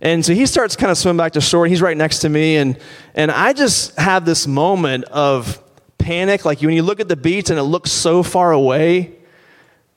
And 0.00 0.24
so 0.24 0.34
he 0.34 0.46
starts 0.46 0.74
kind 0.74 0.90
of 0.90 0.98
swimming 0.98 1.18
back 1.18 1.32
to 1.32 1.40
shore, 1.40 1.66
he's 1.66 1.82
right 1.82 1.96
next 1.96 2.20
to 2.20 2.28
me, 2.28 2.56
and, 2.56 2.78
and 3.14 3.30
I 3.30 3.52
just 3.52 3.96
have 3.98 4.24
this 4.24 4.46
moment 4.46 5.04
of 5.04 5.62
panic. 5.98 6.44
Like 6.44 6.60
when 6.60 6.74
you 6.74 6.82
look 6.82 7.00
at 7.00 7.08
the 7.08 7.16
beach 7.16 7.50
and 7.50 7.58
it 7.58 7.64
looks 7.64 7.90
so 7.90 8.22
far 8.22 8.52
away, 8.52 9.12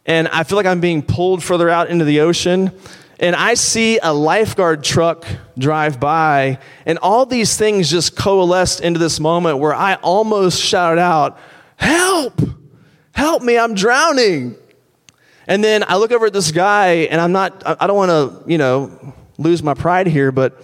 and 0.05 0.27
I 0.27 0.43
feel 0.43 0.55
like 0.55 0.65
I'm 0.65 0.81
being 0.81 1.01
pulled 1.01 1.43
further 1.43 1.69
out 1.69 1.89
into 1.89 2.05
the 2.05 2.21
ocean. 2.21 2.71
And 3.19 3.35
I 3.35 3.53
see 3.53 3.97
a 3.97 4.13
lifeguard 4.13 4.83
truck 4.83 5.25
drive 5.57 6.01
by, 6.01 6.59
and 6.85 6.97
all 6.97 7.25
these 7.25 7.55
things 7.55 7.89
just 7.89 8.17
coalesced 8.17 8.81
into 8.81 8.99
this 8.99 9.21
moment 9.21 9.59
where 9.59 9.73
I 9.73 9.95
almost 9.95 10.61
shouted 10.61 10.99
out, 10.99 11.39
Help! 11.77 12.41
Help 13.13 13.41
me, 13.41 13.57
I'm 13.57 13.73
drowning. 13.73 14.55
And 15.47 15.63
then 15.63 15.85
I 15.87 15.95
look 15.95 16.11
over 16.11 16.25
at 16.25 16.33
this 16.33 16.51
guy, 16.51 17.07
and 17.09 17.21
I'm 17.21 17.31
not, 17.31 17.63
I 17.65 17.87
don't 17.87 17.95
want 17.95 18.09
to, 18.09 18.51
you 18.51 18.57
know, 18.57 19.13
lose 19.37 19.63
my 19.63 19.73
pride 19.73 20.07
here, 20.07 20.33
but 20.33 20.61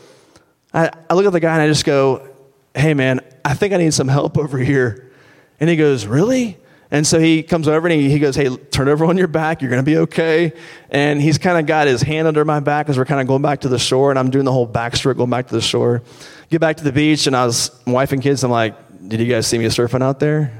I, 0.74 0.90
I 1.10 1.14
look 1.14 1.26
at 1.26 1.32
the 1.32 1.40
guy 1.40 1.54
and 1.54 1.62
I 1.62 1.68
just 1.68 1.86
go, 1.86 2.28
Hey, 2.74 2.94
man, 2.94 3.22
I 3.44 3.54
think 3.54 3.74
I 3.74 3.78
need 3.78 3.94
some 3.94 4.08
help 4.08 4.38
over 4.38 4.58
here. 4.58 5.12
And 5.60 5.70
he 5.70 5.76
goes, 5.76 6.06
Really? 6.06 6.58
And 6.94 7.08
so 7.08 7.20
he 7.20 7.42
comes 7.42 7.70
over 7.70 7.88
and 7.88 8.02
he, 8.02 8.20
goes, 8.20 8.36
Hey, 8.36 8.54
turn 8.56 8.90
over 8.90 9.06
on 9.06 9.18
your 9.18 9.30
back. 9.30 9.62
You're 9.62 9.72
going 9.72 9.84
to 9.84 9.90
be 9.90 9.98
okay. 10.00 10.52
And 10.90 11.22
he's 11.22 11.38
kind 11.38 11.58
of 11.58 11.66
got 11.66 11.88
his 11.88 12.02
hand 12.02 12.28
under 12.28 12.44
my 12.44 12.60
back 12.60 12.90
as 12.90 12.98
we're 12.98 13.06
kind 13.06 13.22
of 13.22 13.28
going 13.28 13.42
back 13.42 13.62
to 13.62 13.70
the 13.70 13.80
shore. 13.80 14.10
And 14.10 14.20
I'm 14.20 14.30
doing 14.30 14.44
the 14.44 14.52
whole 14.52 14.68
backstroke 14.68 15.16
going 15.16 15.30
back 15.30 15.48
to 15.48 15.56
the 15.56 15.62
shore. 15.62 16.04
Get 16.50 16.60
back 16.60 16.78
to 16.78 16.84
the 16.84 16.92
beach. 16.92 17.28
And 17.28 17.36
I 17.36 17.46
was, 17.46 17.72
wife 17.88 18.12
and 18.12 18.22
kids, 18.22 18.44
I'm 18.44 18.52
like, 18.52 18.76
Did 19.08 19.22
you 19.22 19.28
guys 19.28 19.48
see 19.48 19.58
me 19.58 19.66
surfing 19.66 20.04
out 20.04 20.20
there? 20.20 20.52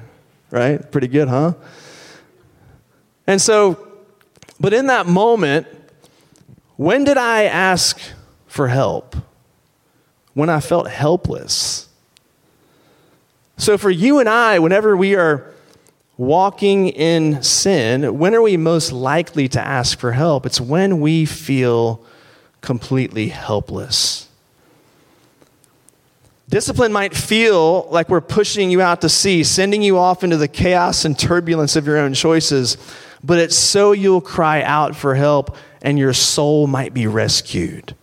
Right? 0.52 0.90
Pretty 0.90 1.10
good, 1.10 1.28
huh? 1.28 1.54
And 3.28 3.42
so, 3.42 3.88
but 4.58 4.74
in 4.74 4.88
that 4.88 5.08
moment, 5.08 5.68
when 6.78 7.04
did 7.04 7.18
I 7.18 7.44
ask 7.44 8.00
for 8.48 8.70
help? 8.70 9.18
When 10.34 10.50
I 10.50 10.62
felt 10.62 10.88
helpless. 10.88 11.90
So, 13.58 13.78
for 13.78 13.90
you 13.90 14.20
and 14.20 14.30
I, 14.30 14.60
whenever 14.60 14.96
we 14.96 15.16
are 15.16 15.51
walking 16.22 16.90
in 16.90 17.42
sin, 17.42 18.20
when 18.20 18.36
are 18.36 18.44
we 18.44 18.56
most 18.56 18.92
likely 18.92 19.48
to 19.48 19.60
ask 19.60 19.98
for 19.98 20.12
help? 20.12 20.46
It's 20.46 20.62
when 20.62 21.02
we 21.02 21.26
feel 21.26 22.06
completely 22.62 23.30
helpless. 23.30 24.28
Discipline 26.48 26.92
might 26.92 27.16
feel 27.16 27.88
like 27.90 28.08
we're 28.08 28.22
pushing 28.22 28.70
you 28.70 28.84
out 28.84 29.02
to 29.02 29.10
sea, 29.10 29.44
sending 29.44 29.82
you 29.82 29.98
off 29.98 30.24
into 30.24 30.38
the 30.38 30.48
chaos 30.48 31.06
and 31.06 31.18
turbulence 31.18 31.76
of 31.76 31.88
your 31.88 31.98
own 31.98 32.14
choices, 32.14 32.78
but 33.24 33.40
it's 33.40 33.58
so 33.58 33.92
you'll 33.92 34.22
cry 34.22 34.62
out 34.62 34.96
for 34.96 35.16
help 35.16 35.58
and 35.82 35.98
your 35.98 36.14
soul 36.14 36.68
might 36.68 36.94
be 36.94 37.08
rescued. 37.08 37.96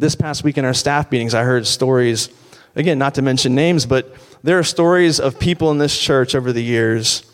This 0.00 0.16
past 0.16 0.42
week 0.42 0.58
in 0.58 0.64
our 0.64 0.74
staff 0.74 1.12
meetings, 1.12 1.32
I 1.32 1.44
heard 1.44 1.64
stories, 1.64 2.28
again, 2.76 2.98
not 2.98 3.14
to 3.14 3.22
mention 3.22 3.54
names, 3.54 3.86
but 3.86 4.14
there 4.44 4.58
are 4.58 4.64
stories 4.64 5.18
of 5.18 5.40
people 5.40 5.70
in 5.70 5.78
this 5.78 5.98
church 5.98 6.34
over 6.34 6.52
the 6.52 6.62
years 6.62 7.24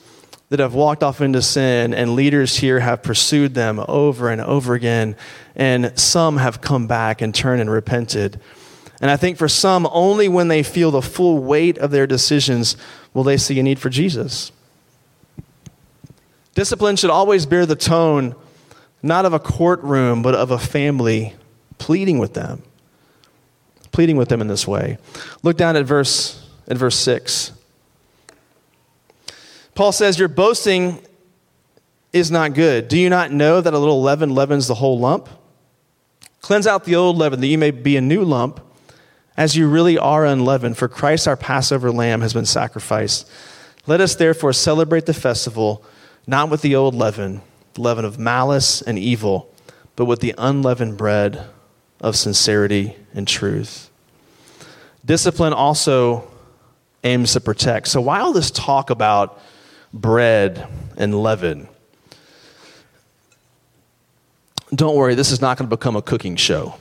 that 0.49 0.61
have 0.61 0.75
walked 0.75 1.03
off 1.03 1.21
into 1.21 1.43
sin, 1.43 1.95
and 1.95 2.15
leaders 2.15 2.57
here 2.57 2.81
have 2.81 3.03
pursued 3.03 3.55
them 3.55 3.83
over 3.89 4.29
and 4.31 4.41
over 4.41 4.75
again, 4.75 5.17
and 5.57 5.99
some 5.99 6.37
have 6.37 6.61
come 6.61 6.87
back 6.87 7.21
and 7.21 7.35
turned 7.35 7.61
and 7.61 7.71
repented. 7.71 8.41
And 9.01 9.11
I 9.11 9.17
think 9.17 9.37
for 9.37 9.49
some, 9.49 9.89
only 9.91 10.29
when 10.29 10.49
they 10.49 10.63
feel 10.63 10.91
the 10.91 11.03
full 11.03 11.43
weight 11.43 11.79
of 11.79 11.91
their 11.91 12.07
decisions 12.07 12.77
will 13.15 13.25
they 13.25 13.37
see 13.37 13.59
a 13.59 13.63
need 13.63 13.79
for 13.79 13.91
Jesus. 13.91 14.53
Discipline 16.55 16.97
should 16.97 17.11
always 17.11 17.47
bear 17.47 17.67
the 17.67 17.75
tone 17.75 18.35
not 19.03 19.25
of 19.25 19.33
a 19.33 19.41
courtroom, 19.41 20.23
but 20.23 20.35
of 20.35 20.51
a 20.51 20.59
family 20.59 21.35
pleading 21.79 22.19
with 22.19 22.35
them. 22.35 22.63
Pleading 23.93 24.17
with 24.17 24.29
them 24.29 24.41
in 24.41 24.49
this 24.49 24.67
way. 24.67 24.99
Look 25.43 25.57
down 25.57 25.77
at 25.77 25.85
verse 25.85 26.43
at 26.69 26.77
verse 26.77 26.97
6. 26.97 27.53
Paul 29.75 29.93
says, 29.93 30.19
Your 30.19 30.29
boasting 30.29 31.01
is 32.13 32.31
not 32.31 32.55
good. 32.55 32.89
Do 32.89 32.99
you 32.99 33.09
not 33.09 33.33
know 33.33 33.61
that 33.61 33.73
a 33.73 33.79
little 33.79 34.03
leaven 34.03 34.35
leavens 34.35 34.67
the 34.67 34.75
whole 34.75 34.99
lump? 34.99 35.29
Cleanse 36.41 36.67
out 36.67 36.85
the 36.85 36.97
old 36.97 37.17
leaven 37.17 37.41
that 37.41 37.47
you 37.47 37.59
may 37.59 37.71
be 37.71 37.97
a 37.97 38.01
new 38.01 38.25
lump, 38.25 38.61
as 39.37 39.57
you 39.57 39.69
really 39.69 39.97
are 39.97 40.27
unleavened, 40.27 40.77
for 40.77 40.89
Christ 40.89 41.27
our 41.29 41.37
Passover 41.37 41.91
lamb 41.91 42.21
has 42.21 42.35
been 42.35 42.45
sacrificed. 42.45 43.31
Let 43.87 44.01
us 44.01 44.15
therefore 44.15 44.53
celebrate 44.53 45.07
the 45.07 45.15
festival 45.15 45.85
not 46.27 46.51
with 46.51 46.63
the 46.63 46.77
old 46.77 46.95
leaven, 46.95 47.43
the 47.75 47.81
leaven 47.81 48.05
of 48.05 48.19
malice 48.19 48.83
and 48.83 48.99
evil, 48.99 49.53
but 49.97 50.05
with 50.05 50.21
the 50.21 50.35
unleavened 50.39 50.97
bread 50.97 51.47
of 52.03 52.17
sincerity 52.17 52.97
and 53.15 53.27
truth. 53.27 53.91
Discipline 55.05 55.53
also 55.53 56.29
aims 57.05 57.33
to 57.33 57.41
protect. 57.41 57.89
So, 57.89 58.01
why 58.01 58.21
all 58.21 58.33
this 58.33 58.51
talk 58.51 58.91
about 58.91 59.41
bread 59.93 60.67
and 60.97 61.23
leaven? 61.23 61.69
Don't 64.75 64.97
worry, 64.97 65.15
this 65.15 65.31
is 65.31 65.41
not 65.41 65.59
going 65.59 65.69
to 65.69 65.77
become 65.77 65.97
a 65.97 66.03
cooking 66.03 66.37
show. 66.37 66.75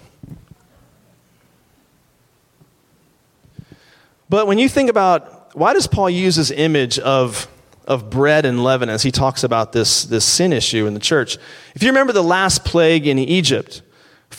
But 4.30 4.48
when 4.48 4.58
you 4.58 4.70
think 4.70 4.90
about 4.90 5.56
why 5.58 5.74
does 5.74 5.88
Paul 5.88 6.10
use 6.10 6.38
this 6.38 6.52
image 6.52 7.00
of, 7.00 7.48
of 7.86 8.10
bread 8.10 8.46
and 8.46 8.64
leaven 8.64 8.90
as 8.90 9.04
he 9.04 9.12
talks 9.12 9.44
about 9.44 9.74
this, 9.74 10.06
this 10.06 10.24
sin 10.24 10.54
issue 10.54 10.86
in 10.88 10.94
the 10.94 11.02
church? 11.02 11.38
If 11.76 11.84
you 11.84 11.90
remember 11.90 12.14
the 12.14 12.24
last 12.24 12.64
plague 12.64 13.08
in 13.08 13.20
Egypt, 13.20 13.82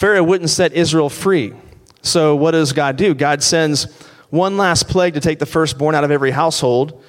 Pharaoh 0.02 0.24
wouldn't 0.24 0.50
set 0.50 0.72
Israel 0.72 1.08
free. 1.08 1.52
So, 2.00 2.34
what 2.34 2.50
does 2.50 2.72
God 2.72 2.96
do? 2.96 3.14
God 3.14 3.40
sends 3.40 3.84
one 4.30 4.56
last 4.56 4.88
plague 4.88 5.14
to 5.14 5.20
take 5.20 5.38
the 5.38 5.46
firstborn 5.46 5.94
out 5.94 6.02
of 6.02 6.10
every 6.10 6.32
household 6.32 7.00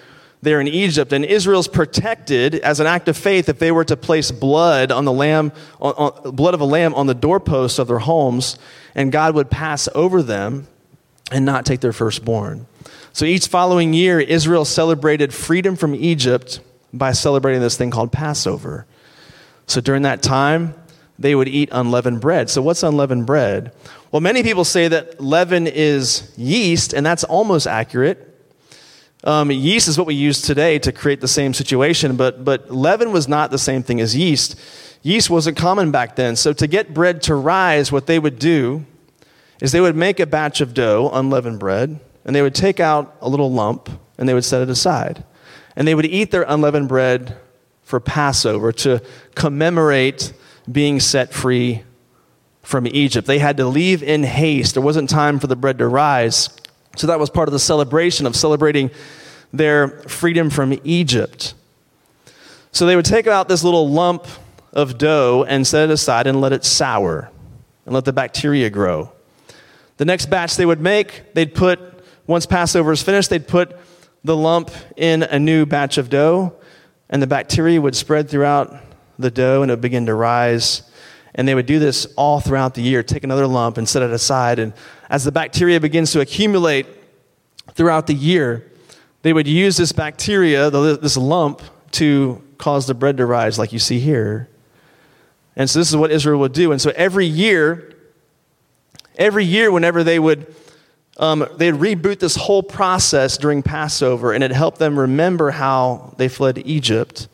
there 0.44 0.62
in 0.62 0.68
Egypt. 0.68 1.12
And 1.12 1.26
Israel's 1.26 1.68
protected 1.68 2.54
as 2.54 2.80
an 2.80 2.86
act 2.86 3.08
of 3.08 3.18
faith 3.18 3.50
if 3.50 3.58
they 3.58 3.72
were 3.72 3.84
to 3.86 3.98
place 3.98 4.30
blood 4.30 4.92
on 4.92 5.06
the 5.06 5.12
lamb, 5.12 5.52
on, 5.82 5.94
on, 5.94 6.36
blood 6.36 6.54
of 6.54 6.62
a 6.62 6.66
lamb 6.66 6.94
on 6.94 7.08
the 7.08 7.16
doorposts 7.16 7.80
of 7.80 7.88
their 7.88 7.98
homes, 7.98 8.60
and 8.94 9.12
God 9.12 9.34
would 9.34 9.50
pass 9.50 9.90
over 9.96 10.22
them 10.22 10.68
and 11.32 11.46
not 11.46 11.66
take 11.66 11.80
their 11.80 11.94
firstborn. 11.94 12.68
So 13.12 13.26
each 13.26 13.48
following 13.48 13.96
year, 13.96 14.20
Israel 14.20 14.66
celebrated 14.66 15.34
freedom 15.34 15.76
from 15.76 15.96
Egypt 15.96 16.60
by 16.94 17.14
celebrating 17.14 17.60
this 17.60 17.76
thing 17.76 17.90
called 17.90 18.12
Passover. 18.12 18.86
So 19.66 19.82
during 19.82 20.04
that 20.04 20.22
time, 20.22 20.76
they 21.20 21.36
would 21.36 21.48
eat 21.48 21.70
unleavened 21.72 22.22
bread. 22.22 22.50
So, 22.50 22.62
what's 22.62 22.84
unleavened 22.84 23.26
bread? 23.26 23.74
Well, 24.12 24.22
many 24.22 24.44
people 24.44 24.66
say 24.66 24.88
that 24.88 25.20
leaven 25.22 25.68
is 25.68 26.32
yeast, 26.38 26.94
and 26.94 27.06
that's 27.06 27.24
almost 27.24 27.68
accurate. 27.68 28.30
Um, 29.24 29.52
yeast 29.52 29.88
is 29.88 29.98
what 29.98 30.08
we 30.08 30.16
use 30.16 30.42
today 30.42 30.80
to 30.80 30.92
create 30.92 31.22
the 31.22 31.28
same 31.28 31.54
situation, 31.54 32.18
but, 32.18 32.44
but 32.44 32.70
leaven 32.70 33.12
was 33.12 33.28
not 33.28 33.52
the 33.52 33.58
same 33.58 33.82
thing 33.82 34.02
as 34.02 34.16
yeast. 34.16 34.60
Yeast 35.02 35.30
wasn't 35.30 35.56
common 35.56 35.92
back 35.92 36.16
then. 36.16 36.36
So, 36.36 36.54
to 36.54 36.68
get 36.68 36.94
bread 36.94 37.22
to 37.24 37.36
rise, 37.36 37.92
what 37.92 38.08
they 38.08 38.20
would 38.20 38.40
do 38.40 38.86
is 39.62 39.72
they 39.72 39.82
would 39.82 39.96
make 39.96 40.20
a 40.20 40.26
batch 40.26 40.62
of 40.62 40.74
dough, 40.74 41.10
unleavened 41.14 41.60
bread, 41.60 42.00
and 42.26 42.36
they 42.36 42.42
would 42.42 42.56
take 42.56 42.80
out 42.80 43.16
a 43.22 43.30
little 43.30 43.52
lump 43.52 43.90
and 44.18 44.28
they 44.28 44.34
would 44.34 44.46
set 44.46 44.62
it 44.62 44.70
aside. 44.70 45.24
And 45.76 45.88
they 45.88 45.96
would 45.96 46.06
eat 46.06 46.32
their 46.32 46.44
unleavened 46.44 46.88
bread 46.88 47.38
for 47.84 48.00
Passover 48.00 48.72
to 48.72 49.02
commemorate 49.36 50.34
being 50.72 51.00
set 51.00 51.34
free 51.34 51.84
from 52.62 52.88
Egypt. 52.88 53.28
They 53.28 53.40
had 53.40 53.58
to 53.58 53.66
leave 53.66 54.02
in 54.02 54.24
haste. 54.24 54.76
There 54.76 54.84
wasn't 54.84 55.10
time 55.10 55.40
for 55.40 55.48
the 55.48 55.56
bread 55.56 55.78
to 55.80 55.88
rise. 55.88 56.50
So 56.96 57.08
that 57.08 57.20
was 57.20 57.30
part 57.30 57.50
of 57.50 57.54
the 57.54 57.60
celebration 57.60 58.26
of 58.26 58.36
celebrating 58.36 58.92
their 59.52 59.88
freedom 60.08 60.50
from 60.50 60.80
Egypt. 60.84 61.54
So 62.72 62.86
they 62.86 62.96
would 62.96 63.06
take 63.06 63.28
out 63.28 63.48
this 63.48 63.64
little 63.64 63.90
lump 63.90 64.26
of 64.72 64.98
dough 64.98 65.46
and 65.48 65.68
set 65.68 65.90
it 65.90 65.94
aside 65.94 66.26
and 66.26 66.42
let 66.42 66.54
it 66.54 66.64
sour 66.64 67.30
and 67.86 67.94
let 67.94 68.06
the 68.06 68.14
bacteria 68.14 68.70
grow. 68.70 69.12
The 69.98 70.06
next 70.06 70.28
batch 70.28 70.56
they 70.56 70.66
would 70.66 70.82
make, 70.82 71.34
they'd 71.34 71.54
put, 71.54 71.80
once 72.26 72.46
Passover 72.46 72.92
is 72.92 73.04
finished, 73.04 73.30
they'd 73.30 73.48
put 73.48 73.78
the 74.24 74.36
lump 74.36 74.72
in 74.96 75.22
a 75.24 75.38
new 75.38 75.66
batch 75.66 75.98
of 75.98 76.10
dough, 76.10 76.56
and 77.10 77.22
the 77.22 77.28
bacteria 77.28 77.80
would 77.80 77.96
spread 77.96 78.30
throughout 78.30 78.76
the 79.18 79.32
dough 79.32 79.62
and 79.62 79.72
it 79.72 79.74
would 79.74 79.82
begin 79.82 80.06
to 80.08 80.14
rise. 80.14 80.84
And 81.36 81.48
they 81.48 81.56
would 81.56 81.66
do 81.66 81.80
this 81.80 82.06
all 82.16 82.40
throughout 82.40 82.76
the 82.76 82.82
year, 82.82 83.02
take 83.02 83.24
another 83.24 83.48
lump 83.48 83.78
and 83.78 83.90
set 83.90 84.04
it 84.04 84.12
aside. 84.12 84.60
And 84.60 84.74
as 85.10 85.24
the 85.24 85.32
bacteria 85.32 85.80
begins 85.80 86.12
to 86.12 86.22
accumulate 86.22 86.86
throughout 87.74 88.08
the 88.08 88.14
year, 88.14 88.72
they 89.24 89.34
would 89.34 89.48
use 89.48 89.78
this 89.78 89.92
bacteria, 89.92 90.70
this 90.70 91.18
lump, 91.18 91.62
to 91.94 92.42
cause 92.58 92.88
the 92.88 92.94
bread 92.94 93.18
to 93.18 93.26
rise, 93.26 93.58
like 93.58 93.72
you 93.72 93.80
see 93.80 94.00
here. 94.00 94.50
And 95.56 95.70
so 95.70 95.80
this 95.80 95.90
is 95.90 95.96
what 95.96 96.12
Israel 96.12 96.40
would 96.40 96.54
do. 96.54 96.72
And 96.72 96.82
so 96.82 96.92
every 96.96 97.26
year, 97.26 97.94
every 99.16 99.46
year, 99.46 99.72
whenever 99.72 100.04
they 100.04 100.20
would, 100.20 100.54
um, 101.18 101.48
they'd 101.58 101.76
reboot 101.76 102.20
this 102.20 102.36
whole 102.36 102.64
process 102.64 103.38
during 103.38 103.62
Passover, 103.62 104.34
and 104.34 104.44
it 104.44 104.52
helped 104.52 104.80
them 104.80 105.00
remember 105.00 105.52
how 105.52 106.14
they 106.18 106.28
fled 106.28 106.62
Egypt 106.66 107.28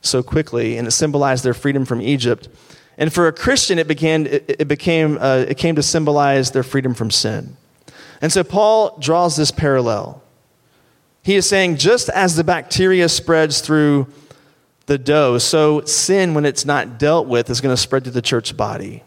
so 0.00 0.22
quickly, 0.22 0.76
and 0.76 0.88
it 0.88 0.92
symbolized 0.92 1.44
their 1.44 1.54
freedom 1.54 1.84
from 1.84 2.00
Egypt. 2.00 2.48
And 2.96 3.12
for 3.12 3.26
a 3.26 3.32
Christian, 3.32 3.78
it, 3.78 3.88
began, 3.88 4.26
it, 4.26 4.68
became, 4.68 5.18
uh, 5.18 5.46
it 5.48 5.56
came 5.56 5.76
to 5.76 5.82
symbolize 5.82 6.50
their 6.50 6.62
freedom 6.62 6.94
from 6.94 7.10
sin. 7.10 7.56
And 8.20 8.32
so 8.32 8.44
Paul 8.44 8.98
draws 8.98 9.36
this 9.36 9.50
parallel. 9.50 10.22
He 11.22 11.36
is 11.36 11.48
saying, 11.48 11.76
just 11.76 12.08
as 12.10 12.36
the 12.36 12.44
bacteria 12.44 13.08
spreads 13.08 13.60
through 13.60 14.06
the 14.86 14.98
dough, 14.98 15.38
so 15.38 15.82
sin, 15.82 16.34
when 16.34 16.44
it's 16.44 16.64
not 16.64 16.98
dealt 16.98 17.26
with, 17.26 17.48
is 17.50 17.60
going 17.60 17.74
to 17.74 17.80
spread 17.80 18.04
through 18.04 18.12
the 18.12 18.22
church 18.22 18.56
body. 18.56 19.02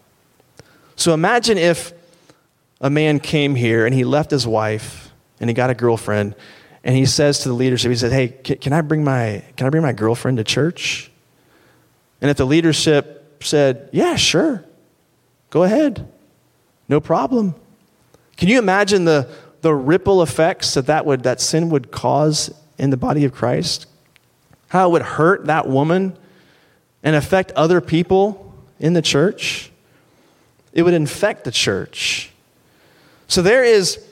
So 0.95 1.13
imagine 1.13 1.57
if 1.57 1.93
a 2.81 2.89
man 2.89 3.19
came 3.19 3.55
here 3.55 3.85
and 3.85 3.93
he 3.93 4.03
left 4.03 4.31
his 4.31 4.45
wife 4.45 5.11
and 5.39 5.49
he 5.49 5.53
got 5.53 5.69
a 5.69 5.73
girlfriend 5.73 6.35
and 6.83 6.95
he 6.95 7.05
says 7.05 7.39
to 7.39 7.49
the 7.49 7.55
leadership, 7.55 7.89
he 7.89 7.95
said, 7.95 8.11
Hey, 8.11 8.27
can, 8.27 8.73
I 8.73 8.81
bring 8.81 9.03
my, 9.03 9.43
can 9.55 9.67
I 9.67 9.69
bring 9.69 9.83
my 9.83 9.93
girlfriend 9.93 10.37
to 10.37 10.43
church? 10.43 11.11
And 12.21 12.29
if 12.29 12.37
the 12.37 12.45
leadership 12.45 13.43
said, 13.43 13.89
Yeah, 13.91 14.15
sure, 14.15 14.63
go 15.49 15.63
ahead, 15.63 16.07
no 16.89 16.99
problem. 16.99 17.55
Can 18.35 18.49
you 18.49 18.59
imagine 18.59 19.05
the, 19.05 19.29
the 19.61 19.73
ripple 19.73 20.21
effects 20.21 20.73
that 20.73 20.87
that, 20.87 21.05
would, 21.05 21.23
that 21.23 21.39
sin 21.39 21.69
would 21.69 21.91
cause 21.91 22.53
in 22.77 22.89
the 22.89 22.97
body 22.97 23.23
of 23.25 23.33
Christ? 23.33 23.85
How 24.67 24.89
it 24.89 24.91
would 24.91 25.01
hurt 25.03 25.45
that 25.45 25.67
woman 25.67 26.17
and 27.03 27.15
affect 27.15 27.51
other 27.51 27.79
people 27.79 28.53
in 28.79 28.93
the 28.93 29.01
church? 29.01 29.71
It 30.73 30.81
would 30.81 30.93
infect 30.93 31.43
the 31.43 31.51
church. 31.51 32.31
So 33.27 33.41
there 33.41 33.63
is, 33.63 34.02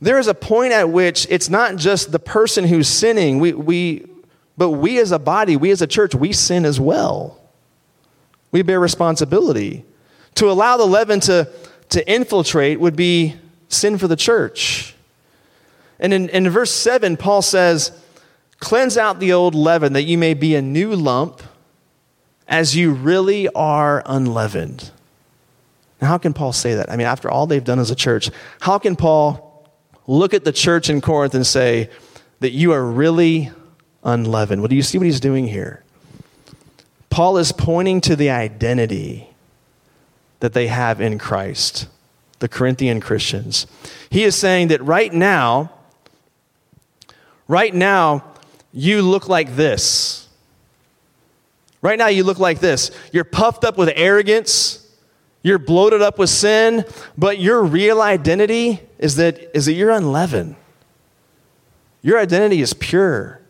there 0.00 0.18
is 0.18 0.26
a 0.26 0.34
point 0.34 0.72
at 0.72 0.90
which 0.90 1.26
it's 1.30 1.48
not 1.48 1.76
just 1.76 2.12
the 2.12 2.18
person 2.18 2.64
who's 2.64 2.88
sinning, 2.88 3.38
we, 3.38 3.52
we, 3.52 4.06
but 4.56 4.70
we 4.70 4.98
as 4.98 5.12
a 5.12 5.18
body, 5.18 5.56
we 5.56 5.70
as 5.70 5.82
a 5.82 5.86
church, 5.86 6.14
we 6.14 6.32
sin 6.32 6.64
as 6.64 6.78
well. 6.78 7.40
We 8.50 8.62
bear 8.62 8.80
responsibility. 8.80 9.84
To 10.36 10.50
allow 10.50 10.76
the 10.76 10.86
leaven 10.86 11.20
to, 11.20 11.48
to 11.90 12.10
infiltrate 12.10 12.80
would 12.80 12.96
be 12.96 13.36
sin 13.68 13.98
for 13.98 14.08
the 14.08 14.16
church. 14.16 14.94
And 15.98 16.12
in, 16.12 16.28
in 16.28 16.48
verse 16.50 16.70
7, 16.72 17.16
Paul 17.16 17.42
says, 17.42 17.92
Cleanse 18.58 18.96
out 18.96 19.20
the 19.20 19.32
old 19.32 19.54
leaven 19.54 19.92
that 19.92 20.02
you 20.02 20.16
may 20.16 20.34
be 20.34 20.54
a 20.54 20.62
new 20.62 20.94
lump 20.94 21.42
as 22.48 22.76
you 22.76 22.92
really 22.92 23.48
are 23.48 24.02
unleavened. 24.06 24.90
Now, 26.00 26.08
how 26.08 26.18
can 26.18 26.32
Paul 26.32 26.52
say 26.52 26.74
that? 26.74 26.90
I 26.90 26.96
mean, 26.96 27.06
after 27.06 27.30
all 27.30 27.46
they've 27.46 27.64
done 27.64 27.78
as 27.78 27.90
a 27.90 27.94
church, 27.94 28.30
how 28.60 28.78
can 28.78 28.96
Paul 28.96 29.43
look 30.06 30.34
at 30.34 30.44
the 30.44 30.52
church 30.52 30.90
in 30.90 31.00
Corinth 31.00 31.34
and 31.34 31.46
say 31.46 31.90
that 32.40 32.52
you 32.52 32.72
are 32.72 32.84
really 32.84 33.50
unleavened? 34.02 34.60
Well, 34.60 34.68
do 34.68 34.76
you 34.76 34.82
see 34.82 34.98
what 34.98 35.06
he's 35.06 35.20
doing 35.20 35.46
here? 35.46 35.82
Paul 37.10 37.36
is 37.38 37.52
pointing 37.52 38.00
to 38.02 38.16
the 38.16 38.30
identity 38.30 39.28
that 40.40 40.52
they 40.52 40.66
have 40.66 41.00
in 41.00 41.18
Christ, 41.18 41.88
the 42.40 42.48
Corinthian 42.48 43.00
Christians. 43.00 43.66
He 44.10 44.24
is 44.24 44.34
saying 44.34 44.68
that 44.68 44.82
right 44.82 45.12
now, 45.12 45.72
right 47.48 47.72
now, 47.74 48.24
you 48.72 49.02
look 49.02 49.28
like 49.28 49.54
this. 49.54 50.28
Right 51.80 51.98
now, 51.98 52.08
you 52.08 52.24
look 52.24 52.38
like 52.38 52.60
this. 52.60 52.90
You're 53.12 53.24
puffed 53.24 53.64
up 53.64 53.78
with 53.78 53.92
arrogance. 53.94 54.83
You're 55.44 55.58
bloated 55.58 56.00
up 56.00 56.18
with 56.18 56.30
sin, 56.30 56.86
but 57.18 57.38
your 57.38 57.62
real 57.62 58.00
identity 58.00 58.80
is 58.98 59.16
that, 59.16 59.54
is 59.54 59.66
that 59.66 59.74
you're 59.74 59.90
unleavened. 59.90 60.56
Your 62.00 62.18
identity 62.18 62.62
is 62.62 62.72
pure 62.72 63.42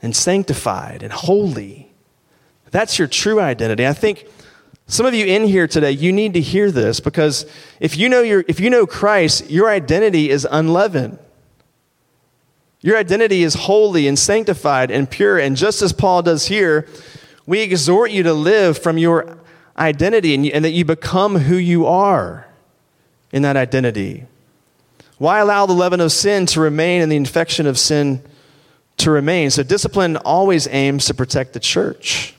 and 0.00 0.14
sanctified 0.14 1.02
and 1.02 1.12
holy. 1.12 1.92
That's 2.70 2.96
your 2.96 3.08
true 3.08 3.40
identity. 3.40 3.88
I 3.88 3.92
think 3.92 4.28
some 4.86 5.04
of 5.04 5.12
you 5.12 5.26
in 5.26 5.42
here 5.44 5.66
today, 5.66 5.90
you 5.90 6.12
need 6.12 6.34
to 6.34 6.40
hear 6.40 6.70
this 6.70 7.00
because 7.00 7.44
if 7.80 7.96
you 7.96 8.08
know, 8.08 8.22
your, 8.22 8.44
if 8.46 8.60
you 8.60 8.70
know 8.70 8.86
Christ, 8.86 9.50
your 9.50 9.68
identity 9.68 10.30
is 10.30 10.46
unleavened. 10.48 11.18
Your 12.82 12.96
identity 12.96 13.42
is 13.42 13.54
holy 13.54 14.06
and 14.06 14.16
sanctified 14.16 14.92
and 14.92 15.10
pure. 15.10 15.40
And 15.40 15.56
just 15.56 15.82
as 15.82 15.92
Paul 15.92 16.22
does 16.22 16.46
here, 16.46 16.86
we 17.46 17.62
exhort 17.62 18.12
you 18.12 18.22
to 18.22 18.32
live 18.32 18.78
from 18.78 18.96
your 18.96 19.40
identity 19.80 20.34
and, 20.34 20.46
and 20.46 20.64
that 20.64 20.70
you 20.70 20.84
become 20.84 21.36
who 21.36 21.56
you 21.56 21.86
are 21.86 22.46
in 23.32 23.42
that 23.42 23.56
identity. 23.56 24.26
Why 25.18 25.38
allow 25.40 25.66
the 25.66 25.72
leaven 25.72 26.00
of 26.00 26.12
sin 26.12 26.46
to 26.46 26.60
remain 26.60 27.02
and 27.02 27.10
the 27.10 27.16
infection 27.16 27.66
of 27.66 27.78
sin 27.78 28.22
to 28.98 29.10
remain? 29.10 29.50
So, 29.50 29.62
discipline 29.62 30.16
always 30.18 30.68
aims 30.68 31.06
to 31.06 31.14
protect 31.14 31.52
the 31.52 31.60
church. 31.60 32.34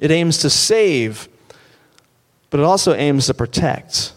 It 0.00 0.10
aims 0.10 0.38
to 0.38 0.50
save, 0.50 1.28
but 2.50 2.60
it 2.60 2.64
also 2.64 2.94
aims 2.94 3.26
to 3.26 3.34
protect. 3.34 4.12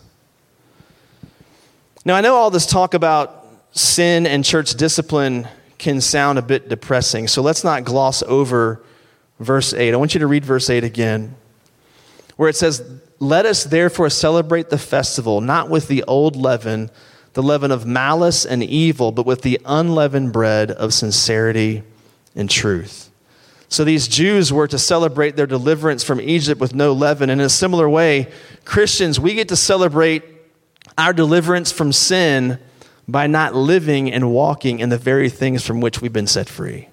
Now, 2.04 2.16
I 2.16 2.22
know 2.22 2.36
all 2.36 2.50
this 2.50 2.66
talk 2.66 2.94
about 2.94 3.46
sin 3.72 4.26
and 4.26 4.44
church 4.44 4.74
discipline 4.76 5.48
can 5.78 6.02
sound 6.02 6.40
a 6.40 6.42
bit 6.42 6.70
depressing, 6.70 7.28
so 7.28 7.42
let's 7.42 7.64
not 7.64 7.84
gloss 7.84 8.24
over 8.24 8.82
verse 9.40 9.74
8. 9.74 9.94
I 9.94 9.98
want 9.98 10.14
you 10.14 10.20
to 10.22 10.28
read 10.28 10.44
verse 10.44 10.70
8 10.70 10.84
again 10.84 11.36
where 12.38 12.50
it 12.50 12.56
says, 12.56 12.82
Let 13.20 13.46
us 13.46 13.66
therefore 13.66 14.10
celebrate 14.10 14.70
the 14.70 14.78
festival, 14.78 15.42
not 15.42 15.70
with 15.70 15.88
the 15.88 16.04
old 16.04 16.36
leaven, 16.36 16.90
the 17.34 17.44
leaven 17.44 17.72
of 17.72 17.86
malice 17.86 18.46
and 18.46 18.64
evil, 18.64 19.12
but 19.12 19.26
with 19.26 19.42
the 19.42 19.60
unleavened 19.66 20.32
bread 20.32 20.72
of 20.72 20.94
sincerity 20.94 21.84
and 22.36 22.50
truth. 22.50 23.12
So 23.70 23.84
these 23.84 24.08
Jews 24.08 24.54
were 24.54 24.68
to 24.68 24.80
celebrate 24.80 25.36
their 25.36 25.46
deliverance 25.46 26.04
from 26.04 26.22
Egypt 26.22 26.62
with 26.62 26.74
no 26.74 26.94
leaven. 26.94 27.30
And 27.30 27.42
in 27.42 27.46
a 27.46 27.50
similar 27.50 27.90
way, 27.90 28.32
Christians, 28.64 29.20
we 29.20 29.34
get 29.34 29.50
to 29.50 29.58
celebrate 29.58 30.24
our 30.98 31.12
deliverance 31.12 31.72
from 31.72 31.92
sin 31.92 32.60
by 33.08 33.28
not 33.28 33.56
living 33.56 34.12
and 34.12 34.32
walking 34.32 34.80
in 34.80 34.90
the 34.90 34.98
very 34.98 35.30
things 35.30 35.66
from 35.66 35.82
which 35.82 36.02
we've 36.02 36.14
been 36.14 36.28
set 36.28 36.48
free. 36.48 36.88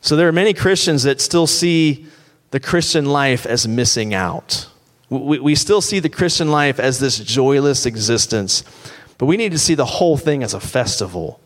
So 0.00 0.16
there 0.16 0.28
are 0.28 0.32
many 0.32 0.52
Christians 0.52 1.04
that 1.04 1.20
still 1.20 1.46
see 1.46 2.06
the 2.50 2.60
Christian 2.60 3.06
life 3.06 3.46
as 3.46 3.66
missing 3.66 4.14
out. 4.14 4.68
We, 5.08 5.38
we 5.38 5.54
still 5.54 5.80
see 5.80 6.00
the 6.00 6.08
Christian 6.08 6.50
life 6.50 6.80
as 6.80 6.98
this 6.98 7.18
joyless 7.18 7.86
existence, 7.86 8.64
but 9.18 9.26
we 9.26 9.36
need 9.36 9.52
to 9.52 9.58
see 9.58 9.74
the 9.74 9.84
whole 9.84 10.16
thing 10.16 10.42
as 10.42 10.54
a 10.54 10.60
festival 10.60 11.40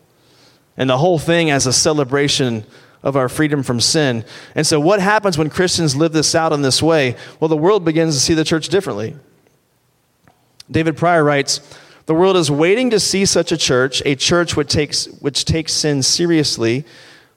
and 0.77 0.89
the 0.89 0.97
whole 0.97 1.19
thing 1.19 1.51
as 1.51 1.67
a 1.67 1.73
celebration 1.73 2.65
of 3.03 3.15
our 3.15 3.29
freedom 3.29 3.63
from 3.63 3.79
sin. 3.79 4.23
And 4.55 4.65
so, 4.65 4.79
what 4.79 4.99
happens 4.99 5.37
when 5.37 5.49
Christians 5.49 5.95
live 5.95 6.13
this 6.13 6.35
out 6.35 6.53
in 6.53 6.61
this 6.61 6.81
way? 6.81 7.15
Well, 7.39 7.49
the 7.49 7.57
world 7.57 7.83
begins 7.83 8.15
to 8.15 8.21
see 8.21 8.33
the 8.33 8.43
church 8.43 8.69
differently. 8.69 9.15
David 10.69 10.97
Prior 10.97 11.23
writes, 11.23 11.59
the 12.05 12.15
world 12.15 12.37
is 12.37 12.49
waiting 12.49 12.89
to 12.91 12.99
see 12.99 13.25
such 13.25 13.51
a 13.51 13.57
church, 13.57 14.01
a 14.05 14.15
church 14.15 14.55
which 14.55 14.69
takes, 14.69 15.05
which 15.19 15.45
takes 15.45 15.73
sin 15.73 16.01
seriously 16.03 16.85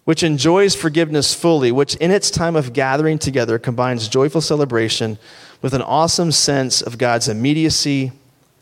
which 0.04 0.22
enjoys 0.22 0.74
forgiveness 0.74 1.34
fully, 1.34 1.72
which 1.72 1.94
in 1.96 2.10
its 2.10 2.30
time 2.30 2.56
of 2.56 2.72
gathering 2.72 3.18
together 3.18 3.58
combines 3.58 4.08
joyful 4.08 4.40
celebration 4.40 5.18
with 5.62 5.72
an 5.72 5.82
awesome 5.82 6.30
sense 6.30 6.82
of 6.82 6.98
God's 6.98 7.28
immediacy 7.28 8.12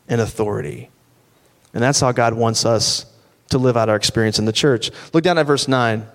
and 0.07 0.21
authority. 0.21 0.89
And 1.73 1.83
that's 1.83 1.99
how 1.99 2.11
God 2.11 2.33
wants 2.33 2.65
us 2.65 3.05
to 3.49 3.57
live 3.57 3.75
out 3.75 3.89
our 3.89 3.95
experience 3.95 4.39
in 4.39 4.45
the 4.45 4.53
church. 4.53 4.91
Look 5.11 5.23
down 5.23 5.37
at 5.37 5.45
verse 5.45 5.67
9. 5.67 6.07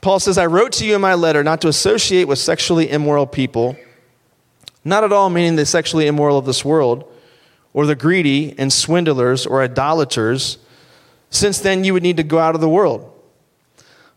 Paul 0.00 0.20
says, 0.20 0.38
I 0.38 0.46
wrote 0.46 0.72
to 0.72 0.86
you 0.86 0.94
in 0.94 1.00
my 1.00 1.14
letter 1.14 1.42
not 1.42 1.60
to 1.62 1.68
associate 1.68 2.24
with 2.24 2.38
sexually 2.38 2.90
immoral 2.90 3.26
people, 3.26 3.76
not 4.84 5.04
at 5.04 5.12
all 5.12 5.30
meaning 5.30 5.56
the 5.56 5.66
sexually 5.66 6.06
immoral 6.06 6.38
of 6.38 6.46
this 6.46 6.64
world, 6.64 7.10
or 7.72 7.86
the 7.86 7.94
greedy 7.94 8.54
and 8.58 8.72
swindlers 8.72 9.46
or 9.46 9.62
idolaters, 9.62 10.58
since 11.30 11.58
then 11.60 11.84
you 11.84 11.92
would 11.92 12.02
need 12.02 12.16
to 12.16 12.22
go 12.22 12.38
out 12.38 12.54
of 12.54 12.60
the 12.60 12.68
world. 12.68 13.09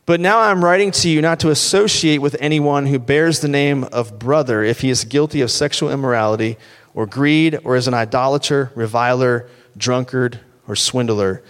But 0.05 0.19
now 0.19 0.39
I'm 0.39 0.63
writing 0.63 0.91
to 0.91 1.09
you 1.09 1.21
not 1.21 1.39
to 1.41 1.49
associate 1.49 2.17
with 2.17 2.35
anyone 2.39 2.87
who 2.87 2.99
bears 2.99 3.39
the 3.39 3.47
name 3.47 3.85
of 3.85 4.19
brother 4.19 4.61
if 4.61 4.81
he 4.81 4.89
is 4.89 5.05
guilty 5.05 5.39
of 5.39 5.49
sexual 5.49 5.89
immorality 5.89 6.57
or 6.93 7.05
greed 7.05 7.59
or 7.63 7.77
is 7.77 7.87
an 7.87 7.93
idolater, 7.93 8.71
reviler, 8.75 9.47
drunkard, 9.77 10.39
or 10.67 10.75
swindler, 10.75 11.41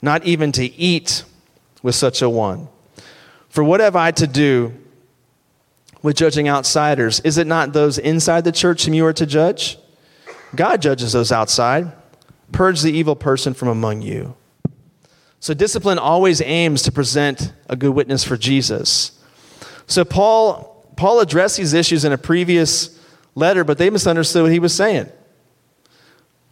not 0.00 0.24
even 0.24 0.52
to 0.52 0.64
eat 0.64 1.24
with 1.82 1.94
such 1.94 2.22
a 2.22 2.30
one. 2.30 2.68
For 3.50 3.62
what 3.62 3.80
have 3.80 3.96
I 3.96 4.10
to 4.12 4.26
do 4.26 4.72
with 6.02 6.16
judging 6.16 6.48
outsiders? 6.48 7.20
Is 7.20 7.36
it 7.36 7.46
not 7.46 7.74
those 7.74 7.98
inside 7.98 8.44
the 8.44 8.52
church 8.52 8.86
whom 8.86 8.94
you 8.94 9.04
are 9.04 9.12
to 9.12 9.26
judge? 9.26 9.78
God 10.54 10.80
judges 10.80 11.12
those 11.12 11.30
outside. 11.30 11.92
Purge 12.52 12.80
the 12.80 12.92
evil 12.92 13.16
person 13.16 13.52
from 13.52 13.68
among 13.68 14.00
you. 14.00 14.34
So 15.40 15.54
discipline 15.54 15.98
always 15.98 16.40
aims 16.40 16.82
to 16.82 16.92
present 16.92 17.52
a 17.68 17.76
good 17.76 17.90
witness 17.90 18.24
for 18.24 18.36
Jesus. 18.36 19.18
So 19.86 20.04
Paul 20.04 20.68
Paul 20.96 21.20
addressed 21.20 21.56
these 21.56 21.74
issues 21.74 22.04
in 22.04 22.12
a 22.12 22.18
previous 22.18 22.98
letter, 23.36 23.62
but 23.62 23.78
they 23.78 23.88
misunderstood 23.88 24.42
what 24.42 24.52
he 24.52 24.58
was 24.58 24.74
saying. 24.74 25.08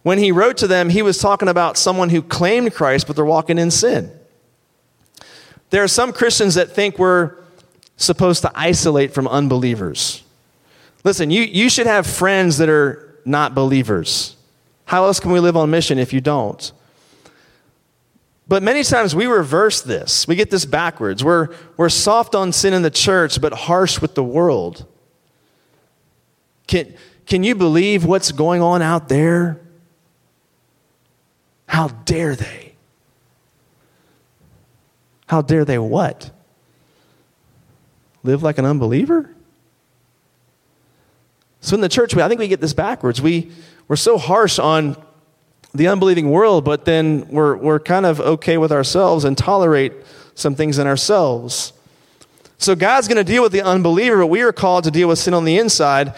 When 0.03 0.19
he 0.19 0.31
wrote 0.31 0.55
to 0.57 0.67
them, 0.67 0.89
he 0.89 1.01
was 1.01 1.17
talking 1.17 1.49
about 1.49 1.77
someone 1.77 2.09
who 2.09 2.21
claimed 2.21 2.73
Christ, 2.73 3.07
but 3.07 3.17
they're 3.17 3.25
walking 3.25 3.57
in 3.57 3.71
sin. 3.71 4.09
There 5.69 5.83
are 5.83 5.87
some 5.89 6.13
Christians 6.13 6.55
that 6.55 6.71
think 6.71 6.97
we're 6.97 7.35
supposed 7.97 8.41
to 8.43 8.51
isolate 8.55 9.13
from 9.13 9.27
unbelievers. 9.27 10.23
Listen, 11.03 11.29
you, 11.29 11.41
you 11.41 11.69
should 11.69 11.87
have 11.87 12.07
friends 12.07 12.57
that 12.59 12.69
are 12.69 13.19
not 13.25 13.53
believers. 13.53 14.37
How 14.85 15.03
else 15.03 15.19
can 15.19 15.31
we 15.31 15.41
live 15.41 15.57
on 15.57 15.69
mission 15.69 15.99
if 15.99 16.13
you 16.13 16.21
don't? 16.21 16.71
But 18.47 18.63
many 18.63 18.83
times 18.83 19.13
we 19.13 19.25
reverse 19.25 19.81
this. 19.81 20.27
We 20.27 20.35
get 20.35 20.49
this 20.49 20.65
backwards. 20.65 21.23
We're, 21.23 21.49
we're 21.75 21.89
soft 21.89 22.33
on 22.33 22.53
sin 22.53 22.73
in 22.73 22.81
the 22.81 22.89
church, 22.89 23.41
but 23.41 23.53
harsh 23.53 23.99
with 23.99 24.15
the 24.15 24.23
world. 24.23 24.85
Can, 26.65 26.93
can 27.25 27.43
you 27.43 27.55
believe 27.55 28.05
what's 28.05 28.31
going 28.31 28.61
on 28.61 28.81
out 28.81 29.09
there? 29.09 29.59
How 31.67 31.89
dare 31.89 32.35
they? 32.35 32.75
How 35.27 35.41
dare 35.41 35.65
they 35.65 35.77
what? 35.77 36.31
Live 38.23 38.43
like 38.43 38.57
an 38.57 38.65
unbeliever? 38.65 39.29
So 41.59 41.75
in 41.75 41.81
the 41.81 41.89
church, 41.89 42.15
I 42.15 42.29
think 42.29 42.39
we 42.39 42.47
get 42.47 42.61
this 42.61 42.73
backwards. 42.73 43.21
We, 43.21 43.51
we're 43.89 43.97
so 43.97 44.17
harsh 44.17 44.57
on 44.57 44.95
the 45.77 45.87
unbelieving 45.87 46.29
world, 46.29 46.65
but 46.65 46.85
then 46.85 47.27
we're, 47.29 47.55
we're 47.55 47.79
kind 47.79 48.05
of 48.05 48.19
okay 48.19 48.57
with 48.57 48.71
ourselves 48.71 49.23
and 49.23 49.37
tolerate 49.37 49.93
some 50.35 50.55
things 50.55 50.77
in 50.77 50.87
ourselves. 50.87 51.73
So 52.57 52.75
God's 52.75 53.07
going 53.07 53.17
to 53.17 53.23
deal 53.23 53.43
with 53.43 53.51
the 53.51 53.61
unbeliever, 53.61 54.17
but 54.19 54.27
we 54.27 54.41
are 54.41 54.51
called 54.51 54.83
to 54.85 54.91
deal 54.91 55.07
with 55.07 55.19
sin 55.19 55.33
on 55.33 55.45
the 55.45 55.57
inside. 55.57 56.15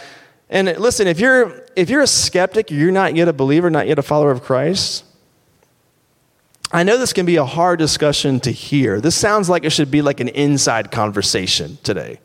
And 0.50 0.68
listen, 0.78 1.08
if 1.08 1.20
you're 1.20 1.66
if 1.76 1.90
you're 1.90 2.02
a 2.02 2.08
skeptic, 2.08 2.72
you're 2.72 2.92
not 2.92 3.16
yet 3.16 3.28
a 3.28 3.34
believer, 3.34 3.70
not 3.70 3.88
yet 3.88 4.00
a 4.00 4.02
follower 4.02 4.32
of 4.32 4.42
Christ. 4.42 5.06
I 6.72 6.84
know 6.84 6.98
this 6.98 7.14
can 7.14 7.26
be 7.26 7.38
a 7.38 7.46
hard 7.46 7.80
discussion 7.80 8.40
to 8.42 8.52
hear. 8.52 9.02
This 9.02 9.16
sounds 9.16 9.50
like 9.50 9.64
it 9.64 9.72
should 9.72 9.92
be 9.92 10.02
like 10.02 10.20
an 10.20 10.28
inside 10.30 10.92
conversation 10.92 11.78
today. 11.84 12.20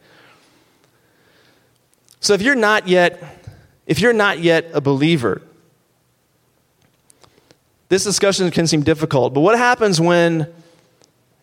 So 2.21 2.35
if 2.35 2.43
you're 2.43 2.55
not 2.55 2.89
yet 2.89 3.45
if 3.87 4.01
you're 4.01 4.13
not 4.13 4.39
yet 4.39 4.71
a 4.73 4.81
believer, 4.81 5.43
this 7.95 8.03
discussion 8.03 8.51
can 8.51 8.67
seem 8.67 8.83
difficult. 8.83 9.33
But 9.35 9.43
what 9.43 9.57
happens 9.57 10.01
when 10.01 10.53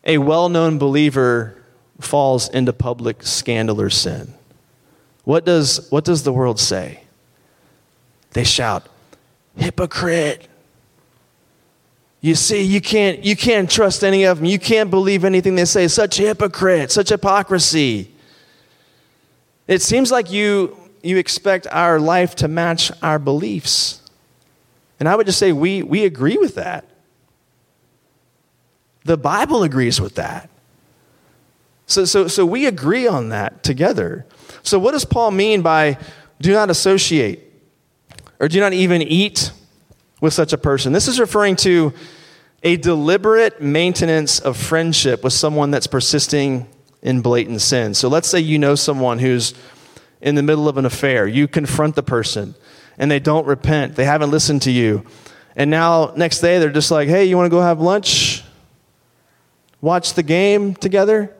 a 0.04 0.18
well-known 0.18 0.80
believer 0.80 1.56
falls 2.02 2.50
into 2.50 2.74
public 2.74 3.24
scandal 3.24 3.80
or 3.80 3.90
sin? 3.90 4.34
What 5.24 5.46
does, 5.46 5.90
what 5.92 6.04
does 6.04 6.24
the 6.24 6.34
world 6.34 6.60
say? 6.60 7.06
They 8.32 8.44
shout, 8.44 8.86
hypocrite. 9.56 10.46
You 12.20 12.36
see, 12.36 12.64
you 12.64 12.82
can't, 12.82 13.24
you 13.24 13.38
can't 13.38 13.72
trust 13.72 14.04
any 14.04 14.26
of 14.26 14.40
them. 14.40 14.46
You 14.46 14.60
can't 14.60 14.90
believe 14.90 15.24
anything 15.24 15.56
they 15.56 15.64
say. 15.64 15.88
Such 15.88 16.18
hypocrite, 16.18 16.92
such 16.92 17.08
hypocrisy. 17.08 18.12
It 19.68 19.82
seems 19.82 20.12
like 20.12 20.30
you, 20.30 20.78
you 21.02 21.16
expect 21.16 21.66
our 21.72 21.98
life 21.98 22.36
to 22.36 22.50
match 22.50 22.92
our 23.02 23.20
beliefs. 23.20 24.01
And 25.02 25.10
I 25.10 25.16
would 25.16 25.26
just 25.26 25.40
say 25.40 25.52
we, 25.52 25.82
we 25.82 26.06
agree 26.06 26.38
with 26.38 26.54
that. 26.54 26.86
The 29.04 29.18
Bible 29.18 29.64
agrees 29.64 30.00
with 30.00 30.14
that. 30.14 30.48
So, 31.88 32.06
so, 32.06 32.28
so 32.28 32.46
we 32.46 32.68
agree 32.68 33.08
on 33.08 33.30
that 33.30 33.64
together. 33.64 34.28
So, 34.62 34.78
what 34.78 34.92
does 34.92 35.04
Paul 35.04 35.32
mean 35.32 35.64
by 35.64 35.98
do 36.40 36.54
not 36.54 36.70
associate 36.70 37.52
or 38.40 38.48
do 38.48 38.60
not 38.60 38.74
even 38.74 39.02
eat 39.02 39.52
with 40.20 40.36
such 40.36 40.54
a 40.54 40.58
person? 40.60 40.94
This 40.94 41.08
is 41.08 41.20
referring 41.20 41.56
to 41.56 41.94
a 42.62 42.78
deliberate 42.78 43.60
maintenance 43.60 44.40
of 44.40 44.56
friendship 44.56 45.24
with 45.24 45.34
someone 45.34 45.72
that's 45.72 45.88
persisting 45.88 46.68
in 47.02 47.22
blatant 47.22 47.62
sin. 47.62 47.96
So, 47.96 48.08
let's 48.08 48.28
say 48.28 48.40
you 48.40 48.60
know 48.60 48.76
someone 48.76 49.18
who's 49.18 49.56
in 50.22 50.36
the 50.36 50.44
middle 50.44 50.70
of 50.70 50.78
an 50.78 50.86
affair. 50.86 51.26
You 51.26 51.48
confront 51.48 51.96
the 51.96 52.04
person 52.04 52.54
and 53.02 53.10
they 53.10 53.20
don't 53.20 53.48
repent, 53.48 53.96
they 53.96 54.06
haven't 54.06 54.30
listened 54.30 54.62
to 54.62 54.72
you. 54.72 55.04
And 55.56 55.72
now, 55.72 56.14
next 56.16 56.40
day, 56.40 56.60
they're 56.60 56.70
just 56.70 56.92
like, 56.92 57.10
hey, 57.10 57.26
you 57.26 57.36
want 57.36 57.48
to 57.48 57.50
go 57.50 57.60
have 57.60 57.82
lunch? 57.82 58.44
Watch 59.82 60.14
the 60.14 60.22
game 60.22 60.76
together? 60.76 61.34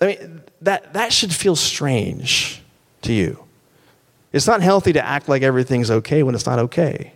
I 0.00 0.06
mean, 0.06 0.42
that, 0.62 0.92
that 0.94 1.12
should 1.12 1.32
feel 1.32 1.54
strange 1.54 2.60
to 3.02 3.12
you. 3.12 3.44
It's 4.32 4.48
not 4.48 4.60
healthy 4.60 4.92
to 4.92 5.04
act 5.04 5.28
like 5.28 5.42
everything's 5.42 5.90
okay 5.90 6.24
when 6.24 6.34
it's 6.34 6.46
not 6.46 6.58
okay. 6.58 7.12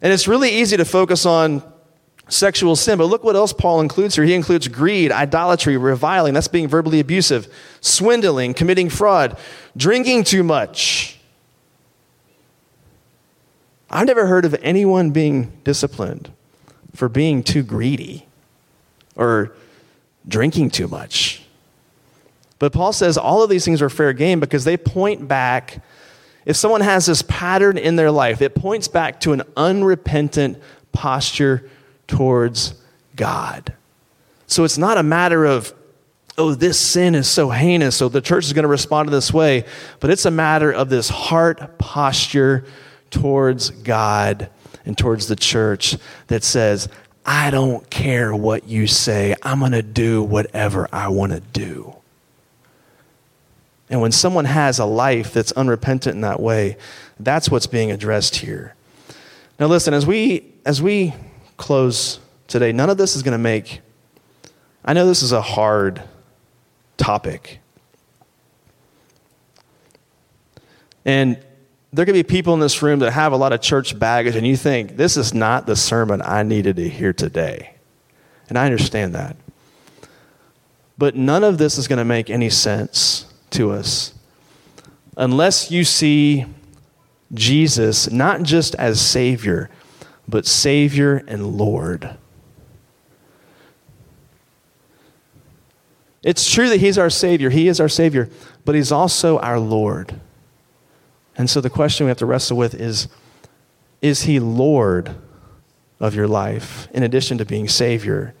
And 0.00 0.12
it's 0.12 0.28
really 0.28 0.50
easy 0.50 0.76
to 0.76 0.84
focus 0.84 1.26
on 1.26 1.62
sexual 2.28 2.76
sin, 2.76 2.98
but 2.98 3.06
look 3.06 3.24
what 3.24 3.34
else 3.34 3.52
Paul 3.52 3.80
includes 3.80 4.14
here. 4.14 4.24
He 4.24 4.34
includes 4.34 4.68
greed, 4.68 5.10
idolatry, 5.10 5.76
reviling, 5.76 6.34
that's 6.34 6.46
being 6.48 6.68
verbally 6.68 7.00
abusive, 7.00 7.52
swindling, 7.80 8.54
committing 8.54 8.88
fraud, 8.88 9.36
drinking 9.76 10.22
too 10.22 10.44
much. 10.44 11.18
I've 13.92 14.06
never 14.06 14.26
heard 14.26 14.44
of 14.44 14.56
anyone 14.62 15.10
being 15.10 15.52
disciplined 15.64 16.32
for 16.94 17.08
being 17.08 17.42
too 17.42 17.62
greedy 17.62 18.26
or 19.16 19.52
drinking 20.26 20.70
too 20.70 20.88
much. 20.88 21.42
But 22.58 22.72
Paul 22.72 22.92
says 22.92 23.18
all 23.18 23.42
of 23.42 23.50
these 23.50 23.64
things 23.64 23.82
are 23.82 23.90
fair 23.90 24.12
game 24.12 24.40
because 24.40 24.64
they 24.64 24.76
point 24.76 25.28
back. 25.28 25.82
If 26.46 26.56
someone 26.56 26.80
has 26.80 27.06
this 27.06 27.22
pattern 27.22 27.76
in 27.76 27.96
their 27.96 28.10
life, 28.10 28.40
it 28.40 28.54
points 28.54 28.88
back 28.88 29.20
to 29.20 29.32
an 29.32 29.42
unrepentant 29.56 30.58
posture 30.92 31.68
towards 32.06 32.74
God. 33.14 33.74
So 34.46 34.64
it's 34.64 34.78
not 34.78 34.96
a 34.96 35.02
matter 35.02 35.44
of, 35.44 35.74
oh, 36.38 36.54
this 36.54 36.78
sin 36.78 37.14
is 37.14 37.28
so 37.28 37.50
heinous, 37.50 37.96
so 37.96 38.08
the 38.08 38.20
church 38.20 38.44
is 38.44 38.52
going 38.52 38.64
to 38.64 38.68
respond 38.68 39.08
to 39.08 39.10
this 39.10 39.32
way, 39.32 39.64
but 40.00 40.10
it's 40.10 40.24
a 40.24 40.30
matter 40.30 40.70
of 40.72 40.88
this 40.88 41.08
heart 41.08 41.78
posture 41.78 42.64
towards 43.12 43.70
God 43.70 44.50
and 44.84 44.98
towards 44.98 45.28
the 45.28 45.36
church 45.36 45.96
that 46.26 46.42
says, 46.42 46.88
I 47.24 47.50
don't 47.50 47.88
care 47.88 48.34
what 48.34 48.66
you 48.66 48.88
say, 48.88 49.36
I'm 49.42 49.60
going 49.60 49.72
to 49.72 49.82
do 49.82 50.22
whatever 50.24 50.88
I 50.92 51.08
want 51.08 51.32
to 51.32 51.40
do. 51.40 51.94
And 53.88 54.00
when 54.00 54.10
someone 54.10 54.46
has 54.46 54.78
a 54.78 54.84
life 54.84 55.32
that's 55.32 55.52
unrepentant 55.52 56.16
in 56.16 56.22
that 56.22 56.40
way, 56.40 56.78
that's 57.20 57.50
what's 57.50 57.66
being 57.66 57.92
addressed 57.92 58.36
here. 58.36 58.74
Now 59.60 59.66
listen, 59.66 59.94
as 59.94 60.06
we 60.06 60.50
as 60.64 60.80
we 60.80 61.14
close 61.56 62.18
today, 62.48 62.72
none 62.72 62.90
of 62.90 62.96
this 62.96 63.14
is 63.14 63.22
going 63.22 63.32
to 63.32 63.38
make 63.38 63.82
I 64.84 64.94
know 64.94 65.06
this 65.06 65.22
is 65.22 65.32
a 65.32 65.42
hard 65.42 66.02
topic. 66.96 67.60
And 71.04 71.38
there 71.92 72.06
could 72.06 72.14
be 72.14 72.22
people 72.22 72.54
in 72.54 72.60
this 72.60 72.82
room 72.82 73.00
that 73.00 73.12
have 73.12 73.32
a 73.32 73.36
lot 73.36 73.52
of 73.52 73.60
church 73.60 73.98
baggage, 73.98 74.34
and 74.34 74.46
you 74.46 74.56
think, 74.56 74.96
this 74.96 75.16
is 75.16 75.34
not 75.34 75.66
the 75.66 75.76
sermon 75.76 76.22
I 76.22 76.42
needed 76.42 76.76
to 76.76 76.88
hear 76.88 77.12
today. 77.12 77.74
And 78.48 78.58
I 78.58 78.64
understand 78.64 79.14
that. 79.14 79.36
But 80.96 81.16
none 81.16 81.44
of 81.44 81.58
this 81.58 81.76
is 81.76 81.88
going 81.88 81.98
to 81.98 82.04
make 82.04 82.30
any 82.30 82.48
sense 82.48 83.26
to 83.50 83.72
us 83.72 84.14
unless 85.16 85.70
you 85.70 85.84
see 85.84 86.46
Jesus 87.34 88.10
not 88.10 88.42
just 88.42 88.74
as 88.76 89.00
Savior, 89.00 89.70
but 90.28 90.46
Savior 90.46 91.22
and 91.26 91.56
Lord. 91.56 92.16
It's 96.22 96.50
true 96.50 96.68
that 96.68 96.80
He's 96.80 96.98
our 96.98 97.10
Savior, 97.10 97.50
He 97.50 97.68
is 97.68 97.80
our 97.80 97.88
Savior, 97.88 98.30
but 98.64 98.74
He's 98.74 98.92
also 98.92 99.38
our 99.38 99.58
Lord. 99.58 100.20
And 101.36 101.48
so 101.48 101.60
the 101.60 101.70
question 101.70 102.06
we 102.06 102.10
have 102.10 102.18
to 102.18 102.26
wrestle 102.26 102.56
with 102.56 102.74
is 102.74 103.08
Is 104.00 104.22
He 104.22 104.40
Lord 104.40 105.14
of 106.00 106.14
your 106.14 106.28
life 106.28 106.88
in 106.92 107.02
addition 107.02 107.38
to 107.38 107.44
being 107.44 107.68
Savior? 107.68 108.34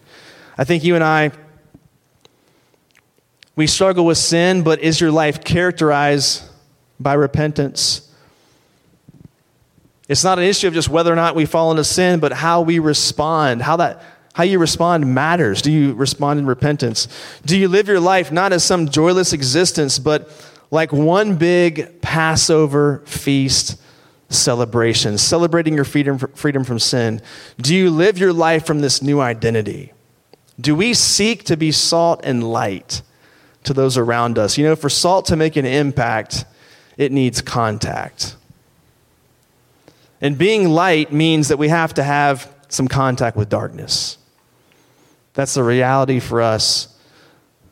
I 0.58 0.64
think 0.64 0.84
you 0.84 0.94
and 0.94 1.04
I 1.04 1.32
we 3.54 3.66
struggle 3.66 4.06
with 4.06 4.16
sin, 4.16 4.62
but 4.62 4.80
is 4.80 5.00
your 5.00 5.10
life 5.10 5.44
characterized 5.44 6.42
by 6.98 7.14
repentance? 7.14 8.08
It's 10.08 10.24
not 10.24 10.38
an 10.38 10.44
issue 10.44 10.68
of 10.68 10.74
just 10.74 10.88
whether 10.88 11.12
or 11.12 11.16
not 11.16 11.34
we 11.34 11.44
fall 11.44 11.70
into 11.70 11.84
sin, 11.84 12.18
but 12.18 12.32
how 12.32 12.62
we 12.62 12.78
respond. 12.78 13.62
How 13.62 13.76
that 13.76 14.02
how 14.34 14.44
you 14.44 14.58
respond 14.58 15.14
matters. 15.14 15.60
Do 15.60 15.70
you 15.70 15.92
respond 15.92 16.40
in 16.40 16.46
repentance? 16.46 17.06
Do 17.44 17.58
you 17.58 17.68
live 17.68 17.86
your 17.86 18.00
life 18.00 18.32
not 18.32 18.54
as 18.54 18.64
some 18.64 18.88
joyless 18.88 19.34
existence, 19.34 19.98
but 19.98 20.30
like 20.72 20.92
one 20.92 21.36
big 21.36 22.02
Passover 22.02 23.04
feast 23.06 23.80
celebration, 24.28 25.16
celebrating 25.18 25.74
your 25.74 25.84
freedom, 25.84 26.18
freedom 26.18 26.64
from 26.64 26.80
sin? 26.80 27.22
Do 27.58 27.76
you 27.76 27.90
live 27.90 28.18
your 28.18 28.32
life 28.32 28.66
from 28.66 28.80
this 28.80 29.00
new 29.00 29.20
identity? 29.20 29.92
Do 30.60 30.74
we 30.74 30.94
seek 30.94 31.44
to 31.44 31.56
be 31.56 31.70
salt 31.70 32.22
and 32.24 32.42
light? 32.42 33.02
to 33.64 33.72
those 33.72 33.96
around 33.96 34.38
us. 34.38 34.58
You 34.58 34.64
know, 34.64 34.76
for 34.76 34.88
salt 34.88 35.26
to 35.26 35.36
make 35.36 35.56
an 35.56 35.66
impact, 35.66 36.44
it 36.96 37.12
needs 37.12 37.40
contact. 37.40 38.36
And 40.20 40.38
being 40.38 40.68
light 40.68 41.12
means 41.12 41.48
that 41.48 41.58
we 41.58 41.68
have 41.68 41.94
to 41.94 42.02
have 42.02 42.52
some 42.68 42.88
contact 42.88 43.36
with 43.36 43.48
darkness. 43.48 44.18
That's 45.34 45.54
the 45.54 45.62
reality 45.62 46.20
for 46.20 46.40
us 46.42 46.88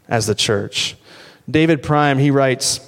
as 0.09 0.27
the 0.27 0.35
church. 0.35 0.97
David 1.49 1.83
Prime, 1.83 2.19
he 2.19 2.31
writes, 2.31 2.81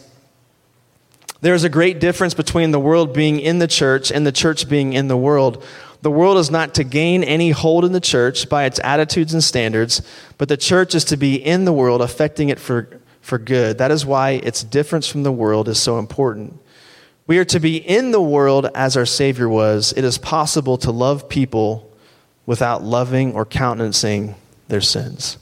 there 1.42 1.54
is 1.54 1.64
a 1.64 1.68
great 1.68 1.98
difference 1.98 2.34
between 2.34 2.70
the 2.70 2.80
world 2.80 3.12
being 3.12 3.40
in 3.40 3.58
the 3.58 3.66
church 3.66 4.12
and 4.12 4.24
the 4.24 4.32
church 4.32 4.68
being 4.68 4.92
in 4.92 5.08
the 5.08 5.16
world. 5.16 5.62
The 6.00 6.10
world 6.10 6.38
is 6.38 6.52
not 6.52 6.74
to 6.74 6.84
gain 6.84 7.24
any 7.24 7.50
hold 7.50 7.84
in 7.84 7.90
the 7.90 8.00
church 8.00 8.48
by 8.48 8.64
its 8.64 8.80
attitudes 8.82 9.34
and 9.34 9.42
standards, 9.42 10.02
but 10.38 10.48
the 10.48 10.56
church 10.56 10.94
is 10.94 11.04
to 11.06 11.16
be 11.16 11.34
in 11.34 11.64
the 11.64 11.72
world, 11.72 12.00
affecting 12.00 12.48
it 12.48 12.60
for, 12.60 12.88
for 13.20 13.38
good. 13.38 13.78
That 13.78 13.90
is 13.90 14.06
why 14.06 14.30
its 14.30 14.62
difference 14.62 15.08
from 15.08 15.24
the 15.24 15.32
world 15.32 15.68
is 15.68 15.80
so 15.80 15.98
important. 15.98 16.60
We 17.26 17.38
are 17.38 17.44
to 17.46 17.58
be 17.58 17.76
in 17.76 18.12
the 18.12 18.22
world 18.22 18.68
as 18.72 18.96
our 18.96 19.06
Savior 19.06 19.48
was. 19.48 19.92
It 19.96 20.04
is 20.04 20.18
possible 20.18 20.78
to 20.78 20.92
love 20.92 21.28
people 21.28 21.90
without 22.46 22.84
loving 22.84 23.34
or 23.34 23.44
countenancing 23.44 24.36
their 24.68 24.80
sins. 24.80 25.38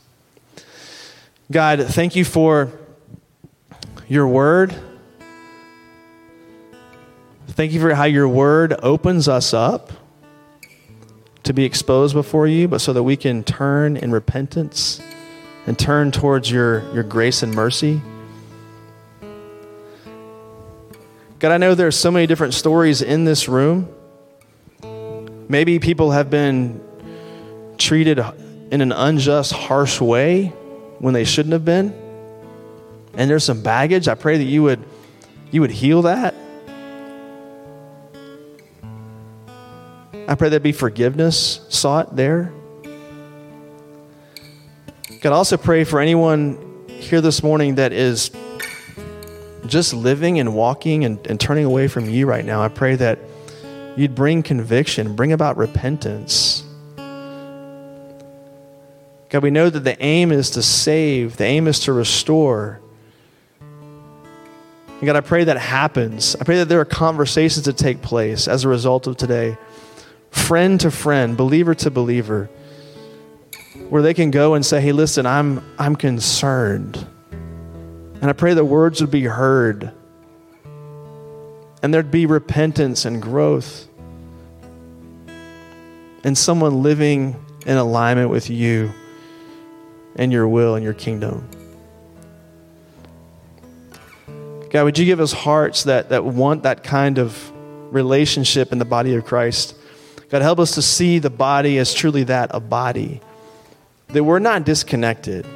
God, 1.52 1.84
thank 1.88 2.16
you 2.16 2.24
for 2.24 2.72
your 4.08 4.26
word. 4.26 4.74
Thank 7.50 7.72
you 7.72 7.80
for 7.80 7.92
how 7.94 8.04
your 8.04 8.28
word 8.28 8.74
opens 8.80 9.26
us 9.26 9.52
up 9.52 9.90
to 11.42 11.52
be 11.52 11.64
exposed 11.64 12.14
before 12.14 12.46
you, 12.46 12.68
but 12.68 12.80
so 12.80 12.92
that 12.92 13.02
we 13.02 13.16
can 13.16 13.42
turn 13.42 13.96
in 13.96 14.12
repentance 14.12 15.00
and 15.66 15.76
turn 15.76 16.12
towards 16.12 16.48
your, 16.48 16.82
your 16.94 17.02
grace 17.02 17.42
and 17.42 17.52
mercy. 17.52 18.00
God, 21.40 21.50
I 21.50 21.56
know 21.56 21.74
there's 21.74 21.96
so 21.96 22.12
many 22.12 22.28
different 22.28 22.54
stories 22.54 23.02
in 23.02 23.24
this 23.24 23.48
room. 23.48 23.88
Maybe 25.48 25.80
people 25.80 26.12
have 26.12 26.30
been 26.30 26.80
treated 27.78 28.20
in 28.70 28.80
an 28.80 28.92
unjust, 28.92 29.52
harsh 29.52 30.00
way 30.00 30.46
when 31.00 31.14
they 31.14 31.24
shouldn't 31.24 31.52
have 31.52 31.64
been. 31.64 31.92
And 33.14 33.28
there's 33.28 33.44
some 33.44 33.60
baggage. 33.60 34.06
I 34.06 34.14
pray 34.14 34.38
that 34.38 34.44
you 34.44 34.62
would 34.62 34.84
you 35.50 35.62
would 35.62 35.72
heal 35.72 36.02
that. 36.02 36.34
I 40.30 40.36
pray 40.36 40.48
there'd 40.48 40.62
be 40.62 40.70
forgiveness 40.70 41.60
sought 41.70 42.14
there. 42.14 42.52
God, 45.22 45.32
I 45.32 45.34
also 45.34 45.56
pray 45.56 45.82
for 45.82 45.98
anyone 45.98 46.86
here 46.86 47.20
this 47.20 47.42
morning 47.42 47.74
that 47.74 47.92
is 47.92 48.30
just 49.66 49.92
living 49.92 50.38
and 50.38 50.54
walking 50.54 51.04
and, 51.04 51.26
and 51.26 51.40
turning 51.40 51.64
away 51.64 51.88
from 51.88 52.08
you 52.08 52.26
right 52.26 52.44
now. 52.44 52.62
I 52.62 52.68
pray 52.68 52.94
that 52.94 53.18
you'd 53.96 54.14
bring 54.14 54.44
conviction, 54.44 55.16
bring 55.16 55.32
about 55.32 55.56
repentance. 55.56 56.62
God, 56.96 58.22
we 59.42 59.50
know 59.50 59.68
that 59.68 59.80
the 59.80 60.00
aim 60.00 60.30
is 60.30 60.50
to 60.50 60.62
save, 60.62 61.38
the 61.38 61.44
aim 61.44 61.66
is 61.66 61.80
to 61.80 61.92
restore. 61.92 62.80
And 63.60 65.06
God, 65.06 65.16
I 65.16 65.22
pray 65.22 65.42
that 65.42 65.56
happens. 65.56 66.36
I 66.36 66.44
pray 66.44 66.58
that 66.58 66.68
there 66.68 66.78
are 66.78 66.84
conversations 66.84 67.64
that 67.64 67.76
take 67.76 68.00
place 68.00 68.46
as 68.46 68.62
a 68.62 68.68
result 68.68 69.08
of 69.08 69.16
today, 69.16 69.58
friend 70.30 70.80
to 70.80 70.90
friend, 70.90 71.36
believer 71.36 71.74
to 71.74 71.90
believer 71.90 72.50
where 73.88 74.02
they 74.02 74.14
can 74.14 74.30
go 74.30 74.54
and 74.54 74.64
say, 74.64 74.80
hey, 74.80 74.92
listen, 74.92 75.26
I'm, 75.26 75.64
I'm 75.78 75.96
concerned. 75.96 77.04
And 78.20 78.24
I 78.24 78.32
pray 78.32 78.54
the 78.54 78.64
words 78.64 79.00
would 79.00 79.10
be 79.10 79.24
heard 79.24 79.92
and 81.82 81.94
there'd 81.94 82.10
be 82.10 82.26
repentance 82.26 83.04
and 83.04 83.22
growth 83.22 83.88
and 86.22 86.36
someone 86.36 86.82
living 86.82 87.42
in 87.66 87.76
alignment 87.76 88.30
with 88.30 88.50
you 88.50 88.92
and 90.16 90.30
your 90.32 90.46
will 90.46 90.74
and 90.74 90.84
your 90.84 90.94
kingdom. 90.94 91.48
God, 94.70 94.84
would 94.84 94.98
you 94.98 95.04
give 95.04 95.20
us 95.20 95.32
hearts 95.32 95.84
that, 95.84 96.10
that 96.10 96.24
want 96.24 96.62
that 96.62 96.84
kind 96.84 97.18
of 97.18 97.50
relationship 97.92 98.70
in 98.70 98.78
the 98.78 98.84
body 98.84 99.14
of 99.14 99.24
Christ? 99.24 99.74
God, 100.30 100.42
help 100.42 100.60
us 100.60 100.74
to 100.76 100.82
see 100.82 101.18
the 101.18 101.30
body 101.30 101.78
as 101.78 101.92
truly 101.92 102.24
that 102.24 102.50
a 102.54 102.60
body 102.60 103.20
that 104.12 104.24
we're 104.24 104.38
not 104.38 104.64
disconnected, 104.64 105.46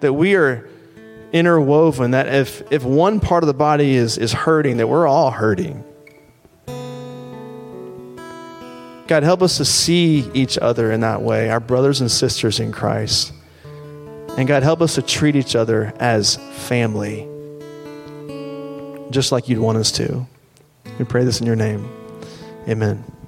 that 0.00 0.12
we 0.12 0.34
are 0.34 0.68
interwoven, 1.32 2.12
that 2.12 2.26
if, 2.28 2.70
if 2.72 2.84
one 2.84 3.20
part 3.20 3.42
of 3.42 3.46
the 3.46 3.54
body 3.54 3.94
is, 3.94 4.18
is 4.18 4.32
hurting, 4.32 4.78
that 4.78 4.88
we're 4.88 5.06
all 5.06 5.30
hurting. 5.30 5.84
God, 9.06 9.22
help 9.24 9.42
us 9.42 9.56
to 9.56 9.64
see 9.64 10.30
each 10.34 10.56
other 10.58 10.92
in 10.92 11.00
that 11.00 11.22
way, 11.22 11.50
our 11.50 11.60
brothers 11.60 12.00
and 12.00 12.10
sisters 12.10 12.60
in 12.60 12.72
Christ. 12.72 13.32
And 14.36 14.46
God, 14.46 14.62
help 14.62 14.80
us 14.80 14.94
to 14.94 15.02
treat 15.02 15.34
each 15.34 15.56
other 15.56 15.92
as 15.98 16.36
family, 16.52 17.28
just 19.10 19.32
like 19.32 19.48
you'd 19.48 19.58
want 19.58 19.78
us 19.78 19.90
to. 19.92 20.26
We 20.98 21.04
pray 21.04 21.24
this 21.24 21.40
in 21.40 21.46
your 21.46 21.56
name. 21.56 21.99
Amen. 22.70 23.19